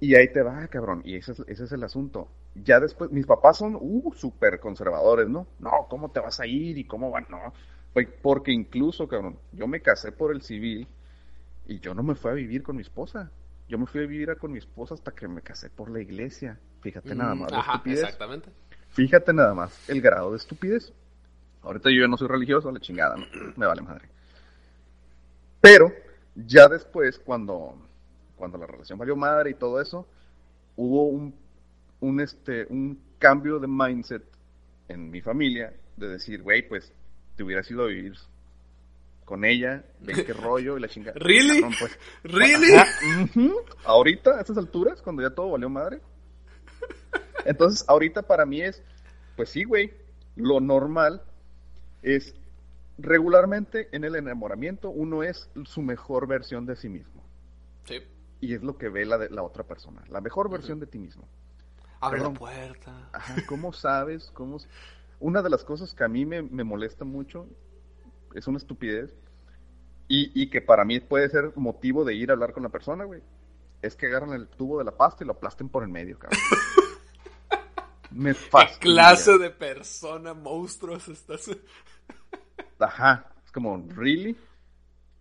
y 0.00 0.16
ahí 0.16 0.32
te 0.32 0.42
va, 0.42 0.66
cabrón, 0.66 1.02
y 1.04 1.14
ese 1.14 1.30
es, 1.30 1.38
ese 1.46 1.64
es 1.66 1.70
el 1.70 1.84
asunto. 1.84 2.28
Ya 2.56 2.80
después, 2.80 3.12
mis 3.12 3.24
papás 3.24 3.58
son, 3.58 3.78
uh, 3.80 4.12
súper 4.12 4.58
conservadores, 4.58 5.28
¿no? 5.28 5.46
No, 5.60 5.86
¿cómo 5.88 6.10
te 6.10 6.18
vas 6.18 6.40
a 6.40 6.48
ir? 6.48 6.76
¿Y 6.76 6.82
cómo 6.82 7.12
van? 7.12 7.26
No, 7.30 7.54
porque 8.22 8.50
incluso, 8.50 9.06
cabrón, 9.06 9.38
yo 9.52 9.68
me 9.68 9.80
casé 9.80 10.10
por 10.10 10.34
el 10.34 10.42
civil 10.42 10.88
y 11.68 11.78
yo 11.78 11.94
no 11.94 12.02
me 12.02 12.16
fui 12.16 12.32
a 12.32 12.34
vivir 12.34 12.64
con 12.64 12.74
mi 12.74 12.82
esposa. 12.82 13.30
Yo 13.68 13.78
me 13.78 13.86
fui 13.86 14.02
a 14.02 14.06
vivir 14.08 14.36
con 14.36 14.50
mi 14.50 14.58
esposa 14.58 14.94
hasta 14.94 15.12
que 15.12 15.28
me 15.28 15.42
casé 15.42 15.70
por 15.70 15.88
la 15.88 16.00
iglesia. 16.00 16.58
Fíjate 16.80 17.14
nada 17.14 17.36
más. 17.36 17.52
ajá, 17.52 17.80
exactamente. 17.86 18.50
Fíjate 18.88 19.32
nada 19.32 19.54
más 19.54 19.88
el 19.88 20.00
grado 20.00 20.32
de 20.32 20.38
estupidez. 20.38 20.92
Ahorita 21.62 21.88
yo 21.88 22.08
no 22.08 22.16
soy 22.16 22.26
religioso, 22.26 22.72
la 22.72 22.80
chingada, 22.80 23.14
¿no? 23.16 23.26
me 23.56 23.66
vale 23.66 23.82
madre. 23.82 24.08
Pero 25.60 25.92
ya 26.34 26.66
después, 26.66 27.20
cuando, 27.20 27.89
cuando 28.40 28.58
la 28.58 28.66
relación 28.66 28.98
valió 28.98 29.14
madre 29.14 29.50
y 29.50 29.54
todo 29.54 29.80
eso, 29.80 30.08
hubo 30.76 31.04
un, 31.04 31.34
un, 32.00 32.20
este, 32.20 32.66
un 32.70 32.98
cambio 33.18 33.60
de 33.60 33.68
mindset 33.68 34.24
en 34.88 35.10
mi 35.10 35.20
familia 35.20 35.72
de 35.96 36.08
decir, 36.08 36.42
güey, 36.42 36.66
pues 36.66 36.92
te 37.36 37.44
hubieras 37.44 37.70
ido 37.70 37.84
a 37.84 37.86
vivir 37.86 38.14
con 39.24 39.44
ella, 39.44 39.84
ven 40.00 40.24
qué 40.24 40.32
rollo 40.32 40.76
y 40.76 40.80
la 40.80 40.88
chingada. 40.88 41.18
¿Really? 41.20 41.60
pues. 41.78 41.98
¿Really? 42.24 42.72
Ahorita, 43.84 44.38
a 44.38 44.40
estas 44.40 44.56
alturas, 44.56 45.00
cuando 45.02 45.22
ya 45.22 45.30
todo 45.30 45.50
valió 45.50 45.68
madre. 45.68 46.00
Entonces, 47.44 47.84
ahorita 47.88 48.22
para 48.22 48.44
mí 48.46 48.62
es, 48.62 48.82
pues 49.36 49.50
sí, 49.50 49.64
güey, 49.64 49.92
lo 50.34 50.60
normal 50.60 51.22
es 52.02 52.34
regularmente 52.98 53.88
en 53.92 54.04
el 54.04 54.16
enamoramiento 54.16 54.90
uno 54.90 55.22
es 55.22 55.48
su 55.64 55.82
mejor 55.82 56.26
versión 56.26 56.66
de 56.66 56.76
sí 56.76 56.88
mismo. 56.88 57.22
Sí. 57.84 58.00
Y 58.40 58.54
es 58.54 58.62
lo 58.62 58.76
que 58.78 58.88
ve 58.88 59.04
la, 59.04 59.18
de, 59.18 59.30
la 59.30 59.42
otra 59.42 59.64
persona, 59.64 60.02
la 60.08 60.20
mejor 60.20 60.50
versión 60.50 60.80
de 60.80 60.86
ti 60.86 60.98
mismo. 60.98 61.28
Abre 62.00 62.20
la 62.20 62.30
puerta. 62.30 63.10
Ajá, 63.12 63.36
¿cómo 63.48 63.72
sabes? 63.72 64.30
¿Cómo... 64.32 64.58
Una 65.18 65.42
de 65.42 65.50
las 65.50 65.64
cosas 65.64 65.94
que 65.94 66.04
a 66.04 66.08
mí 66.08 66.24
me, 66.24 66.42
molesta 66.42 67.04
mucho, 67.04 67.46
es 68.34 68.46
una 68.46 68.58
estupidez, 68.58 69.14
y, 70.08 70.42
y, 70.42 70.50
que 70.50 70.60
para 70.60 70.84
mí 70.84 70.98
puede 70.98 71.28
ser 71.28 71.52
motivo 71.56 72.04
de 72.04 72.14
ir 72.14 72.30
a 72.30 72.32
hablar 72.32 72.52
con 72.52 72.64
la 72.64 72.68
persona, 72.68 73.04
güey, 73.04 73.22
es 73.82 73.94
que 73.94 74.06
agarran 74.06 74.32
el 74.32 74.48
tubo 74.48 74.78
de 74.78 74.84
la 74.84 74.96
pasta 74.96 75.22
y 75.22 75.26
lo 75.26 75.34
aplasten 75.34 75.68
por 75.68 75.82
el 75.82 75.88
medio, 75.88 76.18
cabrón. 76.18 76.40
me 78.10 78.34
fastidia. 78.34 78.78
¿Qué 78.78 78.88
clase 78.88 79.38
de 79.38 79.50
persona 79.50 80.34
monstruos 80.34 81.08
estás? 81.08 81.50
Ajá, 82.78 83.30
es 83.44 83.52
como, 83.52 83.86
¿really? 83.94 84.36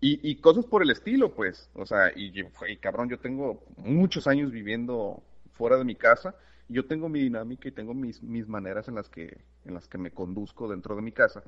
Y, 0.02 0.30
y, 0.30 0.36
cosas 0.36 0.66
por 0.66 0.82
el 0.82 0.92
estilo, 0.92 1.34
pues. 1.34 1.70
O 1.76 1.86
sea, 1.86 2.12
y, 2.16 2.32
y, 2.40 2.78
cabrón, 2.78 3.10
yo 3.10 3.20
tengo 3.20 3.64
muchos 3.78 4.28
años 4.28 4.52
viviendo 4.52 5.22
fuera 5.54 5.78
de 5.78 5.84
mi 5.84 5.96
casa. 5.96 6.36
Y 6.70 6.76
yo 6.76 6.86
tengo 6.86 7.10
mi 7.10 7.20
dinámica 7.20 7.68
y 7.68 7.72
tengo 7.72 7.94
mis, 7.94 8.22
mis 8.24 8.48
maneras 8.48 8.88
en 8.88 8.96
las, 8.96 9.10
que, 9.10 9.42
en 9.66 9.74
las 9.74 9.88
que 9.88 9.98
me 9.98 10.12
conduzco 10.12 10.70
dentro 10.70 10.96
de 10.96 11.02
mi 11.02 11.12
casa. 11.12 11.44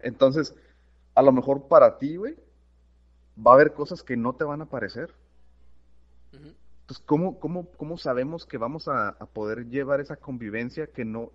Entonces, 0.00 0.54
a 1.14 1.22
lo 1.22 1.32
mejor 1.32 1.68
para 1.68 1.98
ti, 1.98 2.16
güey, 2.16 2.36
va 3.38 3.52
a 3.52 3.54
haber 3.54 3.74
cosas 3.74 4.02
que 4.02 4.16
no 4.16 4.34
te 4.34 4.44
van 4.44 4.62
a 4.62 4.66
parecer. 4.66 5.14
Entonces, 6.32 7.04
¿cómo, 7.06 7.38
cómo, 7.38 7.70
cómo 7.72 7.98
sabemos 7.98 8.46
que 8.46 8.58
vamos 8.58 8.88
a, 8.88 9.10
a 9.10 9.26
poder 9.26 9.66
llevar 9.68 10.00
esa 10.00 10.16
convivencia 10.16 10.88
que 10.88 11.04
no, 11.04 11.30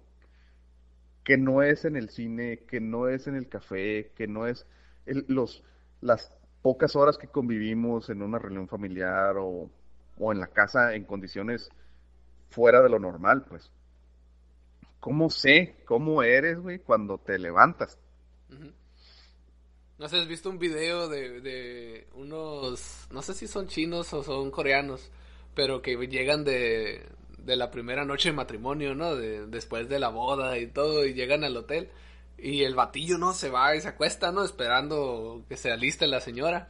que 1.24 1.38
no 1.38 1.62
es 1.64 1.86
en 1.86 1.96
el 1.96 2.10
cine, 2.10 2.60
que 2.68 2.82
no 2.82 3.08
es 3.08 3.28
en 3.28 3.36
el 3.36 3.48
café, 3.48 4.12
que 4.16 4.28
no 4.28 4.48
es 4.48 4.66
los, 5.06 5.64
las 6.04 6.32
pocas 6.62 6.95
horas 6.95 7.18
que 7.18 7.28
convivimos 7.28 8.10
en 8.10 8.22
una 8.22 8.39
reunión 8.39 8.68
familiar 8.68 9.36
o, 9.38 9.70
en 10.20 10.39
la 10.39 10.47
casa 10.47 10.93
en 10.93 11.06
condiciones 11.06 11.70
fuera 12.49 12.82
de 12.82 12.89
lo 12.89 12.99
normal, 12.99 13.45
pues. 13.49 13.72
¿Cómo 14.99 15.30
sé 15.30 15.76
cómo 15.86 16.24
eres, 16.24 16.60
güey, 16.60 16.80
cuando 16.80 17.18
te 17.18 17.38
levantas? 17.38 17.97
No 19.97 20.08
sé, 20.08 20.18
has 20.18 20.28
visto 20.28 20.49
un 20.49 20.60
video 20.60 21.10
de, 21.10 21.41
de 21.41 22.08
unos, 22.14 23.08
no 23.12 23.22
sé 23.22 23.34
si 23.34 23.47
son 23.47 23.68
chinos 23.68 24.14
o 24.14 24.24
son 24.24 24.49
coreanos, 24.49 25.12
pero 25.56 25.82
que 25.82 25.95
llegan 26.08 26.43
de, 26.43 27.06
de 27.38 27.56
la 27.56 27.70
primera 27.70 28.06
noche 28.06 28.30
de 28.30 28.36
matrimonio, 28.36 28.95
¿no? 28.95 29.16
De, 29.16 29.45
después 29.47 29.89
de 29.89 29.99
la 29.99 30.10
boda 30.10 30.58
y 30.58 30.68
todo, 30.68 31.06
y 31.06 31.14
llegan 31.14 31.43
al 31.43 31.58
hotel. 31.58 31.89
Y 32.38 32.64
el 32.64 32.76
batillo, 32.76 33.18
¿no? 33.18 33.34
Se 33.34 33.50
va 33.50 33.76
y 33.76 33.82
se 33.82 33.88
acuesta, 33.88 34.32
¿no? 34.32 34.44
Esperando 34.44 35.46
que 35.48 35.58
se 35.58 35.72
aliste 35.72 36.08
la 36.08 36.20
señora. 36.20 36.70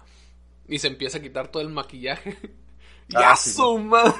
Y 0.67 0.79
se 0.79 0.87
empieza 0.87 1.17
a 1.17 1.21
quitar 1.21 1.49
todo 1.49 1.63
el 1.63 1.69
maquillaje. 1.69 2.37
¡Ya 3.07 3.35
suma! 3.35 4.15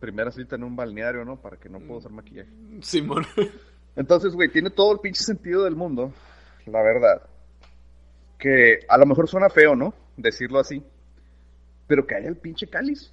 Primera 0.00 0.30
cita 0.30 0.56
en 0.56 0.64
un 0.64 0.76
balneario, 0.76 1.24
¿no? 1.24 1.40
Para 1.40 1.56
que 1.56 1.68
no 1.68 1.80
puedo 1.80 1.98
usar 1.98 2.12
maquillaje. 2.12 2.50
Simón. 2.82 3.26
Entonces, 3.96 4.32
güey, 4.34 4.48
tiene 4.48 4.70
todo 4.70 4.92
el 4.92 5.00
pinche 5.00 5.24
sentido 5.24 5.64
del 5.64 5.74
mundo, 5.74 6.12
la 6.66 6.82
verdad. 6.82 7.22
Que 8.38 8.80
a 8.88 8.96
lo 8.96 9.06
mejor 9.06 9.28
suena 9.28 9.50
feo, 9.50 9.74
¿no? 9.74 9.92
Decirlo 10.16 10.60
así. 10.60 10.84
Pero 11.88 12.06
que 12.06 12.14
haya 12.14 12.28
el 12.28 12.36
pinche 12.36 12.68
cáliz. 12.68 13.12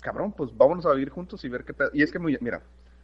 Cabrón, 0.00 0.32
pues 0.32 0.56
vámonos 0.56 0.86
a 0.86 0.92
vivir 0.92 1.10
juntos 1.10 1.44
y 1.44 1.48
ver 1.48 1.64
qué 1.64 1.74
Y 1.92 2.02
es 2.04 2.12
que, 2.12 2.20
mira, 2.20 2.62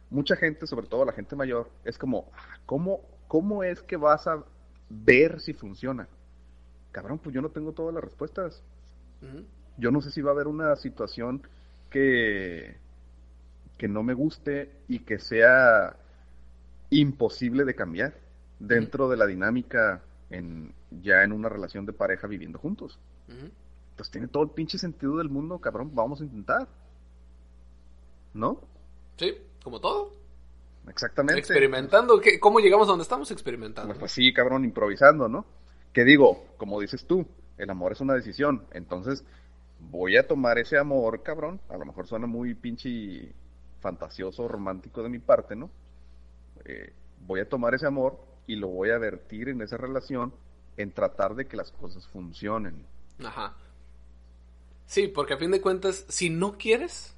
mucha 0.09 0.35
gente, 0.35 0.67
sobre 0.67 0.87
todo 0.87 1.05
la 1.05 1.13
gente 1.13 1.35
mayor, 1.35 1.69
es 1.83 1.97
como, 1.97 2.31
¿cómo, 2.65 3.01
¿cómo 3.27 3.63
es 3.63 3.81
que 3.81 3.97
vas 3.97 4.27
a 4.27 4.43
ver 4.89 5.39
si 5.39 5.53
funciona? 5.53 6.07
Cabrón, 6.91 7.19
pues 7.19 7.33
yo 7.33 7.41
no 7.41 7.49
tengo 7.49 7.73
todas 7.73 7.93
las 7.93 8.03
respuestas. 8.03 8.63
Yo 9.77 9.91
no 9.91 10.01
sé 10.01 10.11
si 10.11 10.21
va 10.21 10.31
a 10.31 10.33
haber 10.33 10.47
una 10.47 10.75
situación 10.75 11.41
que, 11.89 12.77
que 13.77 13.87
no 13.87 14.03
me 14.03 14.13
guste 14.13 14.71
y 14.87 14.99
que 14.99 15.19
sea 15.19 15.95
imposible 16.89 17.65
de 17.65 17.75
cambiar 17.75 18.15
dentro 18.59 19.09
de 19.09 19.17
la 19.17 19.27
dinámica 19.27 20.01
en, 20.29 20.73
ya 21.01 21.23
en 21.23 21.31
una 21.31 21.49
relación 21.49 21.85
de 21.85 21.93
pareja 21.93 22.27
viviendo 22.27 22.57
juntos 22.57 22.99
pues 23.99 24.09
tiene 24.09 24.29
todo 24.29 24.43
el 24.43 24.51
pinche 24.51 24.77
sentido 24.77 25.17
del 25.17 25.27
mundo, 25.27 25.59
cabrón, 25.59 25.91
vamos 25.93 26.21
a 26.21 26.23
intentar. 26.23 26.69
¿No? 28.33 28.61
Sí, 29.17 29.33
como 29.63 29.79
todo. 29.79 30.13
Exactamente. 30.87 31.39
Experimentando, 31.39 32.21
¿cómo 32.39 32.59
llegamos 32.59 32.87
a 32.87 32.91
donde 32.91 33.03
estamos 33.03 33.29
experimentando? 33.31 33.93
Pues, 33.95 34.11
sí, 34.11 34.33
cabrón, 34.33 34.65
improvisando, 34.65 35.27
¿no? 35.27 35.45
Que 35.93 36.03
digo, 36.03 36.45
como 36.57 36.79
dices 36.79 37.05
tú, 37.05 37.25
el 37.57 37.69
amor 37.69 37.91
es 37.91 38.01
una 38.01 38.13
decisión, 38.13 38.65
entonces 38.71 39.23
voy 39.79 40.17
a 40.17 40.27
tomar 40.27 40.57
ese 40.57 40.77
amor, 40.77 41.23
cabrón, 41.23 41.59
a 41.69 41.77
lo 41.77 41.85
mejor 41.85 42.07
suena 42.07 42.27
muy 42.27 42.53
pinche 42.53 43.33
fantasioso, 43.79 44.47
romántico 44.47 45.03
de 45.03 45.09
mi 45.09 45.19
parte, 45.19 45.55
¿no? 45.55 45.69
Eh, 46.65 46.93
voy 47.25 47.39
a 47.39 47.49
tomar 47.49 47.73
ese 47.75 47.85
amor 47.85 48.19
y 48.47 48.55
lo 48.55 48.67
voy 48.67 48.89
a 48.89 48.97
vertir 48.97 49.49
en 49.49 49.61
esa 49.61 49.77
relación 49.77 50.33
en 50.77 50.91
tratar 50.91 51.35
de 51.35 51.47
que 51.47 51.57
las 51.57 51.71
cosas 51.71 52.07
funcionen. 52.07 52.85
Ajá. 53.23 53.55
Sí, 54.85 55.07
porque 55.07 55.33
a 55.33 55.37
fin 55.37 55.51
de 55.51 55.61
cuentas, 55.61 56.05
si 56.07 56.29
no 56.29 56.57
quieres, 56.57 57.15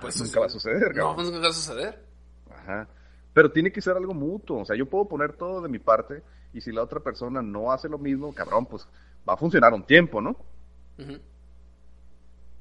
pues 0.00 0.20
nunca 0.20 0.40
va 0.40 0.46
a 0.46 0.50
suceder. 0.50 0.94
No, 0.94 1.14
pues 1.14 1.26
nunca 1.26 1.40
va 1.40 1.48
a 1.48 1.52
suceder. 1.52 2.04
Ajá. 2.50 2.88
Pero 3.32 3.52
tiene 3.52 3.70
que 3.70 3.80
ser 3.80 3.96
algo 3.96 4.14
mutuo. 4.14 4.60
O 4.60 4.64
sea, 4.64 4.76
yo 4.76 4.86
puedo 4.86 5.06
poner 5.06 5.34
todo 5.34 5.60
de 5.60 5.68
mi 5.68 5.78
parte 5.78 6.22
y 6.52 6.60
si 6.60 6.72
la 6.72 6.82
otra 6.82 7.00
persona 7.00 7.42
no 7.42 7.70
hace 7.70 7.88
lo 7.88 7.98
mismo, 7.98 8.34
cabrón, 8.34 8.66
pues 8.66 8.88
va 9.28 9.34
a 9.34 9.36
funcionar 9.36 9.74
un 9.74 9.84
tiempo, 9.84 10.20
¿no? 10.20 10.36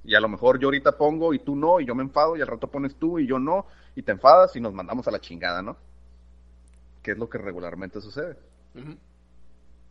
Y 0.04 0.14
a 0.14 0.20
lo 0.20 0.28
mejor 0.28 0.60
yo 0.60 0.68
ahorita 0.68 0.98
pongo 0.98 1.34
y 1.34 1.40
tú 1.40 1.56
no, 1.56 1.80
y 1.80 1.86
yo 1.86 1.96
me 1.96 2.04
enfado, 2.04 2.36
y 2.36 2.42
al 2.42 2.48
rato 2.48 2.68
pones 2.70 2.96
tú 2.96 3.18
y 3.20 3.26
yo 3.26 3.40
no, 3.40 3.66
y 3.96 4.04
te 4.04 4.12
enfadas 4.12 4.56
y 4.56 4.60
nos 4.60 4.74
mandamos 4.74 5.08
a 5.08 5.12
la 5.12 5.20
chingada, 5.20 5.62
¿no? 5.62 5.78
Que 7.02 7.12
es 7.12 7.18
lo 7.18 7.30
que 7.30 7.38
regularmente 7.38 8.02
sucede. 8.02 8.36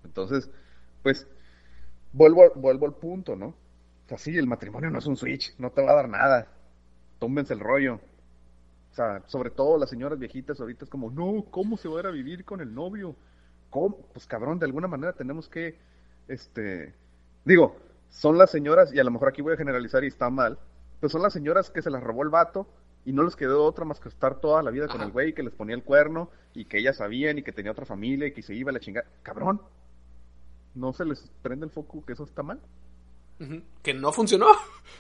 Entonces, 0.05 0.51
pues, 1.03 1.27
vuelvo, 2.13 2.53
vuelvo 2.57 2.87
al 2.87 2.95
punto, 2.95 3.35
¿no? 3.35 3.47
O 3.47 4.09
sea, 4.09 4.19
sí, 4.19 4.37
el 4.37 4.47
matrimonio 4.47 4.91
no 4.91 4.99
es 4.99 5.07
un 5.07 5.17
switch, 5.17 5.55
no 5.59 5.71
te 5.71 5.83
va 5.83 5.93
a 5.93 5.97
dar 5.97 6.09
nada. 6.09 6.49
Túmbense 7.25 7.55
el 7.55 7.61
rollo. 7.61 7.95
O 7.95 8.95
sea, 8.95 9.23
sobre 9.29 9.49
todo 9.49 9.79
las 9.79 9.89
señoras 9.89 10.19
viejitas 10.19 10.61
ahorita 10.61 10.85
es 10.85 10.91
como, 10.91 11.11
no, 11.11 11.47
¿cómo 11.51 11.79
se 11.79 11.89
va 11.89 11.97
a 11.97 12.01
ir 12.01 12.07
a 12.09 12.11
vivir 12.11 12.45
con 12.45 12.61
el 12.61 12.75
novio? 12.75 13.17
¿Cómo? 13.71 13.97
Pues 14.13 14.27
cabrón, 14.27 14.59
de 14.59 14.67
alguna 14.67 14.89
manera 14.89 15.15
tenemos 15.15 15.49
que, 15.49 15.79
este, 16.29 16.93
digo, 17.47 17.77
son 18.11 18.37
las 18.37 18.51
señoras, 18.51 18.93
y 18.93 19.01
a 19.01 19.05
lo 19.05 19.11
mejor 19.11 19.29
aquí 19.29 19.41
voy 19.41 19.55
a 19.55 19.57
generalizar 19.57 20.05
y 20.05 20.09
está 20.09 20.29
mal, 20.29 20.59
pues 21.01 21.13
son 21.13 21.23
las 21.23 21.33
señoras 21.33 21.71
que 21.71 21.81
se 21.81 21.89
las 21.89 22.03
robó 22.03 22.25
el 22.25 22.29
vato 22.29 22.67
y 23.07 23.15
no 23.15 23.23
les 23.23 23.37
quedó 23.37 23.65
otra 23.65 23.87
más 23.87 24.01
que 24.01 24.11
estar 24.11 24.39
toda 24.39 24.63
la 24.63 24.71
vida 24.71 24.87
con 24.87 25.01
el 25.01 25.11
güey 25.11 25.33
que 25.33 25.43
les 25.43 25.55
ponía 25.55 25.77
el 25.77 25.83
cuerno 25.83 26.29
y 26.53 26.67
que 26.67 26.77
ellas 26.77 26.99
sabían 26.99 27.39
y 27.39 27.43
que 27.43 27.53
tenía 27.53 27.73
otra 27.73 27.87
familia 27.87 28.27
y 28.27 28.33
que 28.33 28.43
se 28.43 28.53
iba 28.55 28.69
a 28.69 28.75
la 28.75 28.81
chingada. 28.81 29.07
Cabrón, 29.23 29.63
¿no 30.75 30.93
se 30.93 31.07
les 31.07 31.33
prende 31.41 31.65
el 31.65 31.73
foco 31.73 32.05
que 32.05 32.13
eso 32.13 32.25
está 32.25 32.43
mal? 32.43 32.61
Que 33.83 33.95
no 33.95 34.13
funcionó. 34.13 34.47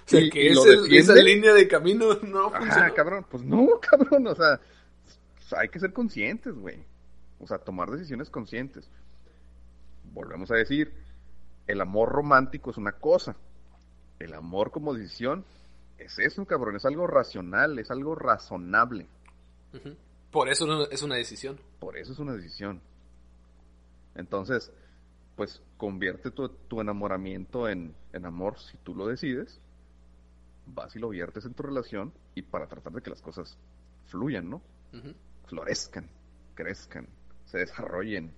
O 0.06 0.08
sea, 0.08 0.20
que 0.30 0.98
esa 0.98 1.14
línea 1.14 1.54
de 1.54 1.66
camino 1.66 2.08
no 2.22 2.50
funcionó. 2.50 2.84
Ah, 2.84 2.90
cabrón, 2.94 3.24
pues 3.30 3.42
no, 3.42 3.80
cabrón, 3.90 4.26
o 4.26 4.34
sea, 4.34 4.60
hay 5.56 5.68
que 5.68 5.80
ser 5.80 5.94
conscientes, 5.94 6.54
güey. 6.54 6.84
O 7.40 7.46
sea, 7.46 7.58
tomar 7.58 7.90
decisiones 7.90 8.28
conscientes. 8.28 8.90
Volvemos 10.12 10.50
a 10.50 10.56
decir, 10.56 10.92
el 11.66 11.80
amor 11.80 12.10
romántico 12.10 12.70
es 12.70 12.76
una 12.76 12.92
cosa. 12.92 13.36
El 14.18 14.34
amor 14.34 14.70
como 14.70 14.92
decisión 14.92 15.44
es 15.98 16.18
eso, 16.18 16.44
cabrón, 16.44 16.76
es 16.76 16.84
algo 16.84 17.06
racional, 17.06 17.78
es 17.78 17.90
algo 17.90 18.14
razonable. 18.14 19.06
Por 20.30 20.48
eso 20.48 20.88
es 20.90 21.02
una 21.02 21.16
decisión. 21.16 21.58
Por 21.78 21.96
eso 21.96 22.12
es 22.12 22.18
una 22.18 22.34
decisión. 22.34 22.80
Entonces, 24.14 24.70
pues 25.36 25.60
convierte 25.84 26.30
tu, 26.30 26.80
enamoramiento 26.80 27.68
en, 27.68 27.94
amor 28.24 28.58
si 28.58 28.78
tú 28.78 28.94
lo 28.94 29.06
decides, 29.06 29.60
vas 30.64 30.96
y 30.96 30.98
lo 30.98 31.10
viertes 31.10 31.44
en 31.44 31.52
tu 31.52 31.62
relación 31.62 32.10
y 32.34 32.40
para 32.40 32.66
tratar 32.66 32.94
de 32.94 33.02
que 33.02 33.10
las 33.10 33.20
cosas 33.20 33.58
fluyan, 34.06 34.48
¿no? 34.48 34.62
Florezcan, 35.46 36.08
crezcan, 36.54 37.06
se 37.44 37.58
desarrollen. 37.58 38.32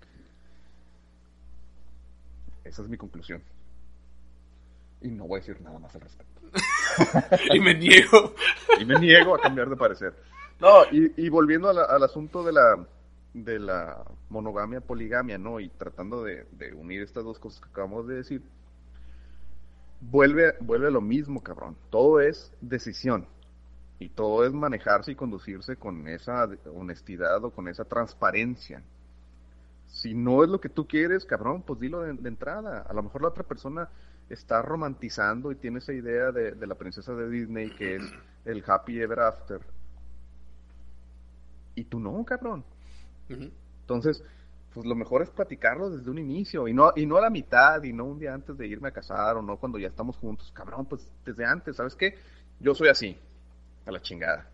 Esa 2.65 2.83
es 2.83 2.89
mi 2.89 2.97
conclusión. 2.97 3.41
Y 5.01 5.13
no 5.13 5.29
voy 5.29 5.39
a 5.39 5.41
decir 5.41 5.61
nada 5.61 5.79
más 5.79 5.95
al 5.95 6.01
respecto. 6.01 6.41
y 7.55 7.61
me 7.61 7.75
niego. 7.75 8.35
y 8.81 8.85
me 8.85 8.99
niego 8.99 9.37
a 9.37 9.41
cambiar 9.41 9.71
de 9.71 9.77
parecer. 9.77 10.15
No, 10.59 10.83
y, 10.91 11.29
volviendo 11.29 11.69
al 11.69 12.03
asunto 12.03 12.43
de 12.43 12.55
la, 12.55 12.85
de 13.45 13.59
la 13.59 14.03
monogamia, 14.31 14.81
poligamia, 14.81 15.37
¿no? 15.37 15.61
Y 15.61 15.69
tratando 15.69 16.25
de, 16.25 16.47
unir 16.75 17.03
estas 17.03 17.23
dos 17.23 17.39
cosas 17.39 17.61
que 17.61 17.69
acabamos 17.69 18.07
de 18.07 18.17
decir, 18.17 18.43
vuelve, 20.01 20.55
vuelve 20.61 20.87
a 20.87 20.91
lo 20.91 21.03
mismo, 21.03 21.43
cabrón. 21.43 21.77
Todo 21.91 22.21
es 22.21 22.53
decisión. 22.63 23.27
Y 23.99 24.09
todo 24.09 24.45
es 24.45 24.53
manejarse 24.53 25.13
y 25.13 25.15
conducirse 25.15 25.77
con 25.77 26.09
esa 26.09 26.49
honestidad 26.75 27.45
o 27.45 27.51
con 27.51 27.69
esa 27.69 27.85
transparencia. 27.85 28.83
Si 29.87 30.15
no 30.15 30.43
es 30.43 30.51
lo 30.51 30.61
que 30.61 30.69
tú 30.69 30.87
quieres, 30.87 31.25
cabrón, 31.25 31.63
pues 31.63 31.79
dilo 31.79 32.01
de, 32.01 32.29
entrada. 32.29 32.83
A 32.89 32.93
lo 32.95 33.03
mejor 33.03 33.23
la 33.23 33.29
otra 33.29 33.45
persona 33.45 33.89
está 34.31 34.63
romantizando 34.63 35.53
y 35.53 35.57
tiene 35.57 35.79
esa 35.79 35.93
idea 35.93 36.33
de, 36.33 36.53
de 36.53 36.67
la 36.67 36.75
princesa 36.75 37.15
de 37.15 37.29
Disney 37.29 37.71
que 37.71 37.97
es 37.97 38.03
el 38.47 38.65
happy 38.67 39.01
ever 39.01 39.21
after. 39.21 39.61
Y 41.75 41.85
tú 41.85 42.01
no, 42.01 42.25
cabrón. 42.25 42.65
Entonces, 43.29 44.23
pues 44.75 44.87
lo 44.87 44.95
mejor 44.95 45.23
es 45.23 45.31
platicarlo 45.31 45.89
desde 45.91 46.11
un 46.11 46.19
inicio 46.19 46.69
y 46.69 46.75
no, 46.75 46.93
y 46.95 47.07
no 47.07 47.17
a 47.17 47.23
la 47.23 47.31
mitad 47.31 47.83
y 47.83 47.93
no 47.93 48.05
un 48.05 48.19
día 48.19 48.35
antes 48.35 48.59
de 48.59 48.67
irme 48.67 48.89
a 48.89 48.93
casar 48.93 49.37
o 49.37 49.43
no 49.43 49.57
cuando 49.57 49.79
ya 49.79 49.89
estamos 49.89 50.17
juntos. 50.19 50.53
Cabrón, 50.53 50.87
pues 50.87 51.11
desde 51.25 51.47
antes, 51.47 51.77
¿sabes 51.77 51.95
qué? 51.95 52.19
Yo 52.61 52.75
soy 52.75 52.89
así, 52.89 53.17
a 53.87 53.91
la 53.91 54.01
chingada. 54.01 54.51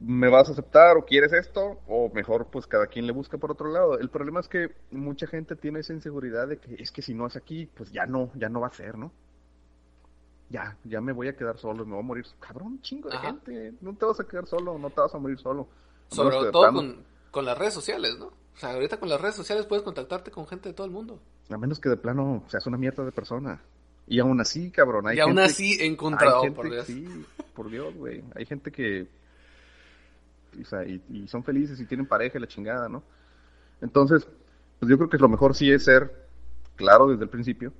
¿Me 0.00 0.28
vas 0.28 0.48
a 0.48 0.52
aceptar 0.52 0.96
o 0.96 1.04
quieres 1.04 1.32
esto? 1.32 1.80
O 1.88 2.08
mejor, 2.14 2.46
pues 2.52 2.68
cada 2.68 2.86
quien 2.86 3.04
le 3.04 3.12
busca 3.12 3.36
por 3.36 3.50
otro 3.50 3.68
lado. 3.68 3.98
El 3.98 4.10
problema 4.10 4.38
es 4.38 4.48
que 4.48 4.76
mucha 4.92 5.26
gente 5.26 5.56
tiene 5.56 5.80
esa 5.80 5.92
inseguridad 5.92 6.46
de 6.46 6.58
que 6.58 6.76
es 6.80 6.92
que 6.92 7.02
si 7.02 7.14
no 7.14 7.26
es 7.26 7.34
aquí, 7.34 7.66
pues 7.66 7.90
ya 7.90 8.06
no, 8.06 8.30
ya 8.36 8.48
no 8.48 8.60
va 8.60 8.68
a 8.68 8.72
ser, 8.72 8.96
¿no? 8.96 9.10
Ya, 10.50 10.78
ya 10.84 11.00
me 11.00 11.12
voy 11.12 11.26
a 11.26 11.36
quedar 11.36 11.58
solo, 11.58 11.84
me 11.84 11.94
voy 11.94 12.00
a 12.00 12.06
morir. 12.06 12.26
Cabrón, 12.38 12.80
chingo 12.80 13.10
de 13.10 13.18
gente. 13.18 13.74
No 13.80 13.92
te 13.94 14.06
vas 14.06 14.20
a 14.20 14.24
quedar 14.24 14.46
solo, 14.46 14.78
no 14.78 14.88
te 14.90 15.00
vas 15.00 15.14
a 15.14 15.18
morir 15.18 15.38
solo. 15.40 15.66
Sobre 16.10 16.50
todo 16.50 16.72
con, 17.30 17.44
las 17.44 17.58
redes 17.58 17.74
sociales, 17.74 18.18
¿no? 18.18 18.26
O 18.26 18.60
sea, 18.60 18.72
ahorita 18.72 18.98
con 18.98 19.08
las 19.08 19.20
redes 19.20 19.36
sociales 19.36 19.66
puedes 19.66 19.84
contactarte 19.84 20.30
con 20.30 20.46
gente 20.46 20.68
de 20.68 20.74
todo 20.74 20.86
el 20.86 20.92
mundo. 20.92 21.20
A 21.50 21.56
menos 21.56 21.78
que 21.78 21.88
de 21.88 21.96
plano 21.96 22.44
seas 22.48 22.66
una 22.66 22.76
mierda 22.76 23.04
de 23.04 23.12
persona. 23.12 23.60
Y 24.06 24.18
aún 24.20 24.40
así, 24.40 24.70
cabrón, 24.70 25.06
hay 25.06 25.18
y 25.18 25.20
aún 25.20 25.38
así 25.38 25.76
encontrado, 25.80 26.42
por 26.54 26.70
Dios. 26.70 26.86
Sí, 26.86 27.06
por 27.54 27.70
Dios, 27.70 27.94
güey. 27.94 28.24
Hay 28.34 28.46
gente 28.46 28.72
que... 28.72 29.06
O 30.60 30.64
sea, 30.64 30.82
y, 30.82 31.28
son 31.28 31.44
felices 31.44 31.78
y 31.78 31.84
tienen 31.84 32.06
pareja 32.06 32.38
y 32.38 32.40
la 32.40 32.48
chingada, 32.48 32.88
¿no? 32.88 33.02
Entonces, 33.80 34.26
pues 34.80 34.90
yo 34.90 34.96
creo 34.96 35.10
que 35.10 35.18
lo 35.18 35.28
mejor 35.28 35.54
sí 35.54 35.70
es 35.70 35.84
ser 35.84 36.26
claro 36.74 37.08
desde 37.08 37.22
el 37.22 37.28
principio. 37.28 37.72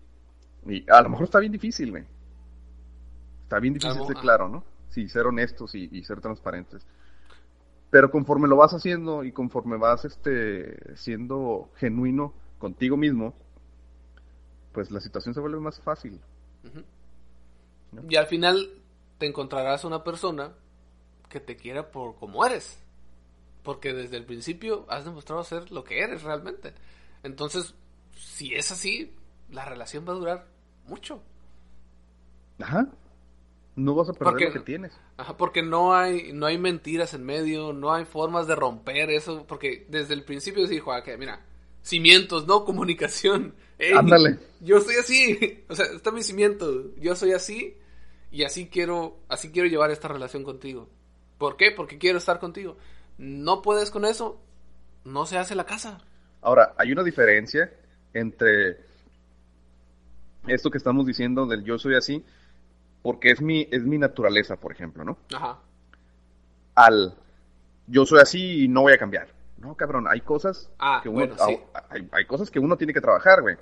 Y 0.67 0.89
a 0.89 1.03
lo 1.03 1.09
mejor 1.09 1.25
está 1.25 1.41
bien 1.41 1.53
difícil, 1.53 1.91
güey. 1.91 2.05
Está 3.45 3.59
bien 3.59 3.75
difícil 3.75 4.07
ser 4.07 4.17
claro, 4.17 4.49
¿no? 4.49 4.63
Sí, 4.91 5.09
ser 5.09 5.27
honestos 5.27 5.75
y 5.75 6.05
ser 6.05 6.21
transparentes. 6.21 6.87
Pero 7.91 8.11
conforme 8.11 8.49
lo 8.49 8.57
vas 8.57 8.75
haciendo 8.75 9.25
y 9.25 9.33
conforme 9.33 9.77
vas 9.79 10.05
este, 10.05 10.97
siendo 10.97 11.71
genuino 11.77 12.35
contigo 12.59 12.97
mismo, 12.97 13.35
pues 14.73 14.91
la 14.91 15.01
situación 15.01 15.35
se 15.35 15.41
vuelve 15.41 15.61
más 15.61 15.81
fácil. 15.81 16.21
Y 18.09 18.17
al 18.17 18.27
final 18.27 18.69
te 19.17 19.27
encontrarás 19.27 19.85
una 19.85 20.05
persona 20.05 20.53
que 21.31 21.41
te 21.41 21.57
quiera 21.57 21.91
por 21.91 22.17
como 22.17 22.45
eres. 22.45 22.79
Porque 23.63 23.93
desde 23.93 24.17
el 24.17 24.25
principio 24.25 24.87
has 24.89 25.05
demostrado 25.05 25.43
ser 25.45 25.71
lo 25.71 25.85
que 25.85 26.01
eres 26.01 26.23
realmente. 26.23 26.75
Entonces, 27.23 27.75
si 28.15 28.55
es 28.55 28.71
así, 28.71 29.15
la 29.51 29.65
relación 29.65 30.07
va 30.07 30.13
a 30.13 30.17
durar 30.17 30.47
mucho. 30.87 31.23
Ajá 32.61 32.89
no 33.79 33.95
vas 33.95 34.09
a 34.09 34.13
perder 34.13 34.49
lo 34.49 34.53
que 34.53 34.61
tienes. 34.61 34.93
Ajá, 35.17 35.37
porque 35.37 35.63
no 35.63 35.95
hay, 35.95 36.33
no 36.33 36.47
hay 36.47 36.59
mentiras 36.59 37.15
en 37.15 37.25
medio, 37.25 37.73
no 37.73 37.93
hay 37.93 38.05
formas 38.05 38.47
de 38.47 38.57
romper 38.57 39.11
eso, 39.11 39.47
porque 39.47 39.87
desde 39.89 40.15
el 40.15 40.25
principio 40.25 40.67
se 40.67 40.75
dijo, 40.75 40.93
ah, 40.93 41.03
que 41.05 41.17
mira, 41.17 41.45
cimientos, 41.83 42.47
no 42.47 42.65
comunicación. 42.65 43.55
Ándale. 43.97 44.41
Yo 44.61 44.81
soy 44.81 44.97
así, 44.97 45.65
o 45.69 45.75
sea, 45.75 45.87
está 45.87 46.11
mi 46.11 46.23
cimiento, 46.23 46.95
yo 46.97 47.15
soy 47.15 47.33
así 47.33 47.77
y 48.33 48.43
así 48.43 48.69
quiero, 48.69 49.19
así 49.29 49.51
quiero 49.51 49.69
llevar 49.69 49.91
esta 49.91 50.09
relación 50.09 50.43
contigo. 50.43 50.89
¿Por 51.39 51.57
qué? 51.57 51.71
Porque 51.71 51.99
quiero 51.99 52.19
estar 52.19 52.41
contigo. 52.41 52.77
No 53.17 53.63
puedes 53.63 53.91
con 53.91 54.05
eso, 54.05 54.41
no 55.05 55.25
se 55.25 55.39
hace 55.39 55.55
la 55.55 55.67
casa. 55.67 56.01
Ahora, 56.41 56.75
hay 56.77 56.91
una 56.91 57.05
diferencia 57.05 57.73
entre 58.13 58.79
esto 60.49 60.71
que 60.71 60.79
estamos 60.79 61.07
diciendo 61.07 61.47
del 61.47 61.63
yo 61.63 61.79
soy 61.79 61.95
así 61.95 62.25
porque 63.03 63.31
es 63.31 63.41
mi, 63.41 63.69
es 63.71 63.85
mi 63.85 63.99
naturaleza, 63.99 64.57
por 64.57 64.73
ejemplo, 64.73 65.05
¿no? 65.05 65.19
Ajá. 65.35 65.59
Al 66.75 67.15
yo 67.87 68.07
soy 68.07 68.21
así 68.21 68.65
y 68.65 68.69
no 68.69 68.83
voy 68.83 68.93
a 68.93 68.99
cambiar. 68.99 69.29
No, 69.59 69.75
cabrón, 69.75 70.07
hay 70.09 70.21
cosas 70.21 70.71
ah, 70.79 71.01
que 71.03 71.09
uno, 71.09 71.27
hay, 72.13 72.25
cosas 72.27 72.51
que 72.51 72.61
uno 72.61 72.77
tiene 72.77 72.93
que 72.93 73.01
trabajar, 73.01 73.43
güey. 73.43 73.57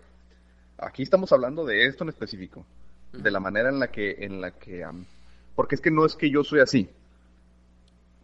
Aquí 0.78 1.02
estamos 1.02 1.32
hablando 1.32 1.64
de 1.64 1.86
esto 1.86 2.04
en 2.04 2.10
específico, 2.10 2.66
de 3.12 3.30
la 3.30 3.40
manera 3.40 3.70
en 3.70 3.78
la 3.78 3.88
que, 3.88 4.16
en 4.18 4.42
la 4.42 4.50
que, 4.50 4.86
porque 5.54 5.74
es 5.74 5.80
que 5.80 5.90
no 5.90 6.04
es 6.04 6.14
que 6.14 6.28
yo 6.28 6.44
soy 6.44 6.60
así, 6.60 6.90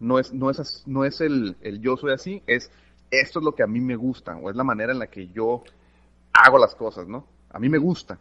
no 0.00 0.18
es, 0.18 0.34
no 0.34 0.50
es, 0.50 0.82
no 0.86 1.06
es 1.06 1.22
el, 1.22 1.56
el 1.62 1.80
yo 1.80 1.96
soy 1.96 2.12
así, 2.12 2.42
es 2.46 2.70
esto 3.10 3.38
es 3.38 3.44
lo 3.44 3.54
que 3.54 3.62
a 3.62 3.66
mí 3.66 3.80
me 3.80 3.96
gusta, 3.96 4.36
o 4.36 4.50
es 4.50 4.56
la 4.56 4.64
manera 4.64 4.92
en 4.92 4.98
la 4.98 5.06
que 5.06 5.28
yo 5.28 5.64
hago 6.34 6.58
las 6.58 6.74
cosas, 6.74 7.06
¿no? 7.08 7.26
A 7.50 7.58
mí 7.58 7.70
me 7.70 7.78
gusta. 7.78 8.18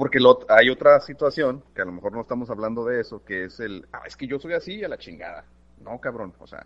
Porque 0.00 0.18
hay 0.48 0.70
otra 0.70 0.98
situación, 1.00 1.62
que 1.74 1.82
a 1.82 1.84
lo 1.84 1.92
mejor 1.92 2.12
no 2.12 2.22
estamos 2.22 2.48
hablando 2.48 2.86
de 2.86 3.02
eso, 3.02 3.22
que 3.22 3.44
es 3.44 3.60
el, 3.60 3.86
ah, 3.92 4.00
es 4.06 4.16
que 4.16 4.26
yo 4.26 4.38
soy 4.38 4.54
así 4.54 4.82
a 4.82 4.88
la 4.88 4.96
chingada. 4.96 5.44
No, 5.78 6.00
cabrón, 6.00 6.32
o 6.38 6.46
sea. 6.46 6.64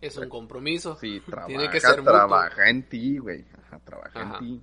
Es 0.00 0.16
un 0.16 0.28
compromiso. 0.28 0.96
Sí, 1.00 1.20
trabaja, 1.26 1.48
Tiene 1.48 1.68
que 1.68 1.80
ser 1.80 2.04
trabaja 2.04 2.70
en 2.70 2.88
ti, 2.88 3.18
güey. 3.18 3.44
trabaja 3.84 4.22
en 4.22 4.38
ti. 4.38 4.62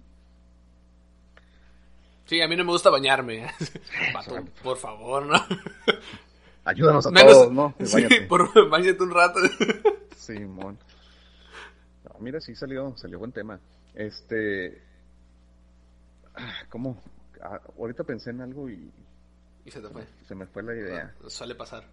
Sí, 2.24 2.42
a 2.42 2.48
mí 2.48 2.56
no 2.56 2.64
me 2.64 2.72
gusta 2.72 2.90
bañarme. 2.90 3.46
por 4.64 4.78
favor, 4.78 5.26
¿no? 5.26 5.36
Ayúdanos 6.64 7.06
a 7.06 7.12
todos, 7.12 7.52
¿no? 7.52 7.76
Sí, 7.84 8.02
por, 8.30 8.70
bañate 8.70 9.04
un 9.04 9.12
rato. 9.12 9.42
sí, 10.16 10.40
mon. 10.40 10.80
mira, 12.22 12.40
sí 12.40 12.56
salió, 12.56 12.96
salió 12.96 13.20
buen 13.20 13.34
tema. 13.34 13.60
Este... 13.94 14.82
Ah, 16.34 16.64
¿Cómo, 16.70 17.04
ahorita 17.42 18.04
pensé 18.04 18.32
en 18.32 18.42
algo 18.42 18.70
y... 18.70 18.92
Y 19.66 19.72
se 19.72 19.82
te 19.82 19.90
fue. 19.90 20.08
Se 20.26 20.36
me 20.36 20.46
fue 20.48 20.64
la 20.64 20.74
idea. 20.74 21.14
Ah, 21.24 21.30
suele 21.30 21.56
pasar. 21.56 21.84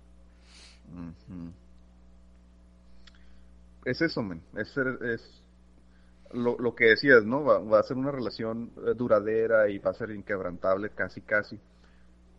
Es 3.84 4.00
eso, 4.00 4.22
men. 4.22 4.42
Es, 4.56 4.76
es 4.76 5.42
lo, 6.32 6.56
lo, 6.58 6.74
que 6.74 6.86
decías, 6.86 7.24
¿no? 7.24 7.42
Va, 7.44 7.78
a 7.78 7.82
ser 7.82 7.96
una 7.96 8.10
relación 8.10 8.72
eh, 8.76 8.94
duradera 8.94 9.68
y 9.68 9.78
va 9.78 9.90
a 9.90 9.94
ser 9.94 10.10
inquebrantable 10.10 10.90
casi, 10.90 11.20
casi. 11.20 11.58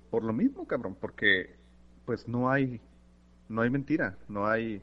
Por 0.10 0.24
lo 0.24 0.34
mismo, 0.34 0.66
cabrón, 0.66 0.96
porque 1.00 1.56
pues 2.06 2.28
no 2.28 2.50
hay, 2.50 2.80
no 3.50 3.62
hay 3.62 3.70
mentira, 3.70 4.18
no 4.28 4.48
hay, 4.48 4.82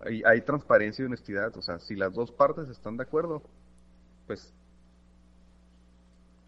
hay, 0.00 0.22
hay 0.24 0.40
transparencia 0.42 1.02
y 1.02 1.06
honestidad. 1.06 1.56
O 1.56 1.62
sea, 1.62 1.78
si 1.80 1.96
las 1.96 2.12
dos 2.12 2.30
partes 2.30 2.68
están 2.68 2.96
de 2.96 3.02
acuerdo, 3.02 3.42
pues 4.26 4.52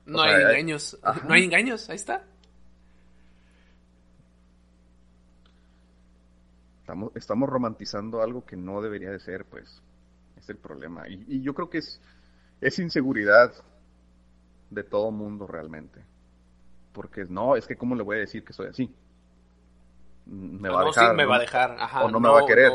no 0.07 0.22
hay 0.22 0.42
engaños. 0.42 0.98
No 1.26 1.34
hay 1.34 1.44
engaños, 1.44 1.90
ahí 1.90 1.96
está. 1.96 2.24
Estamos, 6.80 7.12
estamos 7.16 7.48
romantizando 7.48 8.22
algo 8.22 8.46
que 8.46 8.57
no 8.57 8.80
debería 8.80 9.11
de 9.11 9.18
ser, 9.18 9.44
pues. 9.44 9.82
Es 10.36 10.48
el 10.48 10.57
problema. 10.57 11.09
Y, 11.09 11.42
yo 11.42 11.52
creo 11.54 11.68
que 11.68 11.78
es, 11.78 12.00
es 12.61 12.78
inseguridad 12.78 13.52
de 14.70 14.84
todo 14.84 15.11
mundo 15.11 15.46
realmente. 15.46 16.04
Porque 16.92 17.24
no, 17.24 17.57
es 17.57 17.66
que 17.66 17.76
cómo 17.76 17.96
le 17.96 18.04
voy 18.04 18.18
a 18.18 18.20
decir 18.20 18.44
que 18.44 18.52
soy 18.52 18.68
así. 18.68 18.94
Me 20.26 20.68
va 20.68 20.82
a 20.82 20.84
dejar. 20.84 21.14
me 21.14 21.24
va 21.24 21.36
a 21.36 21.40
dejar, 21.40 21.76
O 22.02 22.11
no, 22.11 22.20
me 22.20 22.28
va 22.28 22.42
a 22.42 22.46
querer. 22.46 22.72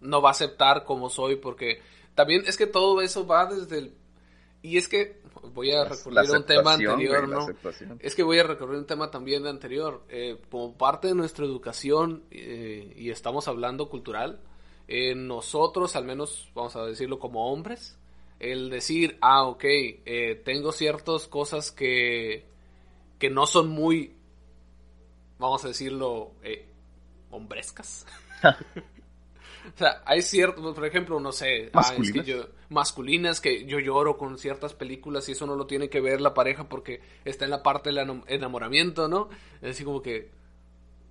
No, 0.00 0.20
va 0.20 0.28
a 0.28 0.32
aceptar 0.32 0.84
como 0.84 1.08
soy 1.08 1.36
porque 1.36 1.80
también 2.14 2.42
es 2.46 2.58
que 2.58 2.66
todo 2.66 3.00
eso 3.00 3.26
va 3.26 3.46
desde 3.46 3.78
el... 3.78 3.94
Y 4.60 4.76
es 4.76 4.88
que 4.88 5.23
voy 5.52 5.72
a 5.72 5.84
recurrir 5.84 6.18
a 6.18 6.32
un 6.32 6.46
tema 6.46 6.74
anterior, 6.74 7.28
¿no? 7.28 7.46
Es 7.98 8.14
que 8.14 8.22
voy 8.22 8.38
a 8.38 8.44
recurrir 8.44 8.76
a 8.76 8.78
un 8.78 8.86
tema 8.86 9.10
también 9.10 9.42
de 9.42 9.50
anterior. 9.50 10.02
Eh, 10.08 10.38
como 10.50 10.76
parte 10.76 11.08
de 11.08 11.14
nuestra 11.14 11.44
educación, 11.44 12.24
eh, 12.30 12.92
y 12.96 13.10
estamos 13.10 13.48
hablando 13.48 13.88
cultural, 13.88 14.40
eh, 14.88 15.14
nosotros, 15.14 15.96
al 15.96 16.04
menos 16.04 16.50
vamos 16.54 16.76
a 16.76 16.84
decirlo 16.84 17.18
como 17.18 17.52
hombres, 17.52 17.98
el 18.40 18.70
decir, 18.70 19.18
ah, 19.20 19.44
ok, 19.44 19.64
eh, 19.64 20.42
tengo 20.44 20.72
ciertas 20.72 21.26
cosas 21.28 21.70
que, 21.70 22.46
que 23.18 23.30
no 23.30 23.46
son 23.46 23.68
muy, 23.68 24.14
vamos 25.38 25.64
a 25.64 25.68
decirlo, 25.68 26.32
hombrescas. 27.30 28.06
o 29.72 29.78
sea, 29.78 30.02
hay 30.04 30.22
cierto, 30.22 30.74
por 30.74 30.86
ejemplo, 30.86 31.18
no 31.20 31.32
sé, 31.32 31.70
masculinas. 31.72 32.24
que 32.24 32.30
yo, 32.30 32.48
masculinas 32.68 33.40
que 33.40 33.64
yo 33.64 33.78
lloro 33.78 34.16
con 34.16 34.38
ciertas 34.38 34.74
películas 34.74 35.28
y 35.28 35.32
eso 35.32 35.46
no 35.46 35.56
lo 35.56 35.66
tiene 35.66 35.88
que 35.88 36.00
ver 36.00 36.20
la 36.20 36.34
pareja 36.34 36.68
porque 36.68 37.00
está 37.24 37.44
en 37.44 37.50
la 37.50 37.62
parte 37.62 37.90
del 37.90 38.22
enamoramiento, 38.26 39.08
¿no? 39.08 39.28
Es 39.56 39.62
decir, 39.62 39.86
como 39.86 40.02
que 40.02 40.30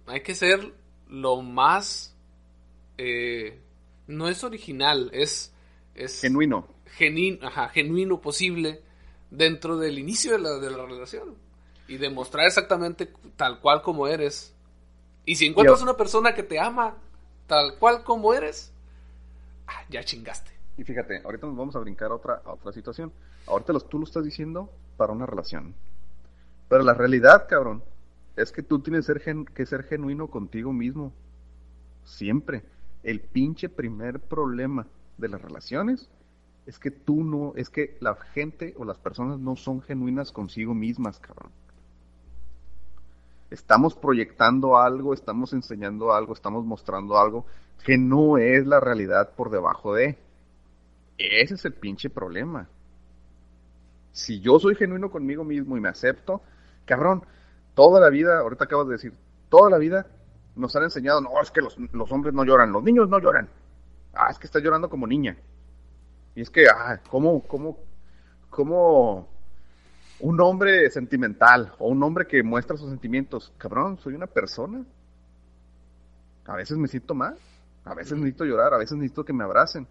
hay 0.06 0.22
que 0.22 0.36
ser 0.36 0.74
lo 1.10 1.41
más... 1.41 2.16
Eh, 2.97 3.60
no 4.08 4.28
es 4.28 4.43
original, 4.43 5.10
es... 5.14 5.54
es 5.95 6.22
genuino 6.22 6.68
genuino 7.74 8.22
posible 8.22 8.82
dentro 9.32 9.78
del 9.78 9.97
inicio 9.97 10.34
de 10.34 10.39
la, 10.39 10.60
de 10.60 10.72
la 10.72 10.86
relación. 10.86 11.36
Y 11.88 11.97
demostrar 11.97 12.47
exactamente 12.47 13.12
tal 13.36 13.60
cual 13.60 13.82
como 13.82 14.08
eres. 14.08 14.54
Y 15.26 15.36
si 15.36 15.47
encuentras 15.47 15.82
una 15.82 15.97
persona 15.97 16.34
que 16.34 16.43
te 16.43 16.60
ama 16.60 16.97
tal 17.54 17.78
cual 17.78 18.04
como 18.04 18.34
eres, 18.34 18.72
ah, 19.68 19.84
ya 19.89 20.04
chingaste. 20.04 20.51
Y 20.76 20.84
fíjate, 20.84 21.22
ahorita 21.24 21.45
nos 21.45 21.56
vamos 21.56 21.76
a 21.76 21.80
brincar 21.80 22.10
a 22.10 22.16
otra, 22.16 22.41
otra 22.45 22.72
situación. 22.72 23.12
Ahorita 23.45 23.74
los, 23.74 23.88
tú 23.88 23.99
lo 23.99 24.06
estás 24.06 24.26
diciendo 24.26 24.72
para 24.97 25.14
una 25.14 25.28
relación. 25.28 25.76
Pero 26.68 26.84
la 26.84 26.95
realidad, 26.95 27.45
cabrón, 27.47 27.84
es 28.36 28.51
que 28.51 28.64
tú 28.64 28.80
tienes 28.80 29.06
ser 29.06 29.22
que 29.54 29.66
ser 29.68 29.84
genuino 29.84 30.28
contigo 30.28 30.74
mismo. 30.74 31.14
Siempre. 32.06 32.64
El 33.04 33.20
pinche 33.20 33.70
primer 33.70 34.20
problema 34.20 34.88
de 35.18 35.28
las 35.28 35.41
relaciones 35.41 36.10
es 36.66 36.80
que 36.80 36.89
tú 36.89 37.24
no, 37.24 37.54
es 37.56 37.70
que 37.70 37.97
la 37.99 38.16
gente 38.16 38.74
o 38.78 38.86
las 38.86 38.97
personas 38.97 39.38
no 39.38 39.56
son 39.56 39.82
genuinas 39.82 40.32
consigo 40.32 40.74
mismas, 40.74 41.20
cabrón. 41.20 41.51
Estamos 43.54 43.93
proyectando 43.93 44.78
algo, 44.78 45.14
estamos 45.14 45.54
enseñando 45.54 46.12
algo, 46.12 46.34
estamos 46.34 46.66
mostrando 46.66 47.20
algo 47.20 47.45
que 47.86 47.99
no 47.99 48.39
es 48.39 48.66
la 48.66 48.80
realidad 48.80 49.36
por 49.36 49.51
debajo 49.51 49.93
de. 49.93 50.18
Ese 51.20 51.54
es 51.54 51.64
el 51.64 51.74
pinche 51.74 52.10
problema. 52.10 52.68
Si 54.12 54.39
yo 54.39 54.58
soy 54.58 54.74
genuino 54.74 55.12
conmigo 55.12 55.43
mismo 55.43 55.78
y 55.78 55.82
me 55.82 55.89
acepto, 55.89 56.41
cabrón, 56.86 57.24
toda 57.76 58.01
la 58.01 58.10
vida, 58.10 58.39
ahorita 58.39 58.64
acabas 58.64 58.88
de 58.88 58.93
decir, 58.93 59.14
toda 59.49 59.70
la 59.70 59.78
vida 59.78 60.08
nos 60.56 60.76
han 60.76 60.86
enseñado, 60.86 61.22
no, 61.22 61.39
es 61.39 61.51
que 61.51 61.62
los, 61.62 61.78
los 61.93 62.12
hombres 62.12 62.34
no 62.34 62.43
lloran, 62.45 62.72
los 62.72 62.82
niños 62.82 63.08
no 63.08 63.20
lloran. 63.20 63.47
Ah, 64.16 64.30
es 64.32 64.39
que 64.39 64.47
está 64.47 64.58
llorando 64.62 64.89
como 64.89 65.06
niña. 65.06 65.38
Y 66.34 66.41
es 66.41 66.49
que, 66.49 66.66
ah, 66.68 66.99
¿cómo, 67.08 67.43
cómo, 67.43 67.78
cómo 68.49 69.30
un 70.24 70.39
hombre 70.39 70.89
sentimental 70.89 71.74
o 71.80 71.89
un 71.89 72.01
hombre 72.01 72.26
que 72.26 72.41
muestra 72.43 72.78
sus 72.78 72.89
sentimientos? 72.89 73.51
Cabrón, 73.57 73.97
soy 73.97 74.13
una 74.13 74.26
persona. 74.28 74.86
A 76.45 76.55
veces 76.55 76.78
me 76.78 76.88
siento 76.88 77.13
mal, 77.13 77.38
a 77.84 77.93
veces 77.93 78.17
necesito 78.17 78.45
llorar, 78.45 78.74
a 78.74 78.78
veces 78.78 78.97
necesito 78.97 79.26
que 79.26 79.34
me 79.34 79.43
abracen. 79.43 79.86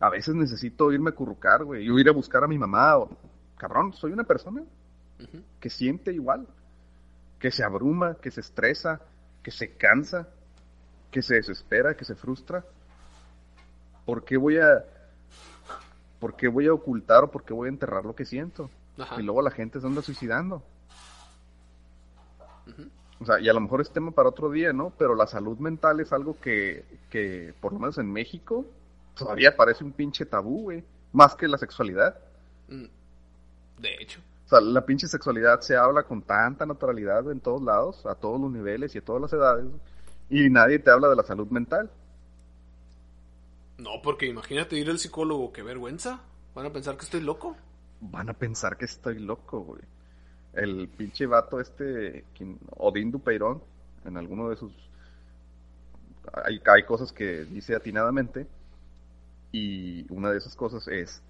A 0.00 0.10
veces 0.10 0.34
necesito 0.34 0.90
irme 0.90 1.10
a 1.10 1.14
currucar, 1.14 1.64
güey, 1.64 1.84
y 1.86 2.00
ir 2.00 2.08
a 2.08 2.12
buscar 2.12 2.42
a 2.42 2.48
mi 2.48 2.58
mamá. 2.58 2.98
O... 2.98 3.16
Cabrón, 3.56 3.92
soy 3.92 4.12
una 4.12 4.24
persona 4.24 4.62
que 5.60 5.70
siente 5.70 6.12
igual, 6.12 6.48
que 7.38 7.52
se 7.52 7.62
abruma, 7.62 8.16
que 8.20 8.32
se 8.32 8.40
estresa, 8.40 9.00
que 9.44 9.52
se 9.52 9.76
cansa, 9.76 10.28
que 11.12 11.22
se 11.22 11.36
desespera, 11.36 11.94
que 11.94 12.04
se 12.04 12.16
frustra. 12.16 12.64
¿por 14.04 14.24
qué 14.24 14.36
voy 14.36 14.58
a, 14.58 14.84
por 16.22 16.36
qué 16.36 16.46
voy 16.46 16.68
a 16.68 16.72
ocultar 16.72 17.24
o 17.24 17.32
por 17.32 17.42
qué 17.42 17.52
voy 17.52 17.66
a 17.66 17.72
enterrar 17.72 18.04
lo 18.04 18.14
que 18.14 18.24
siento? 18.24 18.70
Y 19.18 19.22
luego 19.22 19.42
la 19.42 19.50
gente 19.50 19.80
se 19.80 19.86
anda 19.88 20.02
suicidando. 20.02 20.62
O 23.18 23.24
sea, 23.24 23.40
y 23.40 23.48
a 23.48 23.52
lo 23.52 23.60
mejor 23.60 23.80
es 23.80 23.90
tema 23.90 24.12
para 24.12 24.28
otro 24.28 24.48
día, 24.48 24.72
¿no? 24.72 24.92
Pero 24.96 25.16
la 25.16 25.26
salud 25.26 25.58
mental 25.58 25.98
es 25.98 26.12
algo 26.12 26.38
que, 26.40 26.84
que 27.10 27.52
por 27.60 27.72
lo 27.72 27.80
menos 27.80 27.98
en 27.98 28.12
México, 28.12 28.64
todavía 29.16 29.56
parece 29.56 29.82
un 29.82 29.90
pinche 29.90 30.24
tabú, 30.24 30.62
güey. 30.62 30.84
Más 31.12 31.34
que 31.34 31.48
la 31.48 31.58
sexualidad. 31.58 32.16
Mm. 32.68 32.84
De 33.78 33.94
hecho. 34.00 34.20
O 34.46 34.48
sea, 34.48 34.60
la 34.60 34.86
pinche 34.86 35.08
sexualidad 35.08 35.60
se 35.60 35.76
habla 35.76 36.04
con 36.04 36.22
tanta 36.22 36.64
naturalidad 36.64 37.32
en 37.32 37.40
todos 37.40 37.62
lados, 37.62 38.06
a 38.06 38.14
todos 38.14 38.40
los 38.40 38.52
niveles 38.52 38.94
y 38.94 38.98
a 38.98 39.04
todas 39.04 39.22
las 39.22 39.32
edades. 39.32 39.66
Y 40.30 40.48
nadie 40.50 40.78
te 40.78 40.92
habla 40.92 41.08
de 41.08 41.16
la 41.16 41.24
salud 41.24 41.48
mental. 41.48 41.90
No, 43.82 44.00
porque 44.00 44.26
imagínate 44.26 44.76
ir 44.76 44.88
al 44.88 45.00
psicólogo, 45.00 45.52
qué 45.52 45.62
vergüenza. 45.64 46.20
¿Van 46.54 46.66
a 46.66 46.72
pensar 46.72 46.96
que 46.96 47.04
estoy 47.04 47.20
loco? 47.20 47.56
Van 48.00 48.30
a 48.30 48.32
pensar 48.32 48.76
que 48.76 48.84
estoy 48.84 49.18
loco, 49.18 49.60
güey. 49.60 49.82
El 50.52 50.88
pinche 50.88 51.26
vato 51.26 51.58
este, 51.58 52.24
Odín 52.76 53.10
Dupeirón, 53.10 53.60
en 54.04 54.16
alguno 54.16 54.50
de 54.50 54.56
sus... 54.56 54.72
Hay, 56.44 56.62
hay 56.64 56.84
cosas 56.84 57.12
que 57.12 57.44
dice 57.44 57.74
atinadamente 57.74 58.46
y 59.50 60.06
una 60.12 60.30
de 60.30 60.38
esas 60.38 60.54
cosas 60.54 60.86
es 60.86 61.20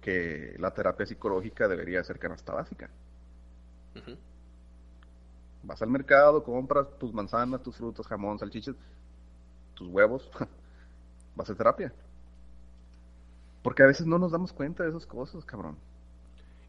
que 0.00 0.56
la 0.58 0.72
terapia 0.72 1.04
psicológica 1.04 1.68
debería 1.68 2.02
ser 2.04 2.18
canasta 2.18 2.54
básica. 2.54 2.88
Vas 5.62 5.82
al 5.82 5.90
mercado, 5.90 6.42
compras 6.42 6.86
tus 6.98 7.12
manzanas, 7.12 7.62
tus 7.62 7.76
frutos, 7.76 8.06
jamón, 8.06 8.38
salchichas, 8.38 8.76
tus 9.74 9.88
huevos, 9.88 10.30
va 11.38 11.42
a 11.42 11.46
ser 11.46 11.56
terapia. 11.56 11.92
Porque 13.62 13.82
a 13.82 13.86
veces 13.86 14.06
no 14.06 14.18
nos 14.18 14.32
damos 14.32 14.52
cuenta 14.52 14.84
de 14.84 14.90
esas 14.90 15.06
cosas, 15.06 15.44
cabrón. 15.44 15.76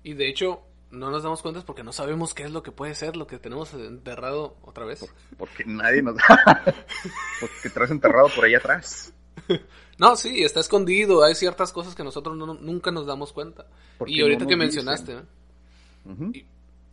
Y 0.04 0.14
de 0.14 0.30
hecho, 0.30 0.64
no 0.92 1.12
nos 1.12 1.24
damos 1.24 1.42
cuenta 1.42 1.62
porque 1.66 1.84
no 1.84 1.92
sabemos 1.92 2.34
qué 2.34 2.44
es 2.44 2.52
lo 2.52 2.64
que 2.64 2.72
puede 2.72 2.96
ser 2.96 3.16
lo 3.16 3.28
que 3.28 3.40
tenemos 3.40 3.74
enterrado 3.74 4.56
otra 4.64 4.86
vez. 4.86 5.06
porque 5.38 5.66
nadie 5.66 6.02
nos... 6.02 6.16
porque 7.40 7.70
traes 7.74 7.92
enterrado 7.92 8.30
por 8.36 8.46
ahí 8.46 8.56
atrás. 8.56 9.14
No, 9.98 10.16
sí, 10.16 10.44
está 10.44 10.60
escondido. 10.60 11.24
Hay 11.24 11.34
ciertas 11.34 11.72
cosas 11.72 11.96
que 11.96 12.04
nosotros 12.04 12.38
nunca 12.38 12.92
nos 12.92 13.08
damos 13.08 13.34
cuenta. 13.34 13.66
y 14.06 14.22
ahorita 14.22 14.46
que 14.46 14.56
mencionaste, 14.56 15.14
¿eh? 15.14 16.46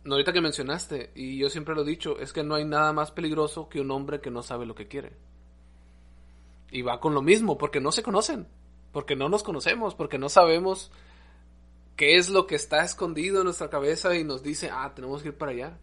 no, 0.03 0.15
ahorita 0.15 0.33
que 0.33 0.41
mencionaste, 0.41 1.11
y 1.13 1.37
yo 1.37 1.49
siempre 1.49 1.75
lo 1.75 1.83
he 1.83 1.85
dicho, 1.85 2.17
es 2.17 2.33
que 2.33 2.43
no 2.43 2.55
hay 2.55 2.65
nada 2.65 2.93
más 2.93 3.11
peligroso 3.11 3.69
que 3.69 3.79
un 3.79 3.91
hombre 3.91 4.21
que 4.21 4.31
no 4.31 4.41
sabe 4.41 4.65
lo 4.65 4.73
que 4.73 4.87
quiere. 4.87 5.13
Y 6.75 6.81
va 6.81 6.99
con 6.99 7.13
lo 7.13 7.21
mismo, 7.21 7.57
porque 7.57 7.79
no 7.79 7.93
se 7.93 8.03
conocen, 8.03 8.47
porque 8.91 9.15
no 9.15 9.29
nos 9.29 9.43
conocemos, 9.43 9.95
porque 9.95 10.17
no 10.17 10.27
sabemos 10.27 10.91
qué 11.95 12.17
es 12.17 12.29
lo 12.29 12.47
que 12.47 12.55
está 12.55 12.83
escondido 12.83 13.37
en 13.37 13.45
nuestra 13.45 13.69
cabeza 13.69 14.13
y 14.17 14.25
nos 14.25 14.43
dice, 14.43 14.69
ah, 14.73 14.91
tenemos 14.93 15.21
que 15.21 15.29
ir 15.29 15.37
para 15.37 15.53
allá. 15.53 15.77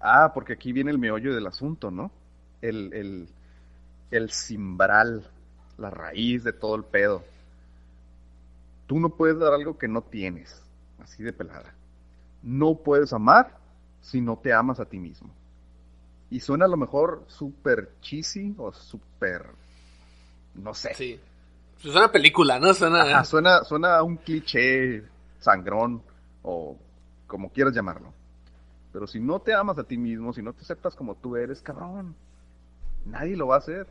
Ah, 0.00 0.32
porque 0.34 0.52
aquí 0.52 0.70
viene 0.74 0.90
el 0.90 0.98
meollo 0.98 1.34
del 1.34 1.46
asunto, 1.46 1.90
¿no? 1.90 2.10
El, 2.60 2.92
el, 2.92 3.28
el 4.10 4.30
cimbral, 4.30 5.26
la 5.78 5.88
raíz 5.88 6.44
de 6.44 6.52
todo 6.52 6.74
el 6.74 6.84
pedo. 6.84 7.24
Tú 8.86 9.00
no 9.00 9.08
puedes 9.08 9.38
dar 9.38 9.54
algo 9.54 9.78
que 9.78 9.88
no 9.88 10.02
tienes, 10.02 10.62
así 11.02 11.22
de 11.22 11.32
pelada. 11.32 11.72
No 12.42 12.74
puedes 12.74 13.14
amar 13.14 13.56
si 14.02 14.20
no 14.20 14.36
te 14.36 14.52
amas 14.52 14.78
a 14.78 14.84
ti 14.84 14.98
mismo. 14.98 15.30
Y 16.32 16.40
suena 16.40 16.64
a 16.64 16.68
lo 16.68 16.78
mejor 16.78 17.24
súper 17.26 17.90
cheesy 18.00 18.54
o 18.56 18.72
súper. 18.72 19.44
No 20.54 20.72
sé. 20.72 20.94
Sí. 20.94 21.20
Suena 21.76 22.06
a 22.06 22.10
película, 22.10 22.58
¿no? 22.58 22.72
Suena... 22.72 23.22
suena, 23.22 23.64
suena 23.64 23.96
a 23.98 24.02
un 24.02 24.16
cliché 24.16 25.04
sangrón 25.40 26.02
o 26.42 26.78
como 27.26 27.50
quieras 27.50 27.74
llamarlo. 27.74 28.14
Pero 28.94 29.06
si 29.06 29.20
no 29.20 29.40
te 29.40 29.52
amas 29.52 29.76
a 29.78 29.84
ti 29.84 29.98
mismo, 29.98 30.32
si 30.32 30.40
no 30.40 30.54
te 30.54 30.62
aceptas 30.62 30.96
como 30.96 31.16
tú 31.16 31.36
eres, 31.36 31.60
cabrón, 31.60 32.16
nadie 33.04 33.36
lo 33.36 33.48
va 33.48 33.56
a 33.56 33.58
hacer. 33.58 33.86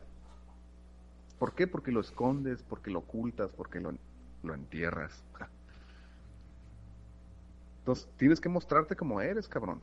¿Por 1.38 1.54
qué? 1.54 1.68
Porque 1.68 1.92
lo 1.92 2.00
escondes, 2.00 2.60
porque 2.68 2.90
lo 2.90 2.98
ocultas, 2.98 3.52
porque 3.56 3.78
lo, 3.78 3.94
lo 4.42 4.54
entierras. 4.54 5.22
Entonces, 7.78 8.08
tienes 8.16 8.40
que 8.40 8.48
mostrarte 8.48 8.96
como 8.96 9.20
eres, 9.20 9.46
cabrón. 9.46 9.80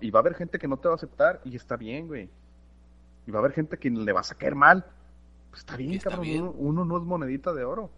Y, 0.00 0.10
va 0.10 0.20
a 0.20 0.22
haber 0.22 0.34
gente 0.34 0.58
que 0.58 0.68
no 0.68 0.78
te 0.78 0.88
va 0.88 0.94
a 0.94 0.96
aceptar 0.96 1.42
y 1.44 1.54
está 1.54 1.76
bien, 1.76 2.06
güey. 2.06 2.30
Y 3.26 3.30
va 3.30 3.38
a 3.38 3.40
haber 3.40 3.52
gente 3.52 3.76
que 3.76 3.90
le 3.90 4.10
va 4.10 4.20
a 4.20 4.34
caer 4.34 4.54
mal. 4.54 4.86
Pues 5.50 5.60
está 5.60 5.76
bien, 5.76 5.98
cabrón. 5.98 6.54
Uno, 6.56 6.84
no 6.86 6.96
es 6.96 7.04
monedita 7.04 7.52
de 7.52 7.64
oro. 7.64 7.90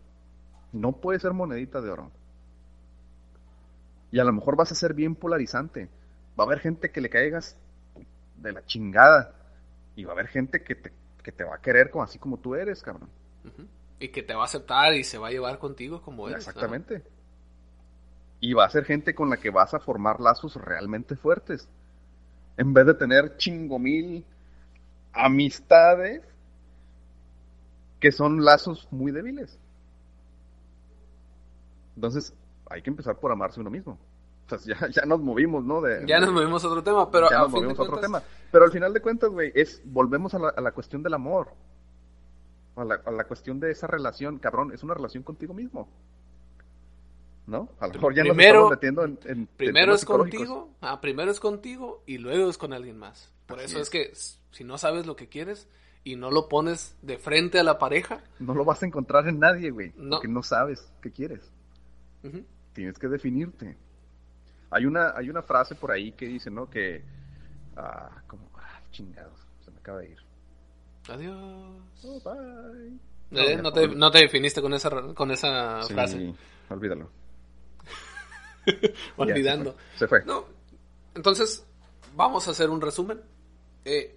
No 0.72 0.92
puede 0.92 1.20
ser 1.20 1.32
monedita 1.34 1.80
de 1.80 1.90
oro. 1.90 2.10
Y 4.10 4.18
a 4.18 4.24
lo 4.24 4.32
mejor 4.32 4.56
vas 4.56 4.72
a 4.72 4.74
ser 4.74 4.92
bien 4.92 5.14
polarizante. 5.14 5.88
Va 6.38 6.44
a 6.44 6.46
haber 6.46 6.58
gente 6.58 6.90
que 6.90 7.00
le 7.00 7.10
caigas 7.10 7.56
de 8.38 8.52
la 8.52 8.64
chingada. 8.64 9.34
Y 9.94 10.04
va 10.04 10.10
a 10.10 10.14
haber 10.14 10.28
gente 10.28 10.64
que 10.64 10.74
te, 10.74 10.92
que 11.22 11.30
te 11.30 11.44
va 11.44 11.56
a 11.56 11.60
querer 11.60 11.90
como, 11.90 12.02
así 12.02 12.18
como 12.18 12.38
tú 12.38 12.56
eres, 12.56 12.82
cabrón. 12.82 13.08
Y 14.00 14.08
que 14.08 14.24
te 14.24 14.34
va 14.34 14.42
a 14.42 14.46
aceptar 14.46 14.94
y 14.94 15.04
se 15.04 15.18
va 15.18 15.28
a 15.28 15.30
llevar 15.30 15.60
contigo 15.60 16.02
como 16.02 16.28
eres. 16.28 16.46
Exactamente. 16.48 17.04
Y 18.40 18.52
va 18.52 18.64
a 18.64 18.70
ser 18.70 18.84
gente 18.84 19.14
con 19.14 19.30
la 19.30 19.36
que 19.36 19.50
vas 19.50 19.74
a 19.74 19.80
formar 19.80 20.20
lazos 20.20 20.54
realmente 20.56 21.16
fuertes. 21.16 21.68
En 22.56 22.72
vez 22.72 22.86
de 22.86 22.94
tener 22.94 23.36
chingo 23.36 23.78
mil 23.78 24.24
amistades 25.12 26.22
que 28.00 28.12
son 28.12 28.44
lazos 28.44 28.86
muy 28.90 29.10
débiles. 29.12 29.58
Entonces, 31.96 32.32
hay 32.70 32.82
que 32.82 32.90
empezar 32.90 33.16
por 33.16 33.32
amarse 33.32 33.60
uno 33.60 33.70
mismo. 33.70 33.98
O 34.46 34.56
sea, 34.56 34.58
ya, 34.58 34.88
ya 34.88 35.02
nos 35.04 35.20
movimos, 35.20 35.64
¿no? 35.64 35.80
De, 35.80 36.06
ya 36.06 36.20
nos 36.20 36.32
movimos 36.32 36.64
a 36.64 36.68
otro 36.68 36.82
tema, 36.82 37.10
pero... 37.10 37.28
Ya 37.28 37.38
nos 37.40 37.50
movimos 37.50 37.78
a 37.78 37.82
otro 37.82 37.98
tema. 37.98 38.22
Pero 38.50 38.64
al 38.64 38.70
final 38.70 38.92
de 38.92 39.00
cuentas, 39.00 39.30
güey, 39.30 39.52
es, 39.54 39.82
volvemos 39.84 40.32
a 40.34 40.38
la, 40.38 40.48
a 40.50 40.60
la 40.60 40.72
cuestión 40.72 41.02
del 41.02 41.14
amor. 41.14 41.48
A 42.76 42.84
la, 42.84 42.94
a 43.04 43.10
la, 43.10 43.24
cuestión 43.24 43.58
de 43.58 43.72
esa 43.72 43.88
relación, 43.88 44.38
cabrón, 44.38 44.72
es 44.72 44.82
una 44.84 44.94
relación 44.94 45.24
contigo 45.24 45.52
mismo. 45.52 45.88
¿No? 47.48 47.70
A 47.80 47.86
lo 47.86 47.94
mejor 47.94 48.14
ya 48.14 48.22
primero, 48.22 48.60
nos 48.60 48.70
metiendo 48.70 49.04
en, 49.04 49.18
en 49.24 49.46
Primero 49.46 49.94
es 49.94 50.04
contigo, 50.04 50.70
ah, 50.82 51.00
primero 51.00 51.30
es 51.30 51.40
contigo 51.40 52.02
y 52.06 52.18
luego 52.18 52.50
es 52.50 52.58
con 52.58 52.74
alguien 52.74 52.98
más. 52.98 53.32
Por 53.46 53.58
Así 53.58 53.66
eso 53.70 53.78
es. 53.78 53.82
es 53.84 53.90
que 53.90 54.12
si 54.54 54.64
no 54.64 54.76
sabes 54.76 55.06
lo 55.06 55.16
que 55.16 55.28
quieres, 55.28 55.66
y 56.04 56.16
no 56.16 56.30
lo 56.30 56.48
pones 56.48 56.96
de 57.02 57.18
frente 57.18 57.58
a 57.58 57.62
la 57.62 57.78
pareja. 57.78 58.22
No 58.38 58.54
lo 58.54 58.64
vas 58.64 58.82
a 58.82 58.86
encontrar 58.86 59.28
en 59.28 59.38
nadie, 59.38 59.70
güey. 59.70 59.92
No. 59.96 60.16
Porque 60.16 60.28
no 60.28 60.42
sabes 60.42 60.90
qué 61.02 61.10
quieres. 61.10 61.50
Uh 62.22 62.28
-huh. 62.28 62.44
Tienes 62.72 62.98
que 62.98 63.08
definirte. 63.08 63.76
Hay 64.70 64.86
una, 64.86 65.12
hay 65.16 65.28
una 65.28 65.42
frase 65.42 65.74
por 65.74 65.90
ahí 65.90 66.12
que 66.12 66.26
dice, 66.26 66.50
¿no? 66.50 66.68
Que. 66.68 67.02
Ah, 67.76 68.22
como. 68.26 68.48
Ah, 68.56 68.80
chingados. 68.90 69.38
Se 69.64 69.70
me 69.70 69.78
acaba 69.78 69.98
de 70.00 70.10
ir. 70.10 70.18
Adiós. 71.08 71.82
Oh, 72.04 72.20
bye. 72.20 72.98
Eh, 73.30 73.56
no, 73.56 73.62
no, 73.62 73.72
te, 73.72 73.88
no, 73.88 74.10
te, 74.10 74.18
definiste 74.20 74.62
con 74.62 74.72
esa, 74.72 74.90
con 75.14 75.30
esa 75.30 75.82
sí, 75.82 75.92
frase. 75.92 76.34
Olvídalo. 76.70 77.10
Olvidando. 79.16 79.76
Ya, 79.92 79.98
se, 79.98 80.06
fue. 80.08 80.20
se, 80.20 80.24
fue. 80.24 80.24
No. 80.24 80.44
Entonces, 81.14 81.64
vamos 82.14 82.48
a 82.48 82.52
hacer 82.52 82.70
un 82.70 82.80
resumen. 82.80 83.20
Eh, 83.84 84.16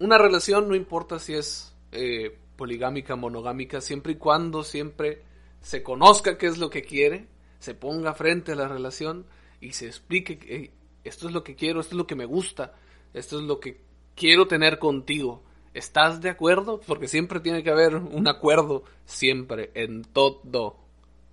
una 0.00 0.18
relación 0.18 0.68
no 0.68 0.74
importa 0.74 1.18
si 1.18 1.34
es 1.34 1.74
eh, 1.92 2.36
poligámica, 2.56 3.16
monogámica, 3.16 3.80
siempre 3.80 4.12
y 4.12 4.16
cuando 4.16 4.64
siempre 4.64 5.22
se 5.60 5.82
conozca 5.82 6.36
qué 6.36 6.46
es 6.46 6.58
lo 6.58 6.70
que 6.70 6.82
quiere, 6.82 7.26
se 7.58 7.74
ponga 7.74 8.14
frente 8.14 8.52
a 8.52 8.56
la 8.56 8.68
relación 8.68 9.24
y 9.60 9.72
se 9.72 9.86
explique 9.86 10.38
que 10.38 10.72
esto 11.04 11.28
es 11.28 11.34
lo 11.34 11.42
que 11.42 11.54
quiero, 11.54 11.80
esto 11.80 11.94
es 11.94 11.98
lo 11.98 12.06
que 12.06 12.16
me 12.16 12.26
gusta, 12.26 12.74
esto 13.14 13.38
es 13.38 13.44
lo 13.44 13.60
que 13.60 13.80
quiero 14.14 14.46
tener 14.46 14.78
contigo. 14.78 15.42
¿Estás 15.72 16.20
de 16.20 16.30
acuerdo? 16.30 16.80
Porque 16.86 17.08
siempre 17.08 17.40
tiene 17.40 17.62
que 17.62 17.70
haber 17.70 17.96
un 17.96 18.28
acuerdo, 18.28 18.84
siempre, 19.06 19.70
en 19.74 20.02
todo. 20.02 20.76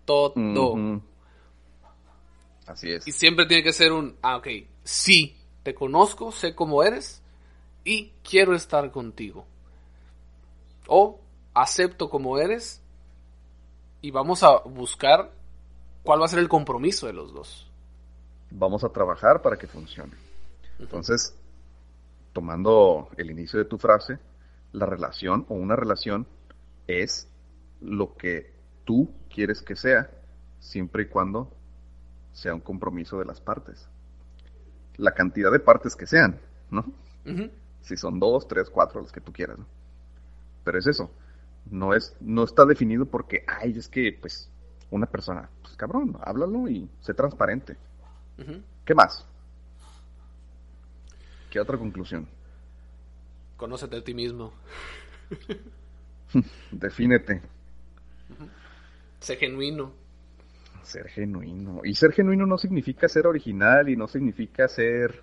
Todo. 0.06 0.34
Así 2.68 2.92
es. 2.92 3.08
Y 3.08 3.12
siempre 3.12 3.46
tiene 3.46 3.64
que 3.64 3.74
ser 3.74 3.92
un, 3.92 4.16
ah, 4.22 4.38
ok, 4.38 4.48
sí, 4.84 5.38
te 5.64 5.74
conozco, 5.74 6.32
sé 6.32 6.56
cómo 6.56 6.84
eres, 6.84 7.22
y 7.84 8.12
quiero 8.24 8.56
estar 8.56 8.92
contigo. 8.92 9.46
O 10.88 11.20
acepto 11.54 12.10
como 12.10 12.38
eres 12.38 12.82
y 14.02 14.12
vamos 14.12 14.44
a 14.44 14.60
buscar 14.60 15.32
cuál 16.04 16.22
va 16.22 16.26
a 16.26 16.30
ser 16.30 16.40
el 16.40 16.50
compromiso 16.50 17.08
de 17.08 17.14
los 17.14 17.34
dos. 17.34 17.70
Vamos 18.50 18.84
a 18.84 18.90
trabajar 18.90 19.42
para 19.42 19.58
que 19.58 19.68
funcione. 19.68 20.14
Entonces, 20.80 21.36
tomando 22.34 23.10
el 23.18 23.30
inicio 23.32 23.60
de 23.60 23.66
tu 23.66 23.78
frase, 23.78 24.20
la 24.74 24.86
relación 24.86 25.46
o 25.50 25.56
una 25.56 25.76
relación 25.76 26.28
es 26.88 27.30
lo 27.82 28.16
que 28.16 28.54
tú 28.86 29.10
quieres 29.34 29.62
que 29.62 29.76
sea, 29.76 30.10
siempre 30.60 31.04
y 31.04 31.08
cuando 31.08 31.52
sea 32.34 32.54
un 32.54 32.62
compromiso 32.62 33.20
de 33.20 33.26
las 33.26 33.42
partes. 33.42 33.88
La 34.98 35.12
cantidad 35.14 35.52
de 35.52 35.60
partes 35.60 35.96
que 35.96 36.06
sean, 36.06 36.40
¿no? 36.70 36.82
Uh 37.26 37.30
-huh. 37.30 37.52
Si 37.82 37.98
son 37.98 38.20
dos, 38.20 38.48
tres, 38.48 38.70
cuatro, 38.70 39.02
los 39.02 39.12
que 39.12 39.22
tú 39.22 39.32
quieras. 39.32 39.58
¿no? 39.58 39.66
Pero 40.64 40.78
es 40.78 40.88
eso. 40.88 41.12
No 41.70 41.94
es, 41.94 42.16
no 42.20 42.44
está 42.44 42.66
definido 42.66 43.06
porque, 43.06 43.44
ay, 43.48 43.78
es 43.78 43.88
que, 43.88 44.18
pues, 44.20 44.50
una 44.90 45.06
persona, 45.06 45.50
pues 45.62 45.76
cabrón, 45.76 46.18
háblalo 46.22 46.68
y 46.68 46.90
sé 47.00 47.14
transparente. 47.14 47.78
Uh 48.38 48.42
-huh. 48.42 48.64
¿Qué 48.86 48.94
más? 48.96 49.26
¿Qué 51.50 51.60
otra 51.60 51.78
conclusión? 51.78 52.28
Conócete 53.58 53.98
a 53.98 54.04
ti 54.04 54.14
mismo. 54.14 54.54
Defínete. 56.72 57.42
Uh 58.30 58.44
-huh. 58.44 58.50
Sé 59.20 59.36
genuino. 59.36 59.94
Ser 60.84 61.08
genuino. 61.10 61.82
Y 61.84 61.96
ser 61.96 62.12
genuino 62.12 62.46
no 62.46 62.58
significa 62.58 63.08
ser 63.08 63.28
original 63.28 63.90
y 63.90 63.96
no 63.96 64.08
significa 64.08 64.68
ser, 64.68 65.22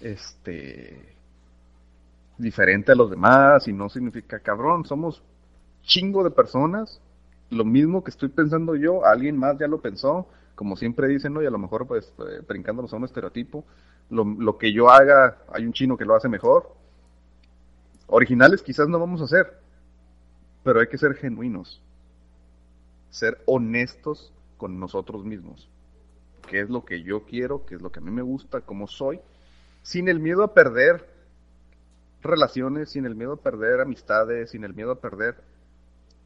este, 0.00 1.16
diferente 2.40 2.92
a 2.92 2.94
los 2.94 3.10
demás 3.10 3.68
y 3.68 3.72
no 3.72 3.88
significa 3.88 4.40
cabrón, 4.40 4.84
somos 4.84 5.22
chingo 5.82 6.24
de 6.24 6.30
personas, 6.30 7.00
lo 7.50 7.64
mismo 7.64 8.02
que 8.02 8.10
estoy 8.10 8.28
pensando 8.28 8.74
yo, 8.76 9.04
alguien 9.04 9.36
más 9.36 9.58
ya 9.58 9.66
lo 9.66 9.80
pensó, 9.80 10.26
como 10.54 10.76
siempre 10.76 11.08
dicen, 11.08 11.34
¿no? 11.34 11.42
Y 11.42 11.46
a 11.46 11.50
lo 11.50 11.58
mejor 11.58 11.86
pues 11.86 12.12
eh, 12.18 12.42
brincándonos 12.46 12.92
a 12.92 12.96
un 12.96 13.04
estereotipo, 13.04 13.64
lo, 14.08 14.24
lo, 14.24 14.58
que 14.58 14.72
yo 14.72 14.90
haga, 14.90 15.38
hay 15.52 15.64
un 15.64 15.72
chino 15.72 15.96
que 15.96 16.04
lo 16.04 16.14
hace 16.14 16.28
mejor. 16.28 16.74
Originales 18.06 18.62
quizás 18.62 18.88
no 18.88 18.98
vamos 18.98 19.20
a 19.22 19.26
ser, 19.26 19.58
pero 20.64 20.80
hay 20.80 20.88
que 20.88 20.98
ser 20.98 21.14
genuinos, 21.14 21.80
ser 23.10 23.38
honestos 23.46 24.32
con 24.60 24.78
nosotros 24.78 25.24
mismos. 25.24 25.70
¿Qué 26.46 26.60
es 26.60 26.68
lo 26.68 26.84
que 26.84 27.02
yo 27.02 27.24
quiero? 27.24 27.64
¿Qué 27.64 27.76
es 27.76 27.80
lo 27.80 27.90
que 27.90 28.00
a 28.00 28.02
mí 28.02 28.10
me 28.10 28.20
gusta? 28.20 28.60
¿Cómo 28.60 28.86
soy? 28.86 29.18
Sin 29.82 30.06
el 30.10 30.20
miedo 30.20 30.44
a 30.44 30.52
perder 30.52 31.08
relaciones, 32.20 32.90
sin 32.90 33.06
el 33.06 33.14
miedo 33.14 33.32
a 33.32 33.36
perder 33.40 33.80
amistades, 33.80 34.50
sin 34.50 34.64
el 34.64 34.74
miedo 34.74 34.90
a 34.90 35.00
perder. 35.00 35.36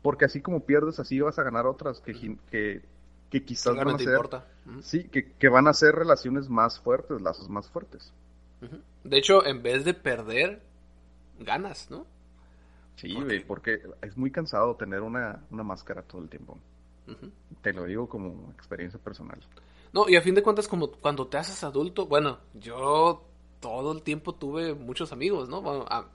Porque 0.03 0.24
así 0.24 0.41
como 0.41 0.66
pierdes, 0.66 0.99
así 0.99 1.20
vas 1.20 1.39
a 1.39 1.45
ganar 1.45 1.64
otras 1.66 2.01
que, 2.01 2.37
que, 2.51 2.82
que 3.30 3.45
quizás 3.45 3.76
van 3.76 3.91
a 3.91 3.99
ser. 3.99 4.09
Importa. 4.09 4.45
-huh. 4.66 4.82
Sí, 4.82 5.05
que, 5.05 5.30
que, 5.30 5.49
van 5.49 5.68
a 5.68 5.72
ser 5.72 5.95
relaciones 5.95 6.49
más 6.49 6.80
fuertes, 6.80 7.20
lazos 7.22 7.49
más 7.49 7.70
fuertes. 7.70 8.12
De 9.05 9.16
hecho, 9.16 9.47
en 9.47 9.62
vez 9.62 9.85
de 9.85 9.95
perder, 9.95 10.61
ganas, 11.39 11.89
¿no? 11.89 12.05
Sí, 12.97 13.14
porque, 13.14 13.45
porque 13.47 13.82
es 14.03 14.16
muy 14.16 14.32
cansado 14.32 14.74
tener 14.74 15.03
una, 15.03 15.41
una 15.51 15.62
máscara 15.62 16.03
todo 16.03 16.20
el 16.22 16.28
tiempo. 16.28 16.59
Uh 17.07 17.13
-huh. 17.13 17.31
Te 17.63 17.73
lo 17.73 17.85
digo 17.85 18.09
como 18.09 18.51
experiencia 18.53 18.99
personal. 18.99 19.39
No, 19.93 20.09
y 20.09 20.17
a 20.17 20.23
fin 20.23 20.35
de 20.35 20.43
cuentas, 20.43 20.67
como 20.67 20.91
cuando 20.91 21.27
te 21.27 21.37
haces 21.39 21.63
adulto, 21.63 22.07
bueno, 22.07 22.39
yo 22.55 23.25
todo 23.61 23.93
el 23.93 24.03
tiempo 24.03 24.35
tuve 24.35 24.75
muchos 24.75 25.13
amigos, 25.13 25.49
¿no? 25.49 25.63
Bueno, 25.63 25.85
a, 25.89 26.07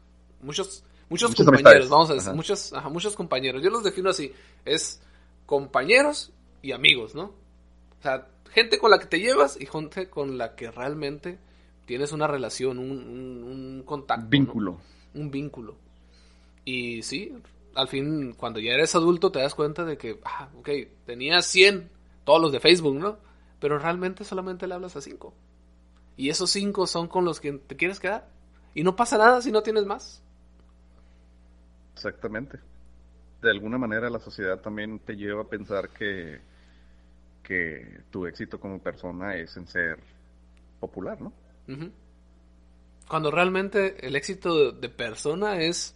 muchos, 0.42 0.84
muchos, 1.10 1.30
muchos 1.30 1.46
compañeros, 1.46 1.72
amistades. 1.72 1.90
vamos 1.90 2.10
a 2.10 2.14
decir, 2.14 2.30
ajá. 2.30 2.36
muchos, 2.36 2.74
ajá, 2.74 2.90
muchos 2.90 3.16
compañeros. 3.16 3.64
Yo 3.64 3.70
los 3.70 3.84
defino 3.84 4.10
así, 4.10 4.34
es 4.66 5.02
compañeros 5.46 6.32
y 6.62 6.74
amigos, 6.74 7.16
¿no? 7.16 7.24
O 8.00 8.02
sea, 8.04 8.28
gente 8.52 8.80
con 8.80 8.92
la 8.92 9.00
que 9.00 9.06
te 9.06 9.20
llevas 9.20 9.60
y 9.60 9.66
gente 9.66 10.10
con 10.10 10.38
la 10.38 10.56
que 10.56 10.72
realmente 10.72 11.40
tienes 11.86 12.12
una 12.12 12.28
relación, 12.28 12.78
un, 12.78 12.92
un, 12.92 13.44
un 13.44 13.84
contacto. 13.84 14.28
Vínculo. 14.30 14.80
¿no? 15.14 15.22
Un 15.22 15.32
vínculo. 15.32 15.76
Y 16.66 17.02
sí, 17.02 17.34
al 17.76 17.88
fin, 17.88 18.34
cuando 18.34 18.60
ya 18.60 18.72
eres 18.72 18.96
adulto 18.96 19.32
te 19.32 19.40
das 19.40 19.56
cuenta 19.56 19.86
de 19.86 19.98
que, 19.98 20.20
ah, 20.26 20.50
ok, 20.58 20.70
tenías 21.06 21.46
100, 21.46 21.90
todos 22.24 22.42
los 22.42 22.52
de 22.52 22.60
Facebook, 22.60 22.96
¿no? 22.96 23.18
Pero 23.60 23.78
realmente 23.78 24.24
solamente 24.24 24.68
le 24.68 24.76
hablas 24.76 24.96
a 24.96 25.02
5. 25.02 25.34
Y 26.20 26.30
esos 26.30 26.50
cinco 26.50 26.86
son 26.86 27.08
con 27.08 27.24
los 27.24 27.40
que 27.40 27.54
te 27.54 27.78
quieres 27.78 27.98
quedar. 27.98 28.28
Y 28.74 28.84
no 28.84 28.96
pasa 28.98 29.18
nada 29.18 29.42
si 29.42 29.54
no 29.54 29.64
tienes 29.64 29.86
más. 29.86 30.22
Exactamente. 31.94 32.60
De 33.42 33.50
alguna 33.50 33.78
manera 33.78 34.10
la 34.10 34.20
sociedad 34.20 34.60
también 34.60 35.00
te 35.00 35.16
lleva 35.16 35.44
a 35.44 35.48
pensar 35.48 35.90
que, 35.92 36.42
que 37.42 38.02
tu 38.12 38.28
éxito 38.28 38.60
como 38.60 38.80
persona 38.80 39.38
es 39.38 39.56
en 39.56 39.66
ser 39.66 39.98
popular, 40.82 41.22
¿no? 41.22 41.32
Uh 41.70 41.72
-huh. 41.72 41.92
Cuando 43.08 43.32
realmente 43.32 44.06
el 44.06 44.18
éxito 44.18 44.74
de 44.74 44.90
persona 44.90 45.62
es 45.62 45.96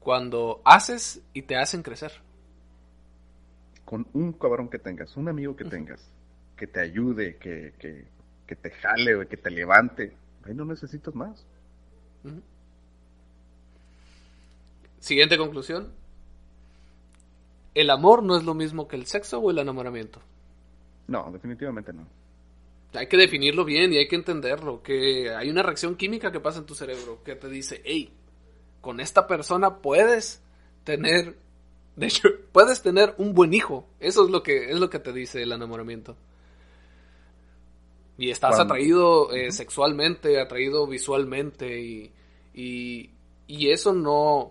cuando 0.00 0.60
haces 0.64 1.22
y 1.32 1.42
te 1.42 1.56
hacen 1.56 1.82
crecer. 1.82 2.12
Con 3.84 4.06
un 4.12 4.32
cabrón 4.32 4.68
que 4.68 4.78
tengas, 4.78 5.16
un 5.16 5.28
amigo 5.28 5.56
que 5.56 5.64
uh 5.64 5.66
-huh. 5.66 5.70
tengas, 5.70 6.10
que 6.56 6.66
te 6.66 6.80
ayude, 6.80 7.36
que, 7.36 7.72
que, 7.78 8.04
que 8.46 8.56
te 8.56 8.70
jale, 8.70 9.14
o 9.14 9.28
que 9.28 9.36
te 9.36 9.50
levante. 9.50 10.16
Ahí 10.44 10.54
no 10.54 10.64
necesitas 10.64 11.14
más. 11.14 11.46
Uh 12.24 12.28
-huh. 12.28 12.42
Siguiente 15.00 15.38
conclusión. 15.38 15.92
¿El 17.74 17.90
amor 17.90 18.22
no 18.22 18.36
es 18.36 18.44
lo 18.44 18.54
mismo 18.54 18.88
que 18.88 18.96
el 18.96 19.06
sexo 19.06 19.38
o 19.38 19.50
el 19.50 19.58
enamoramiento? 19.58 20.20
No, 21.06 21.30
definitivamente 21.30 21.92
no. 21.92 22.06
Hay 22.94 23.06
que 23.06 23.16
definirlo 23.16 23.64
bien 23.64 23.92
y 23.92 23.98
hay 23.98 24.08
que 24.08 24.16
entenderlo, 24.16 24.82
que 24.82 25.30
hay 25.34 25.50
una 25.50 25.62
reacción 25.62 25.94
química 25.94 26.32
que 26.32 26.40
pasa 26.40 26.58
en 26.58 26.66
tu 26.66 26.74
cerebro 26.74 27.22
que 27.22 27.36
te 27.36 27.48
dice, 27.48 27.80
hey, 27.84 28.10
con 28.80 29.00
esta 29.00 29.26
persona 29.26 29.76
puedes 29.78 30.42
tener, 30.84 31.36
de 31.96 32.06
hecho, 32.06 32.28
puedes 32.52 32.82
tener 32.82 33.14
un 33.18 33.34
buen 33.34 33.52
hijo. 33.54 33.86
Eso 34.00 34.24
es 34.24 34.30
lo 34.30 34.42
que, 34.42 34.70
es 34.70 34.78
lo 34.78 34.88
que 34.90 34.98
te 34.98 35.12
dice 35.12 35.42
el 35.42 35.52
enamoramiento. 35.52 36.16
Y 38.16 38.30
estás 38.30 38.56
Cuando- 38.56 38.74
atraído 38.74 39.32
eh, 39.32 39.52
sexualmente, 39.52 40.40
atraído 40.40 40.86
visualmente 40.86 41.80
y, 41.80 42.12
y, 42.52 43.10
y 43.46 43.70
eso 43.70 43.92
no, 43.92 44.50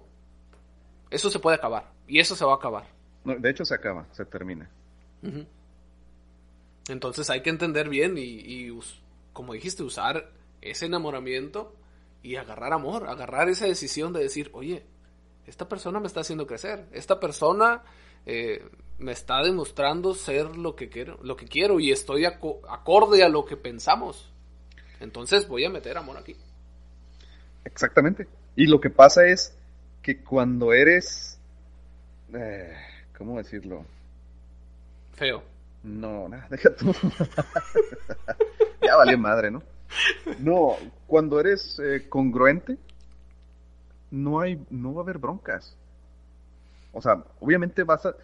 eso 1.09 1.29
se 1.29 1.39
puede 1.39 1.57
acabar 1.57 1.91
y 2.07 2.19
eso 2.19 2.35
se 2.35 2.45
va 2.45 2.53
a 2.53 2.55
acabar. 2.55 2.87
No, 3.25 3.35
de 3.35 3.49
hecho, 3.49 3.65
se 3.65 3.73
acaba, 3.75 4.07
se 4.13 4.23
termina. 4.25 4.69
Entonces 6.87 7.29
hay 7.29 7.41
que 7.41 7.49
entender 7.49 7.89
bien 7.89 8.17
y, 8.17 8.21
y 8.21 8.79
como 9.33 9.51
dijiste, 9.53 9.83
usar 9.83 10.31
ese 10.61 10.85
enamoramiento 10.85 11.73
y 12.23 12.35
agarrar 12.35 12.73
amor, 12.73 13.07
agarrar 13.07 13.49
esa 13.49 13.65
decisión 13.65 14.13
de 14.13 14.21
decir, 14.21 14.49
oye, 14.53 14.85
esta 15.45 15.67
persona 15.69 15.99
me 15.99 16.07
está 16.07 16.21
haciendo 16.21 16.45
crecer, 16.47 16.87
esta 16.91 17.19
persona 17.19 17.83
eh, 18.25 18.65
me 18.99 19.11
está 19.13 19.41
demostrando 19.41 20.13
ser 20.13 20.57
lo 20.57 20.75
que 20.75 20.89
quiero, 20.89 21.17
lo 21.23 21.37
que 21.37 21.47
quiero 21.47 21.79
y 21.79 21.91
estoy 21.91 22.25
aco- 22.25 22.61
acorde 22.69 23.23
a 23.23 23.29
lo 23.29 23.45
que 23.45 23.55
pensamos. 23.55 24.31
Entonces 24.99 25.47
voy 25.47 25.63
a 25.63 25.69
meter 25.69 25.97
amor 25.97 26.17
aquí. 26.17 26.35
Exactamente. 27.63 28.27
Y 28.55 28.65
lo 28.67 28.81
que 28.81 28.89
pasa 28.89 29.25
es 29.25 29.55
que 30.01 30.21
cuando 30.23 30.73
eres, 30.73 31.37
eh, 32.33 32.75
¿cómo 33.17 33.37
decirlo? 33.37 33.85
Feo. 35.13 35.43
No, 35.83 36.27
nada, 36.27 36.47
deja 36.49 36.75
tú. 36.75 36.91
ya 38.81 38.95
valió 38.97 39.17
madre, 39.17 39.51
¿no? 39.51 39.61
No, 40.39 40.75
cuando 41.07 41.39
eres 41.39 41.79
eh, 41.79 42.07
congruente, 42.09 42.77
no 44.11 44.39
hay, 44.39 44.63
no 44.69 44.93
va 44.93 45.01
a 45.01 45.03
haber 45.03 45.17
broncas. 45.17 45.75
O 46.93 47.01
sea, 47.01 47.23
obviamente 47.39 47.83
vas 47.83 48.05
a, 48.05 48.15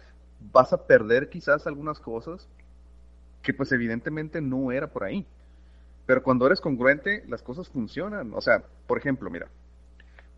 vas 0.52 0.72
a 0.72 0.86
perder 0.86 1.28
quizás 1.28 1.66
algunas 1.66 1.98
cosas 2.00 2.48
que 3.42 3.52
pues 3.54 3.70
evidentemente 3.72 4.40
no 4.40 4.72
era 4.72 4.88
por 4.88 5.04
ahí. 5.04 5.26
Pero 6.06 6.22
cuando 6.22 6.46
eres 6.46 6.60
congruente, 6.60 7.24
las 7.28 7.42
cosas 7.42 7.68
funcionan. 7.68 8.32
O 8.34 8.40
sea, 8.40 8.62
por 8.86 8.98
ejemplo, 8.98 9.30
mira, 9.30 9.48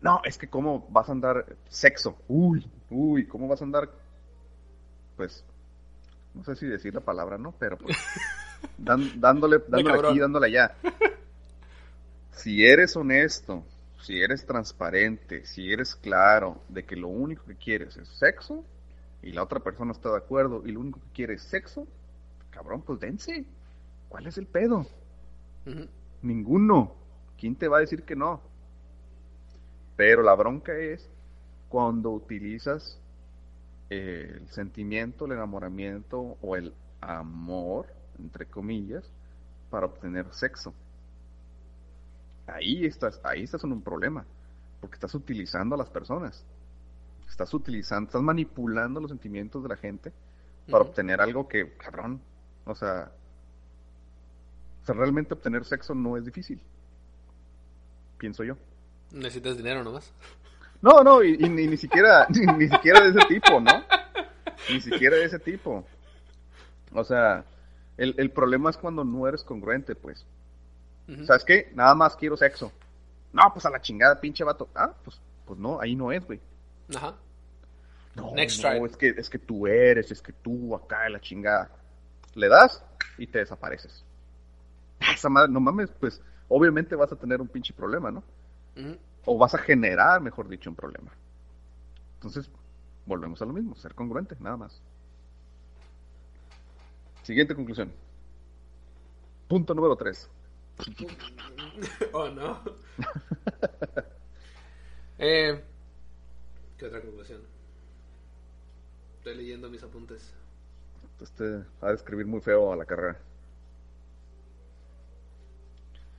no, 0.01 0.21
es 0.23 0.37
que 0.37 0.47
cómo 0.47 0.87
vas 0.89 1.09
a 1.09 1.13
andar 1.13 1.45
sexo. 1.69 2.17
Uy, 2.27 2.69
uy, 2.89 3.25
¿cómo 3.25 3.47
vas 3.47 3.61
a 3.61 3.65
andar? 3.65 3.89
Pues, 5.15 5.43
no 6.33 6.43
sé 6.43 6.55
si 6.55 6.67
decir 6.67 6.93
la 6.93 7.01
palabra, 7.01 7.37
¿no? 7.37 7.53
Pero 7.57 7.77
pues, 7.77 7.97
dan- 8.77 9.19
dándole, 9.19 9.57
dándole 9.67 9.95
aquí, 10.09 10.19
dándole 10.19 10.47
allá. 10.47 10.75
Si 12.37 12.63
eres 12.63 12.95
honesto, 12.95 13.65
si 14.03 14.21
eres 14.21 14.45
transparente, 14.45 15.43
si 15.43 15.73
eres 15.73 15.95
claro 15.95 16.61
de 16.69 16.85
que 16.85 16.95
lo 16.95 17.07
único 17.07 17.43
que 17.45 17.55
quieres 17.55 17.97
es 17.97 18.07
sexo 18.09 18.63
y 19.23 19.31
la 19.31 19.41
otra 19.41 19.59
persona 19.59 19.91
está 19.91 20.11
de 20.11 20.17
acuerdo 20.17 20.61
y 20.63 20.71
lo 20.71 20.81
único 20.81 20.99
que 20.99 21.11
quiere 21.13 21.33
es 21.33 21.41
sexo, 21.41 21.87
cabrón, 22.51 22.83
pues 22.83 22.99
dense. 22.99 23.43
¿Cuál 24.07 24.27
es 24.27 24.37
el 24.37 24.45
pedo? 24.45 24.85
Ninguno. 26.21 26.93
¿Quién 27.39 27.55
te 27.55 27.67
va 27.67 27.77
a 27.77 27.81
decir 27.81 28.03
que 28.03 28.15
no? 28.15 28.39
Pero 29.95 30.21
la 30.21 30.35
bronca 30.35 30.77
es 30.77 31.09
cuando 31.69 32.11
utilizas 32.11 33.01
el 33.89 34.47
sentimiento, 34.51 35.25
el 35.25 35.31
enamoramiento 35.31 36.37
o 36.43 36.55
el 36.55 36.71
amor, 37.01 37.87
entre 38.19 38.45
comillas, 38.45 39.11
para 39.71 39.87
obtener 39.87 40.31
sexo. 40.33 40.75
Ahí 42.47 42.85
estás, 42.85 43.19
ahí 43.23 43.43
estás 43.43 43.63
en 43.63 43.73
un 43.73 43.81
problema, 43.81 44.25
porque 44.79 44.95
estás 44.95 45.13
utilizando 45.13 45.75
a 45.75 45.77
las 45.77 45.89
personas. 45.89 46.45
Estás 47.27 47.53
utilizando, 47.53 48.07
estás 48.07 48.21
manipulando 48.21 49.01
los 49.01 49.11
sentimientos 49.11 49.61
de 49.61 49.69
la 49.69 49.75
gente 49.75 50.13
para 50.69 50.83
obtener 50.83 51.21
algo 51.21 51.47
que, 51.47 51.73
cabrón, 51.77 52.21
o 52.65 52.73
sea, 52.73 53.11
o 54.81 54.85
sea, 54.85 54.95
realmente 54.95 55.33
obtener 55.33 55.65
sexo 55.65 55.93
no 55.93 56.17
es 56.17 56.25
difícil. 56.25 56.61
Pienso 58.17 58.43
yo. 58.43 58.57
Necesitas 59.11 59.57
dinero 59.57 59.83
nomás. 59.83 60.13
No, 60.81 61.03
no, 61.03 61.23
y, 61.23 61.35
y 61.39 61.49
ni, 61.49 61.67
ni 61.67 61.77
siquiera, 61.77 62.27
ni, 62.29 62.45
ni 62.53 62.69
siquiera 62.69 63.01
de 63.01 63.09
ese 63.09 63.27
tipo, 63.27 63.59
¿no? 63.59 63.83
Ni 64.69 64.81
siquiera 64.81 65.17
de 65.17 65.25
ese 65.25 65.39
tipo. 65.39 65.85
O 66.93 67.03
sea, 67.03 67.45
el, 67.97 68.15
el 68.17 68.31
problema 68.31 68.69
es 68.69 68.77
cuando 68.77 69.03
no 69.03 69.27
eres 69.27 69.43
congruente, 69.43 69.95
pues. 69.95 70.25
Ujú. 71.07 71.25
¿Sabes 71.25 71.43
qué? 71.43 71.71
Nada 71.73 71.95
más 71.95 72.15
quiero 72.15 72.35
sexo. 72.35 72.71
No, 73.33 73.43
pues 73.53 73.65
a 73.65 73.69
la 73.69 73.81
chingada, 73.81 74.19
pinche 74.19 74.43
vato. 74.43 74.69
Ah, 74.75 74.93
pues, 75.03 75.19
pues 75.45 75.59
no, 75.59 75.79
ahí 75.79 75.95
no 75.95 76.11
es, 76.11 76.25
güey. 76.25 76.39
Ajá. 76.95 77.15
No, 78.15 78.33
Next 78.33 78.63
no, 78.63 78.85
es 78.85 78.97
que, 78.97 79.09
es 79.09 79.29
que 79.29 79.37
tú 79.37 79.67
eres, 79.67 80.11
es 80.11 80.21
que 80.21 80.33
tú 80.33 80.75
acá, 80.75 81.07
la 81.09 81.19
chingada. 81.19 81.69
Le 82.33 82.47
das 82.47 82.83
y 83.17 83.27
te 83.27 83.39
desapareces. 83.39 84.03
Esa 85.13 85.29
madre, 85.29 85.51
no 85.51 85.59
mames, 85.59 85.91
pues 85.99 86.21
obviamente 86.47 86.95
vas 86.95 87.11
a 87.11 87.15
tener 87.15 87.41
un 87.41 87.47
pinche 87.47 87.73
problema, 87.73 88.11
¿no? 88.11 88.23
O 89.25 89.37
vas 89.37 89.53
a 89.55 89.57
generar, 89.57 90.21
mejor 90.21 90.47
dicho, 90.47 90.69
un 90.69 90.75
problema. 90.75 91.11
Entonces, 92.15 92.49
volvemos 93.05 93.41
a 93.41 93.45
lo 93.45 93.53
mismo, 93.53 93.75
ser 93.75 93.93
congruente, 93.93 94.35
nada 94.39 94.57
más. 94.57 94.81
Siguiente 97.23 97.55
conclusión. 97.55 97.91
Punto 99.47 99.73
número 99.73 99.95
3. 99.95 100.29
Oh, 102.13 102.29
no. 102.29 102.59
eh, 105.19 105.63
¿Qué 106.77 106.85
otra 106.85 107.01
conclusión? 107.01 107.41
Estoy 109.17 109.35
leyendo 109.35 109.69
mis 109.69 109.83
apuntes. 109.83 110.33
Este 111.19 111.63
ha 111.81 111.87
de 111.89 111.95
escribir 111.95 112.27
muy 112.27 112.41
feo 112.41 112.71
a 112.71 112.75
la 112.75 112.85
carrera. 112.85 113.19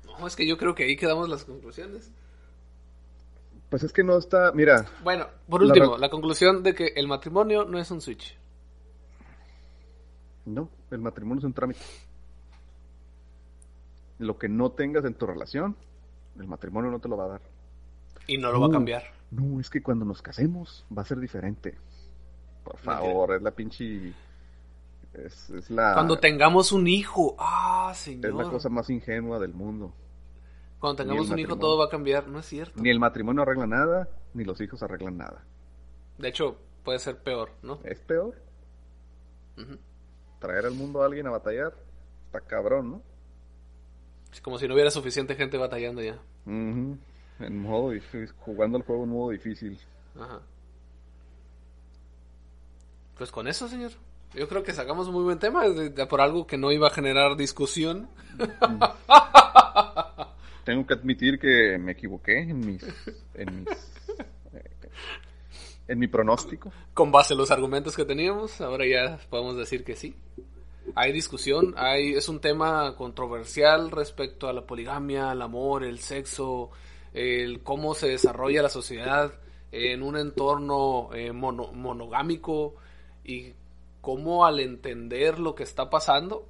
No, 0.06 0.26
es 0.26 0.34
que 0.34 0.46
yo 0.46 0.58
creo 0.58 0.74
que 0.74 0.84
ahí 0.84 0.96
quedamos 0.96 1.28
las 1.28 1.44
conclusiones. 1.44 2.10
Pues 3.70 3.82
es 3.84 3.92
que 3.92 4.02
no 4.02 4.18
está, 4.18 4.50
mira, 4.52 4.86
Bueno, 5.04 5.28
por 5.48 5.62
La 5.62 5.68
último, 5.68 5.94
re- 5.94 6.00
la 6.00 6.10
conclusión 6.10 6.62
de 6.62 6.74
que 6.74 6.86
el 6.96 7.06
matrimonio 7.06 7.64
no 7.64 7.78
es 7.78 7.90
un 7.90 8.00
switch. 8.00 8.36
no, 10.46 10.68
el 10.90 10.98
matrimonio 10.98 11.38
es 11.40 11.44
un 11.44 11.52
trámite. 11.52 11.80
Lo 14.18 14.38
que 14.38 14.48
no 14.48 14.72
tengas 14.72 15.04
en 15.04 15.14
tu 15.14 15.26
relación, 15.26 15.76
el 16.38 16.46
matrimonio 16.48 16.90
no 16.90 16.98
te 17.00 17.08
lo 17.08 17.16
va 17.16 17.24
a 17.24 17.28
dar. 17.28 17.40
Y 18.26 18.38
no 18.38 18.52
lo 18.52 18.60
va 18.60 18.66
a 18.66 18.70
cambiar. 18.70 19.04
No, 19.30 19.60
es 19.60 19.70
que 19.70 19.82
cuando 19.82 20.04
nos 20.04 20.22
casemos 20.22 20.84
va 20.96 21.02
a 21.02 21.04
ser 21.04 21.18
diferente. 21.18 21.76
Por 22.64 22.76
favor, 22.78 23.34
es 23.34 23.42
la 23.42 23.50
pinche. 23.52 24.12
Es, 25.14 25.48
es 25.50 25.70
la. 25.70 25.94
Cuando 25.94 26.18
tengamos 26.18 26.72
un 26.72 26.86
hijo. 26.86 27.34
Ah, 27.38 27.88
Es 27.92 27.98
señor. 27.98 28.34
la 28.34 28.50
cosa 28.50 28.68
más 28.68 28.90
ingenua 28.90 29.38
del 29.38 29.54
mundo. 29.54 29.92
Cuando 30.78 31.02
tengamos 31.02 31.30
un 31.30 31.38
hijo 31.38 31.56
todo 31.56 31.78
va 31.78 31.86
a 31.86 31.88
cambiar. 31.88 32.28
No 32.28 32.38
es 32.38 32.46
cierto. 32.46 32.80
Ni 32.80 32.90
el 32.90 33.00
matrimonio 33.00 33.42
arregla 33.42 33.66
nada, 33.66 34.08
ni 34.34 34.44
los 34.44 34.60
hijos 34.60 34.82
arreglan 34.82 35.16
nada. 35.16 35.44
De 36.18 36.28
hecho, 36.28 36.58
puede 36.84 36.98
ser 36.98 37.18
peor, 37.22 37.50
¿no? 37.62 37.80
Es 37.84 38.00
peor. 38.00 38.34
Traer 40.38 40.66
al 40.66 40.74
mundo 40.74 41.02
a 41.02 41.06
alguien 41.06 41.26
a 41.26 41.30
batallar. 41.30 41.74
Está 42.26 42.40
cabrón, 42.40 42.90
¿no? 42.92 43.02
Es 44.32 44.40
como 44.40 44.58
si 44.58 44.68
no 44.68 44.74
hubiera 44.74 44.90
suficiente 44.90 45.34
gente 45.34 45.58
batallando 45.58 46.02
ya. 46.02 46.14
Ujú. 46.46 46.96
En 47.40 47.62
modo 47.62 47.90
difícil, 47.90 48.30
jugando 48.38 48.78
el 48.78 48.84
juego 48.84 49.04
en 49.04 49.10
modo 49.10 49.30
difícil. 49.30 49.78
Ajá. 50.18 50.40
Pues 53.16 53.30
con 53.32 53.48
eso, 53.48 53.68
señor. 53.68 53.92
Yo 54.34 54.46
creo 54.48 54.62
que 54.62 54.72
sacamos 54.72 55.08
un 55.08 55.14
muy 55.14 55.24
buen 55.24 55.38
tema 55.38 55.66
de- 55.68 55.90
de- 55.90 56.06
por 56.06 56.20
algo 56.20 56.46
que 56.46 56.58
no 56.58 56.70
iba 56.70 56.88
a 56.88 56.90
generar 56.90 57.36
discusión. 57.36 58.08
Tengo 60.64 60.86
que 60.86 60.94
admitir 60.94 61.38
que 61.38 61.78
me 61.78 61.92
equivoqué 61.92 62.40
en 62.40 62.60
mis. 62.60 62.82
En 63.34 63.60
mis. 63.60 63.68
eh, 64.52 64.70
en 65.88 65.98
mi 65.98 66.06
pronóstico. 66.08 66.70
Con 66.92 67.10
base 67.10 67.32
a 67.32 67.36
los 67.36 67.50
argumentos 67.50 67.96
que 67.96 68.04
teníamos, 68.04 68.60
ahora 68.60 68.84
ya 68.86 69.18
podemos 69.30 69.56
decir 69.56 69.82
que 69.84 69.96
sí. 69.96 70.14
Hay 70.94 71.12
discusión, 71.12 71.74
hay, 71.76 72.12
es 72.14 72.28
un 72.28 72.40
tema 72.40 72.94
controversial 72.96 73.90
respecto 73.90 74.48
a 74.48 74.52
la 74.52 74.66
poligamia, 74.66 75.30
al 75.30 75.42
amor, 75.42 75.84
el 75.84 75.98
sexo, 76.00 76.70
el 77.12 77.62
cómo 77.62 77.94
se 77.94 78.08
desarrolla 78.08 78.62
la 78.62 78.68
sociedad 78.68 79.32
en 79.70 80.02
un 80.02 80.16
entorno 80.16 81.10
eh, 81.12 81.32
mono- 81.32 81.72
monogámico 81.72 82.74
y 83.24 83.52
cómo 84.00 84.44
al 84.46 84.60
entender 84.60 85.38
lo 85.38 85.54
que 85.54 85.62
está 85.62 85.90
pasando 85.90 86.48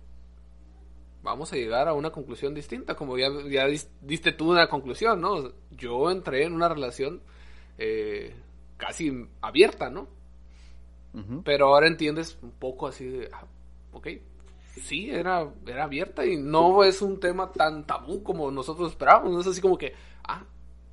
vamos 1.23 1.53
a 1.53 1.57
llegar 1.57 1.89
a 1.89 1.95
una 1.95 2.11
conclusión 2.11 2.55
distinta, 2.55 2.95
como 2.95 3.19
ya, 3.19 3.29
ya 3.51 3.67
dis- 3.67 3.89
diste 4.01 4.33
tú 4.33 4.51
una 4.53 4.69
conclusión, 4.69 5.21
¿no? 5.21 5.53
Yo 5.73 6.11
entré 6.11 6.45
en 6.45 6.53
una 6.55 6.69
relación 6.69 7.21
eh, 7.77 8.35
casi 8.77 9.27
abierta, 9.43 9.91
¿no? 9.91 10.09
Pero 11.43 11.67
ahora 11.75 11.89
entiendes 11.89 12.39
un 12.43 12.53
poco 12.53 12.87
así 12.87 13.05
de, 13.07 13.29
ah, 13.33 13.45
ok, 13.99 14.09
sí, 14.83 15.11
era, 15.11 15.49
era 15.67 15.85
abierta 15.85 16.25
y 16.25 16.37
no 16.37 16.85
es 16.85 17.03
un 17.03 17.21
tema 17.21 17.53
tan 17.53 17.87
tabú 17.87 18.23
como 18.23 18.51
nosotros 18.51 18.91
esperábamos. 18.91 19.33
No 19.33 19.41
es 19.41 19.47
así 19.47 19.61
como 19.61 19.77
que, 19.77 19.95
ah, 20.25 20.45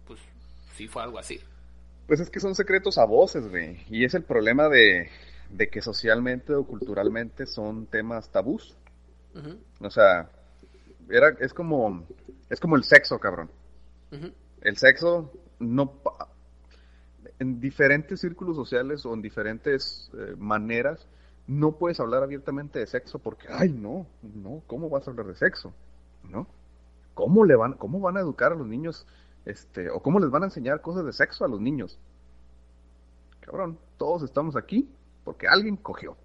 pues 0.05 0.19
sí 0.75 0.87
fue 0.87 1.03
algo 1.03 1.19
así. 1.19 1.39
Pues 2.07 2.19
es 2.19 2.29
que 2.29 2.39
son 2.39 2.55
secretos 2.55 2.97
a 2.97 3.05
voces, 3.05 3.47
güey. 3.49 3.83
Y 3.89 4.05
es 4.05 4.13
el 4.13 4.23
problema 4.23 4.69
de, 4.69 5.09
de 5.49 5.69
que 5.69 5.81
socialmente 5.81 6.53
o 6.53 6.65
culturalmente 6.65 7.45
son 7.45 7.87
temas 7.87 8.29
tabús. 8.29 8.75
O 9.81 9.89
sea, 9.89 10.29
era, 11.09 11.35
es 11.39 11.53
como, 11.53 12.05
es 12.49 12.59
como 12.59 12.77
el 12.77 12.83
sexo, 12.83 13.19
cabrón. 13.19 13.49
El 14.61 14.77
sexo 14.77 15.31
no, 15.59 15.99
en 17.39 17.59
diferentes 17.59 18.21
círculos 18.21 18.55
sociales 18.55 19.05
o 19.05 19.13
en 19.13 19.21
diferentes 19.21 20.09
eh, 20.13 20.35
maneras, 20.37 21.05
no 21.47 21.73
puedes 21.73 21.99
hablar 21.99 22.23
abiertamente 22.23 22.79
de 22.79 22.87
sexo 22.87 23.19
porque, 23.19 23.47
ay, 23.49 23.69
no, 23.71 24.07
no, 24.21 24.61
¿cómo 24.67 24.89
vas 24.89 25.07
a 25.07 25.11
hablar 25.11 25.27
de 25.27 25.35
sexo? 25.35 25.73
¿No? 26.23 26.47
¿Cómo 27.13 27.45
le 27.45 27.55
van, 27.55 27.73
cómo 27.73 27.99
van 27.99 28.17
a 28.17 28.21
educar 28.21 28.51
a 28.51 28.55
los 28.55 28.67
niños, 28.67 29.05
este, 29.45 29.89
o 29.89 30.01
cómo 30.01 30.19
les 30.19 30.29
van 30.29 30.43
a 30.43 30.47
enseñar 30.47 30.81
cosas 30.81 31.05
de 31.05 31.13
sexo 31.13 31.45
a 31.45 31.47
los 31.47 31.61
niños? 31.61 31.99
Cabrón, 33.41 33.77
todos 33.97 34.23
estamos 34.23 34.55
aquí 34.55 34.89
porque 35.23 35.47
alguien 35.47 35.77
cogió. 35.77 36.17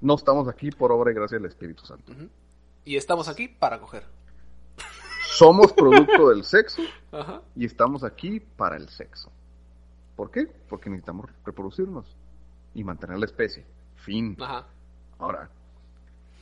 No 0.00 0.14
estamos 0.14 0.46
aquí 0.48 0.70
por 0.70 0.92
obra 0.92 1.10
y 1.10 1.14
gracia 1.14 1.38
del 1.38 1.46
Espíritu 1.46 1.84
Santo. 1.84 2.12
Y 2.84 2.96
estamos 2.96 3.28
aquí 3.28 3.48
para 3.48 3.80
coger. 3.80 4.04
Somos 5.30 5.72
producto 5.72 6.28
del 6.28 6.44
sexo 6.44 6.82
y 7.56 7.64
estamos 7.64 8.04
aquí 8.04 8.38
para 8.40 8.76
el 8.76 8.88
sexo. 8.88 9.32
¿Por 10.14 10.30
qué? 10.30 10.46
Porque 10.68 10.90
necesitamos 10.90 11.30
reproducirnos 11.44 12.16
y 12.74 12.84
mantener 12.84 13.18
la 13.18 13.26
especie. 13.26 13.64
Fin. 13.98 14.36
Ahora, 15.18 15.48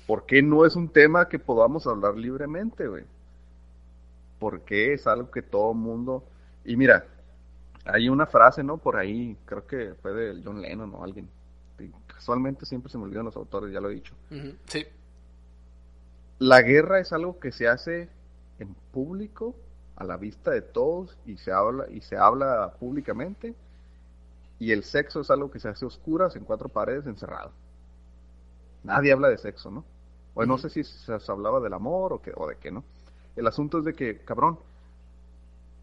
¿por 0.07 0.27
qué 0.27 0.43
no 0.43 0.65
es 0.65 0.77
un 0.77 0.89
tema 0.89 1.29
que 1.29 1.39
podamos 1.39 1.87
hablar 1.87 2.17
libremente, 2.17 2.87
güey? 2.87 3.05
Porque 4.39 4.93
es 4.93 5.07
algo 5.07 5.31
que 5.31 5.43
todo 5.43 5.75
mundo... 5.75 6.25
Y 6.65 6.77
mira, 6.77 7.07
hay 7.85 8.09
una 8.09 8.27
frase, 8.27 8.63
¿no? 8.63 8.77
Por 8.77 8.97
ahí, 8.97 9.37
creo 9.45 9.67
que 9.67 9.95
fue 10.03 10.13
de 10.13 10.43
John 10.45 10.61
Lennon 10.61 10.93
o 10.95 11.05
alguien. 11.05 11.29
casualmente 12.07 12.67
siempre 12.67 12.91
se 12.91 12.99
me 12.99 13.05
olvidan 13.05 13.25
los 13.25 13.37
autores, 13.37 13.73
ya 13.73 13.81
lo 13.81 13.91
he 13.91 13.95
dicho. 13.95 14.15
Sí. 14.67 14.85
La 16.39 16.61
guerra 16.63 17.01
es 17.01 17.13
algo 17.13 17.39
que 17.39 17.53
se 17.53 17.69
hace 17.69 18.09
en 18.59 18.75
público, 18.93 19.55
a 19.97 20.05
la 20.05 20.17
vista 20.17 20.51
de 20.51 20.63
todos, 20.63 21.17
y 21.25 21.39
se 21.39 21.53
habla, 21.53 21.87
y 21.91 22.01
se 22.01 22.17
habla 22.17 22.75
públicamente. 22.79 23.55
Y 24.59 24.73
el 24.73 24.85
sexo 24.85 25.21
es 25.21 25.31
algo 25.31 25.51
que 25.51 25.61
se 25.61 25.69
hace 25.69 25.85
oscuras, 25.85 26.35
en 26.37 26.45
cuatro 26.45 26.69
paredes, 26.69 27.07
encerrado. 27.07 27.53
Nadie 28.85 29.13
habla 29.13 29.29
de 29.29 29.39
sexo, 29.39 29.71
¿no? 29.71 29.85
O 30.35 30.45
no 30.45 30.59
sé 30.59 30.71
si 30.71 30.85
se 30.85 31.13
hablaba 31.29 31.61
del 31.61 31.73
amor 31.73 32.13
o, 32.13 32.23
que, 32.23 32.33
o 32.35 32.47
de 32.47 32.57
qué, 32.57 32.71
¿no? 32.71 32.85
El 33.35 33.47
asunto 33.47 33.79
es 33.79 33.85
de 33.85 33.95
que, 33.95 34.19
cabrón, 34.25 34.59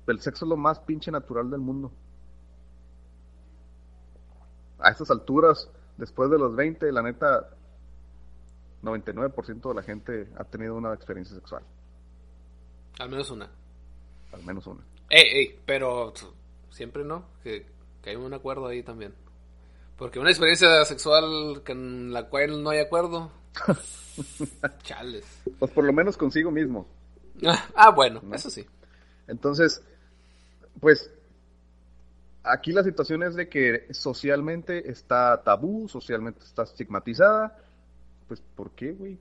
el 0.07 0.19
sexo 0.19 0.45
es 0.45 0.49
lo 0.49 0.57
más 0.57 0.79
pinche 0.79 1.11
natural 1.11 1.49
del 1.49 1.59
mundo. 1.59 1.91
A 4.79 4.89
estas 4.89 5.09
alturas, 5.11 5.69
después 5.97 6.29
de 6.29 6.37
los 6.37 6.55
20, 6.55 6.91
la 6.91 7.01
neta, 7.01 7.49
99% 8.83 9.69
de 9.69 9.73
la 9.73 9.83
gente 9.83 10.29
ha 10.37 10.43
tenido 10.43 10.75
una 10.75 10.93
experiencia 10.93 11.35
sexual. 11.35 11.63
Al 12.99 13.09
menos 13.09 13.31
una. 13.31 13.49
Al 14.33 14.43
menos 14.43 14.67
una. 14.67 14.81
Ey, 15.09 15.23
ey, 15.31 15.59
pero 15.65 16.13
siempre 16.69 17.03
no, 17.03 17.25
que, 17.43 17.65
que 18.03 18.11
hay 18.11 18.15
un 18.17 18.33
acuerdo 18.33 18.67
ahí 18.67 18.83
también. 18.83 19.13
Porque 19.97 20.19
una 20.19 20.29
experiencia 20.29 20.83
sexual 20.85 21.63
en 21.67 22.11
la 22.11 22.27
cual 22.29 22.61
no 22.61 22.69
hay 22.69 22.79
acuerdo. 22.79 23.31
Chales. 24.83 25.25
Pues 25.57 25.71
por 25.71 25.83
lo 25.85 25.93
menos 25.93 26.17
consigo 26.17 26.51
mismo. 26.51 26.85
ah, 27.75 27.91
bueno, 27.91 28.21
eso 28.33 28.49
sí. 28.49 28.65
Entonces, 29.27 29.81
pues 30.79 31.09
aquí 32.43 32.71
la 32.71 32.83
situación 32.83 33.23
es 33.23 33.35
de 33.35 33.47
que 33.47 33.87
socialmente 33.91 34.91
está 34.91 35.41
tabú, 35.43 35.87
socialmente 35.87 36.43
está 36.43 36.63
estigmatizada. 36.63 37.57
Pues, 38.27 38.41
¿por 38.55 38.71
qué, 38.71 38.91
güey? 38.91 39.17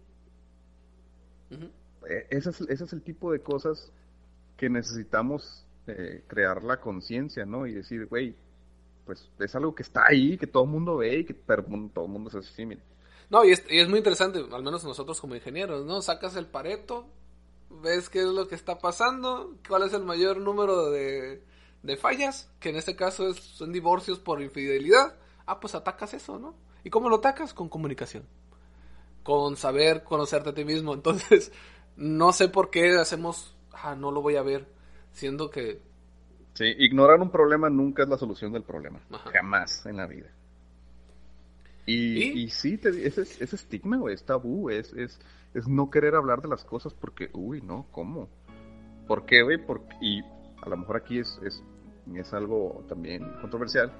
E, 2.09 2.27
ese, 2.31 2.51
es, 2.69 2.93
el 2.93 3.03
tipo 3.03 3.31
de 3.31 3.41
cosas 3.41 3.91
que 4.57 4.69
necesitamos 4.69 5.65
eh, 5.87 6.25
crear 6.27 6.63
la 6.65 6.81
conciencia, 6.81 7.45
¿no? 7.45 7.67
Y 7.67 7.75
decir, 7.75 8.07
güey, 8.07 8.35
pues 9.05 9.29
es 9.39 9.55
algo 9.55 9.75
que 9.75 9.83
está 9.83 10.07
ahí, 10.07 10.39
que 10.39 10.47
todo 10.47 10.65
el 10.65 10.71
mundo 10.71 10.97
ve 10.97 11.19
y 11.19 11.25
que 11.25 11.35
todo 11.35 11.57
el 11.57 12.11
mundo 12.11 12.29
es 12.29 12.35
así, 12.35 12.67
No, 13.31 13.45
y 13.45 13.53
es, 13.53 13.65
y 13.69 13.79
es 13.79 13.89
muy 13.89 13.99
interesante, 13.99 14.45
al 14.53 14.63
menos 14.63 14.85
nosotros 14.85 15.21
como 15.21 15.35
ingenieros, 15.35 15.85
¿no? 15.85 16.03
Sacas 16.03 16.37
el 16.37 16.47
pareto, 16.47 17.07
ves 17.83 18.09
qué 18.09 18.21
es 18.21 18.27
lo 18.27 18.49
que 18.49 18.55
está 18.55 18.79
pasando, 18.79 19.57
cuál 19.67 19.85
es 19.85 19.93
el 19.93 20.05
mayor 20.05 20.39
número 20.39 20.91
de, 20.91 21.43
de 21.83 21.97
fallas, 21.97 22.51
que 22.61 22.71
en 22.71 22.77
este 22.77 22.97
caso 22.97 23.29
es, 23.29 23.37
son 23.37 23.73
divorcios 23.73 24.19
por 24.19 24.43
infidelidad. 24.43 25.17
Ah, 25.47 25.61
pues 25.61 25.75
atacas 25.75 26.15
eso, 26.15 26.39
¿no? 26.39 26.55
¿Y 26.85 26.91
cómo 26.91 27.09
lo 27.09 27.17
atacas? 27.17 27.55
Con 27.55 27.69
comunicación. 27.69 28.25
Con 29.23 29.57
saber 29.57 30.05
conocerte 30.05 30.51
a 30.51 30.55
ti 30.55 30.65
mismo. 30.65 30.95
Entonces, 30.95 31.53
no 31.97 32.33
sé 32.33 32.49
por 32.49 32.71
qué 32.71 32.97
hacemos, 32.97 33.55
ah, 33.73 33.95
no 33.95 34.11
lo 34.11 34.23
voy 34.23 34.37
a 34.37 34.43
ver, 34.43 34.69
siendo 35.13 35.51
que... 35.51 35.81
Sí, 36.55 36.65
ignorar 36.79 37.21
un 37.21 37.31
problema 37.31 37.71
nunca 37.71 38.03
es 38.03 38.09
la 38.09 38.19
solución 38.19 38.53
del 38.53 38.63
problema. 38.63 39.01
Jamás 39.33 39.87
en 39.87 39.97
la 39.97 40.07
vida. 40.07 40.31
Y, 41.87 42.43
¿Y? 42.43 42.49
sí, 42.49 42.79
ese, 42.85 43.23
ese 43.23 43.57
estigma, 43.57 43.97
güey, 43.97 44.15
es 44.15 44.25
tabú, 44.25 44.71
es, 44.71 44.93
es, 44.93 45.19
es 45.55 45.67
no 45.67 45.91
querer 45.91 46.15
hablar 46.15 46.41
de 46.41 46.49
las 46.49 46.65
cosas 46.65 46.95
porque, 46.95 47.31
uy, 47.33 47.61
no, 47.61 47.87
¿cómo? 47.91 48.29
¿Por 49.09 49.27
qué, 49.27 49.43
güey? 49.43 49.59
y 50.01 50.21
a 50.63 50.69
lo 50.69 50.77
mejor 50.77 50.97
aquí 50.97 51.19
es, 51.19 51.41
es, 51.45 51.63
es 52.15 52.33
algo 52.33 52.85
también 52.89 53.25
controversial, 53.41 53.93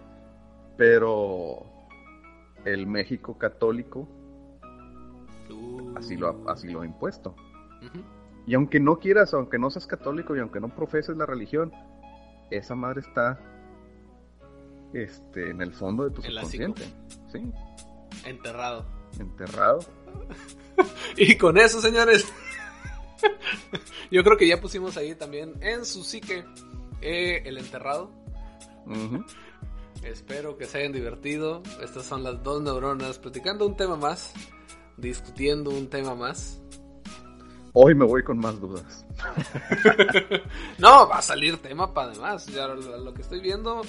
pero 0.77 1.65
el 2.65 2.87
México 2.87 3.37
católico 3.37 4.09
así, 5.97 6.17
lo, 6.17 6.49
así 6.49 6.69
lo 6.69 6.83
ha 6.83 6.87
impuesto. 6.87 7.35
Y 8.47 8.55
aunque 8.55 8.81
no 8.81 8.99
quieras, 8.99 9.35
aunque 9.35 9.59
no 9.59 9.71
seas 9.71 9.87
católico 9.87 10.37
y 10.37 10.41
aunque 10.41 10.61
no 10.61 10.69
profeses 10.69 11.17
la 11.17 11.27
religión, 11.27 11.73
esa 12.51 12.75
madre 12.75 13.01
está 13.01 13.39
este, 14.93 15.51
en 15.51 15.61
el 15.63 15.73
fondo 15.73 16.05
de 16.05 16.11
tu 16.11 16.23
subconsciente. 16.23 16.83
Sí. 17.33 17.51
Enterrado. 18.25 18.85
Enterrado. 19.19 19.81
y 21.17 21.37
con 21.37 21.59
eso, 21.59 21.81
señores, 21.81 22.27
yo 24.11 24.23
creo 24.23 24.37
que 24.37 24.47
ya 24.47 24.61
pusimos 24.61 24.97
ahí 24.97 25.15
también 25.15 25.55
en 25.61 25.85
su 25.85 26.05
psique 26.05 26.45
eh, 27.01 27.43
el 27.45 27.59
enterrado. 27.59 28.11
Espero 30.03 30.57
que 30.57 30.67
se 30.67 30.79
hayan 30.79 30.93
divertido. 30.93 31.63
Estas 31.83 32.05
son 32.05 32.23
las 32.23 32.43
dos 32.43 32.63
neuronas 32.63 33.19
platicando 33.19 33.67
un 33.67 33.77
tema 33.77 33.97
más, 33.97 34.33
discutiendo 34.97 35.71
un 35.71 35.89
tema 35.89 36.15
más. 36.15 36.62
Hoy 37.75 37.95
me 37.95 38.05
voy 38.05 38.23
con 38.23 38.39
más 38.39 38.61
dudas. 38.61 39.07
no, 40.79 41.09
va 41.09 41.19
a 41.19 41.23
salir 41.23 41.57
tema 41.63 41.93
para 41.93 42.11
además. 42.11 42.47
Ya 42.47 42.67
lo 42.69 43.15
que 43.15 43.23
estoy 43.23 43.41
viendo, 43.41 43.83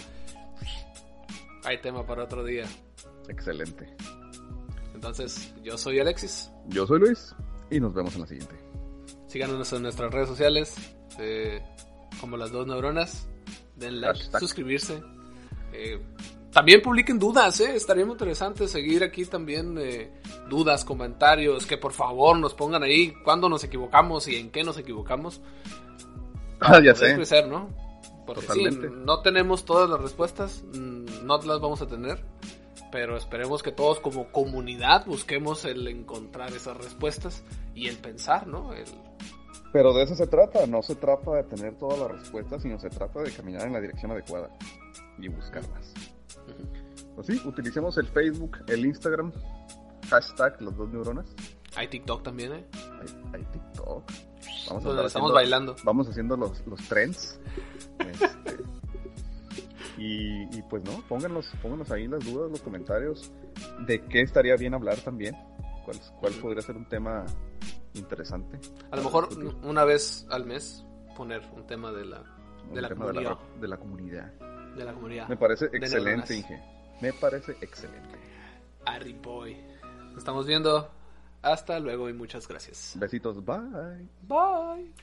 hay 1.63 1.81
tema 1.81 2.05
para 2.05 2.23
otro 2.23 2.43
día. 2.43 2.65
Excelente. 3.27 3.93
Entonces, 4.93 5.53
yo 5.63 5.77
soy 5.77 5.99
Alexis. 5.99 6.49
Yo 6.67 6.87
soy 6.87 6.99
Luis 6.99 7.35
y 7.69 7.79
nos 7.79 7.93
vemos 7.93 8.15
en 8.15 8.21
la 8.21 8.27
siguiente. 8.27 8.55
Síganos 9.27 9.73
en 9.73 9.81
nuestras 9.81 10.13
redes 10.13 10.29
sociales, 10.29 10.75
eh, 11.19 11.61
como 12.21 12.37
las 12.37 12.51
dos 12.51 12.65
neuronas. 12.67 13.27
Den 13.75 13.99
like, 13.99 14.19
suscribirse. 14.39 15.03
Eh, 15.73 15.99
también 16.53 16.81
publiquen 16.81 17.19
dudas, 17.19 17.59
¿eh? 17.59 17.75
Estaría 17.75 18.05
muy 18.05 18.13
interesante 18.13 18.67
seguir 18.67 19.03
aquí 19.03 19.25
también 19.25 19.77
eh, 19.77 20.11
dudas, 20.49 20.85
comentarios, 20.85 21.65
que 21.65 21.77
por 21.77 21.93
favor 21.93 22.37
nos 22.37 22.53
pongan 22.53 22.83
ahí 22.83 23.13
cuándo 23.23 23.49
nos 23.49 23.63
equivocamos 23.63 24.27
y 24.27 24.37
en 24.37 24.51
qué 24.51 24.63
nos 24.63 24.77
equivocamos. 24.77 25.41
Ah, 26.65 26.79
ya 26.81 26.95
sé. 26.95 27.13
Crecer, 27.15 27.45
¿no? 27.49 27.67
Porque 28.25 28.47
no 28.71 29.21
tenemos 29.21 29.65
todas 29.65 29.89
las 29.89 29.99
respuestas, 29.99 30.63
mm, 30.73 31.25
no 31.25 31.37
las 31.39 31.59
vamos 31.59 31.81
a 31.81 31.87
tener 31.87 32.23
pero 32.93 33.17
esperemos 33.17 33.63
que 33.63 33.71
todos 33.71 33.99
como 33.99 34.31
comunidad 34.31 35.07
busquemos 35.07 35.65
el 35.65 35.87
encontrar 35.87 36.53
esas 36.53 36.77
respuestas 36.77 37.43
y 37.73 37.87
el 37.87 37.97
pensar, 37.97 38.45
¿no? 38.45 38.71
El... 38.71 38.85
Pero 39.71 39.93
de 39.93 40.03
eso 40.03 40.13
se 40.13 40.27
trata, 40.27 40.67
no 40.67 40.83
se 40.83 40.93
trata 40.93 41.31
de 41.31 41.43
tener 41.45 41.73
todas 41.79 41.97
las 41.97 42.11
respuestas, 42.11 42.61
sino 42.61 42.79
se 42.79 42.91
trata 42.91 43.23
de 43.23 43.31
caminar 43.31 43.65
en 43.65 43.73
la 43.73 43.81
dirección 43.81 44.11
adecuada 44.11 44.47
y 45.17 45.27
buscarlas. 45.27 45.91
Pues 47.15 47.27
sí, 47.27 47.41
utilicemos 47.45 47.97
el 47.97 48.07
Facebook, 48.07 48.57
el 48.67 48.85
Instagram, 48.85 49.31
hashtag 50.09 50.61
las 50.61 50.75
dos 50.75 50.89
neuronas. 50.89 51.25
Hay 51.75 51.87
TikTok 51.87 52.23
también, 52.23 52.53
¿eh? 52.53 52.65
Hay, 53.33 53.43
TikTok. 53.43 54.03
Vamos 54.69 54.85
a 54.85 55.05
estamos 55.05 55.33
bailando. 55.33 55.75
Vamos 55.83 56.07
haciendo 56.09 56.37
los, 56.37 56.65
los 56.67 56.81
trends. 56.87 57.39
Este, 58.03 58.57
y, 59.97 60.61
pues 60.63 60.83
no, 60.83 61.01
pónganos, 61.07 61.49
pónganos 61.61 61.89
ahí 61.91 62.07
las 62.07 62.25
dudas, 62.25 62.51
los 62.51 62.61
comentarios 62.61 63.31
de 63.85 64.01
qué 64.05 64.21
estaría 64.21 64.55
bien 64.55 64.73
hablar 64.73 64.97
también. 64.99 65.35
¿Cuál, 65.85 65.97
cuál 66.19 66.33
podría 66.33 66.61
ser 66.61 66.75
un 66.75 66.85
tema 66.85 67.25
interesante? 67.93 68.59
A 68.91 68.97
lo 68.97 69.03
mejor 69.03 69.29
una 69.63 69.85
vez 69.85 70.25
al 70.29 70.45
mes 70.45 70.85
poner 71.15 71.41
un 71.55 71.65
tema 71.67 71.91
de 71.91 72.05
la, 72.05 72.23
de 72.73 72.81
la 72.81 72.89
tema 72.89 73.05
comunidad. 73.05 73.37
De 73.37 73.53
la, 73.55 73.61
de 73.61 73.67
la 73.67 73.77
comunidad. 73.77 74.33
De 74.75 74.83
la 74.83 74.93
comunidad. 74.93 75.27
Me 75.27 75.37
parece 75.37 75.65
excelente. 75.71 76.35
Inge. 76.35 76.61
Me 77.01 77.13
parece 77.13 77.55
excelente. 77.61 78.17
Harry 78.85 79.13
Boy. 79.13 79.57
Nos 80.09 80.17
estamos 80.17 80.45
viendo. 80.47 80.89
Hasta 81.41 81.79
luego 81.79 82.09
y 82.09 82.13
muchas 82.13 82.47
gracias. 82.47 82.93
Besitos, 82.97 83.43
bye. 83.43 84.07
Bye. 84.21 84.93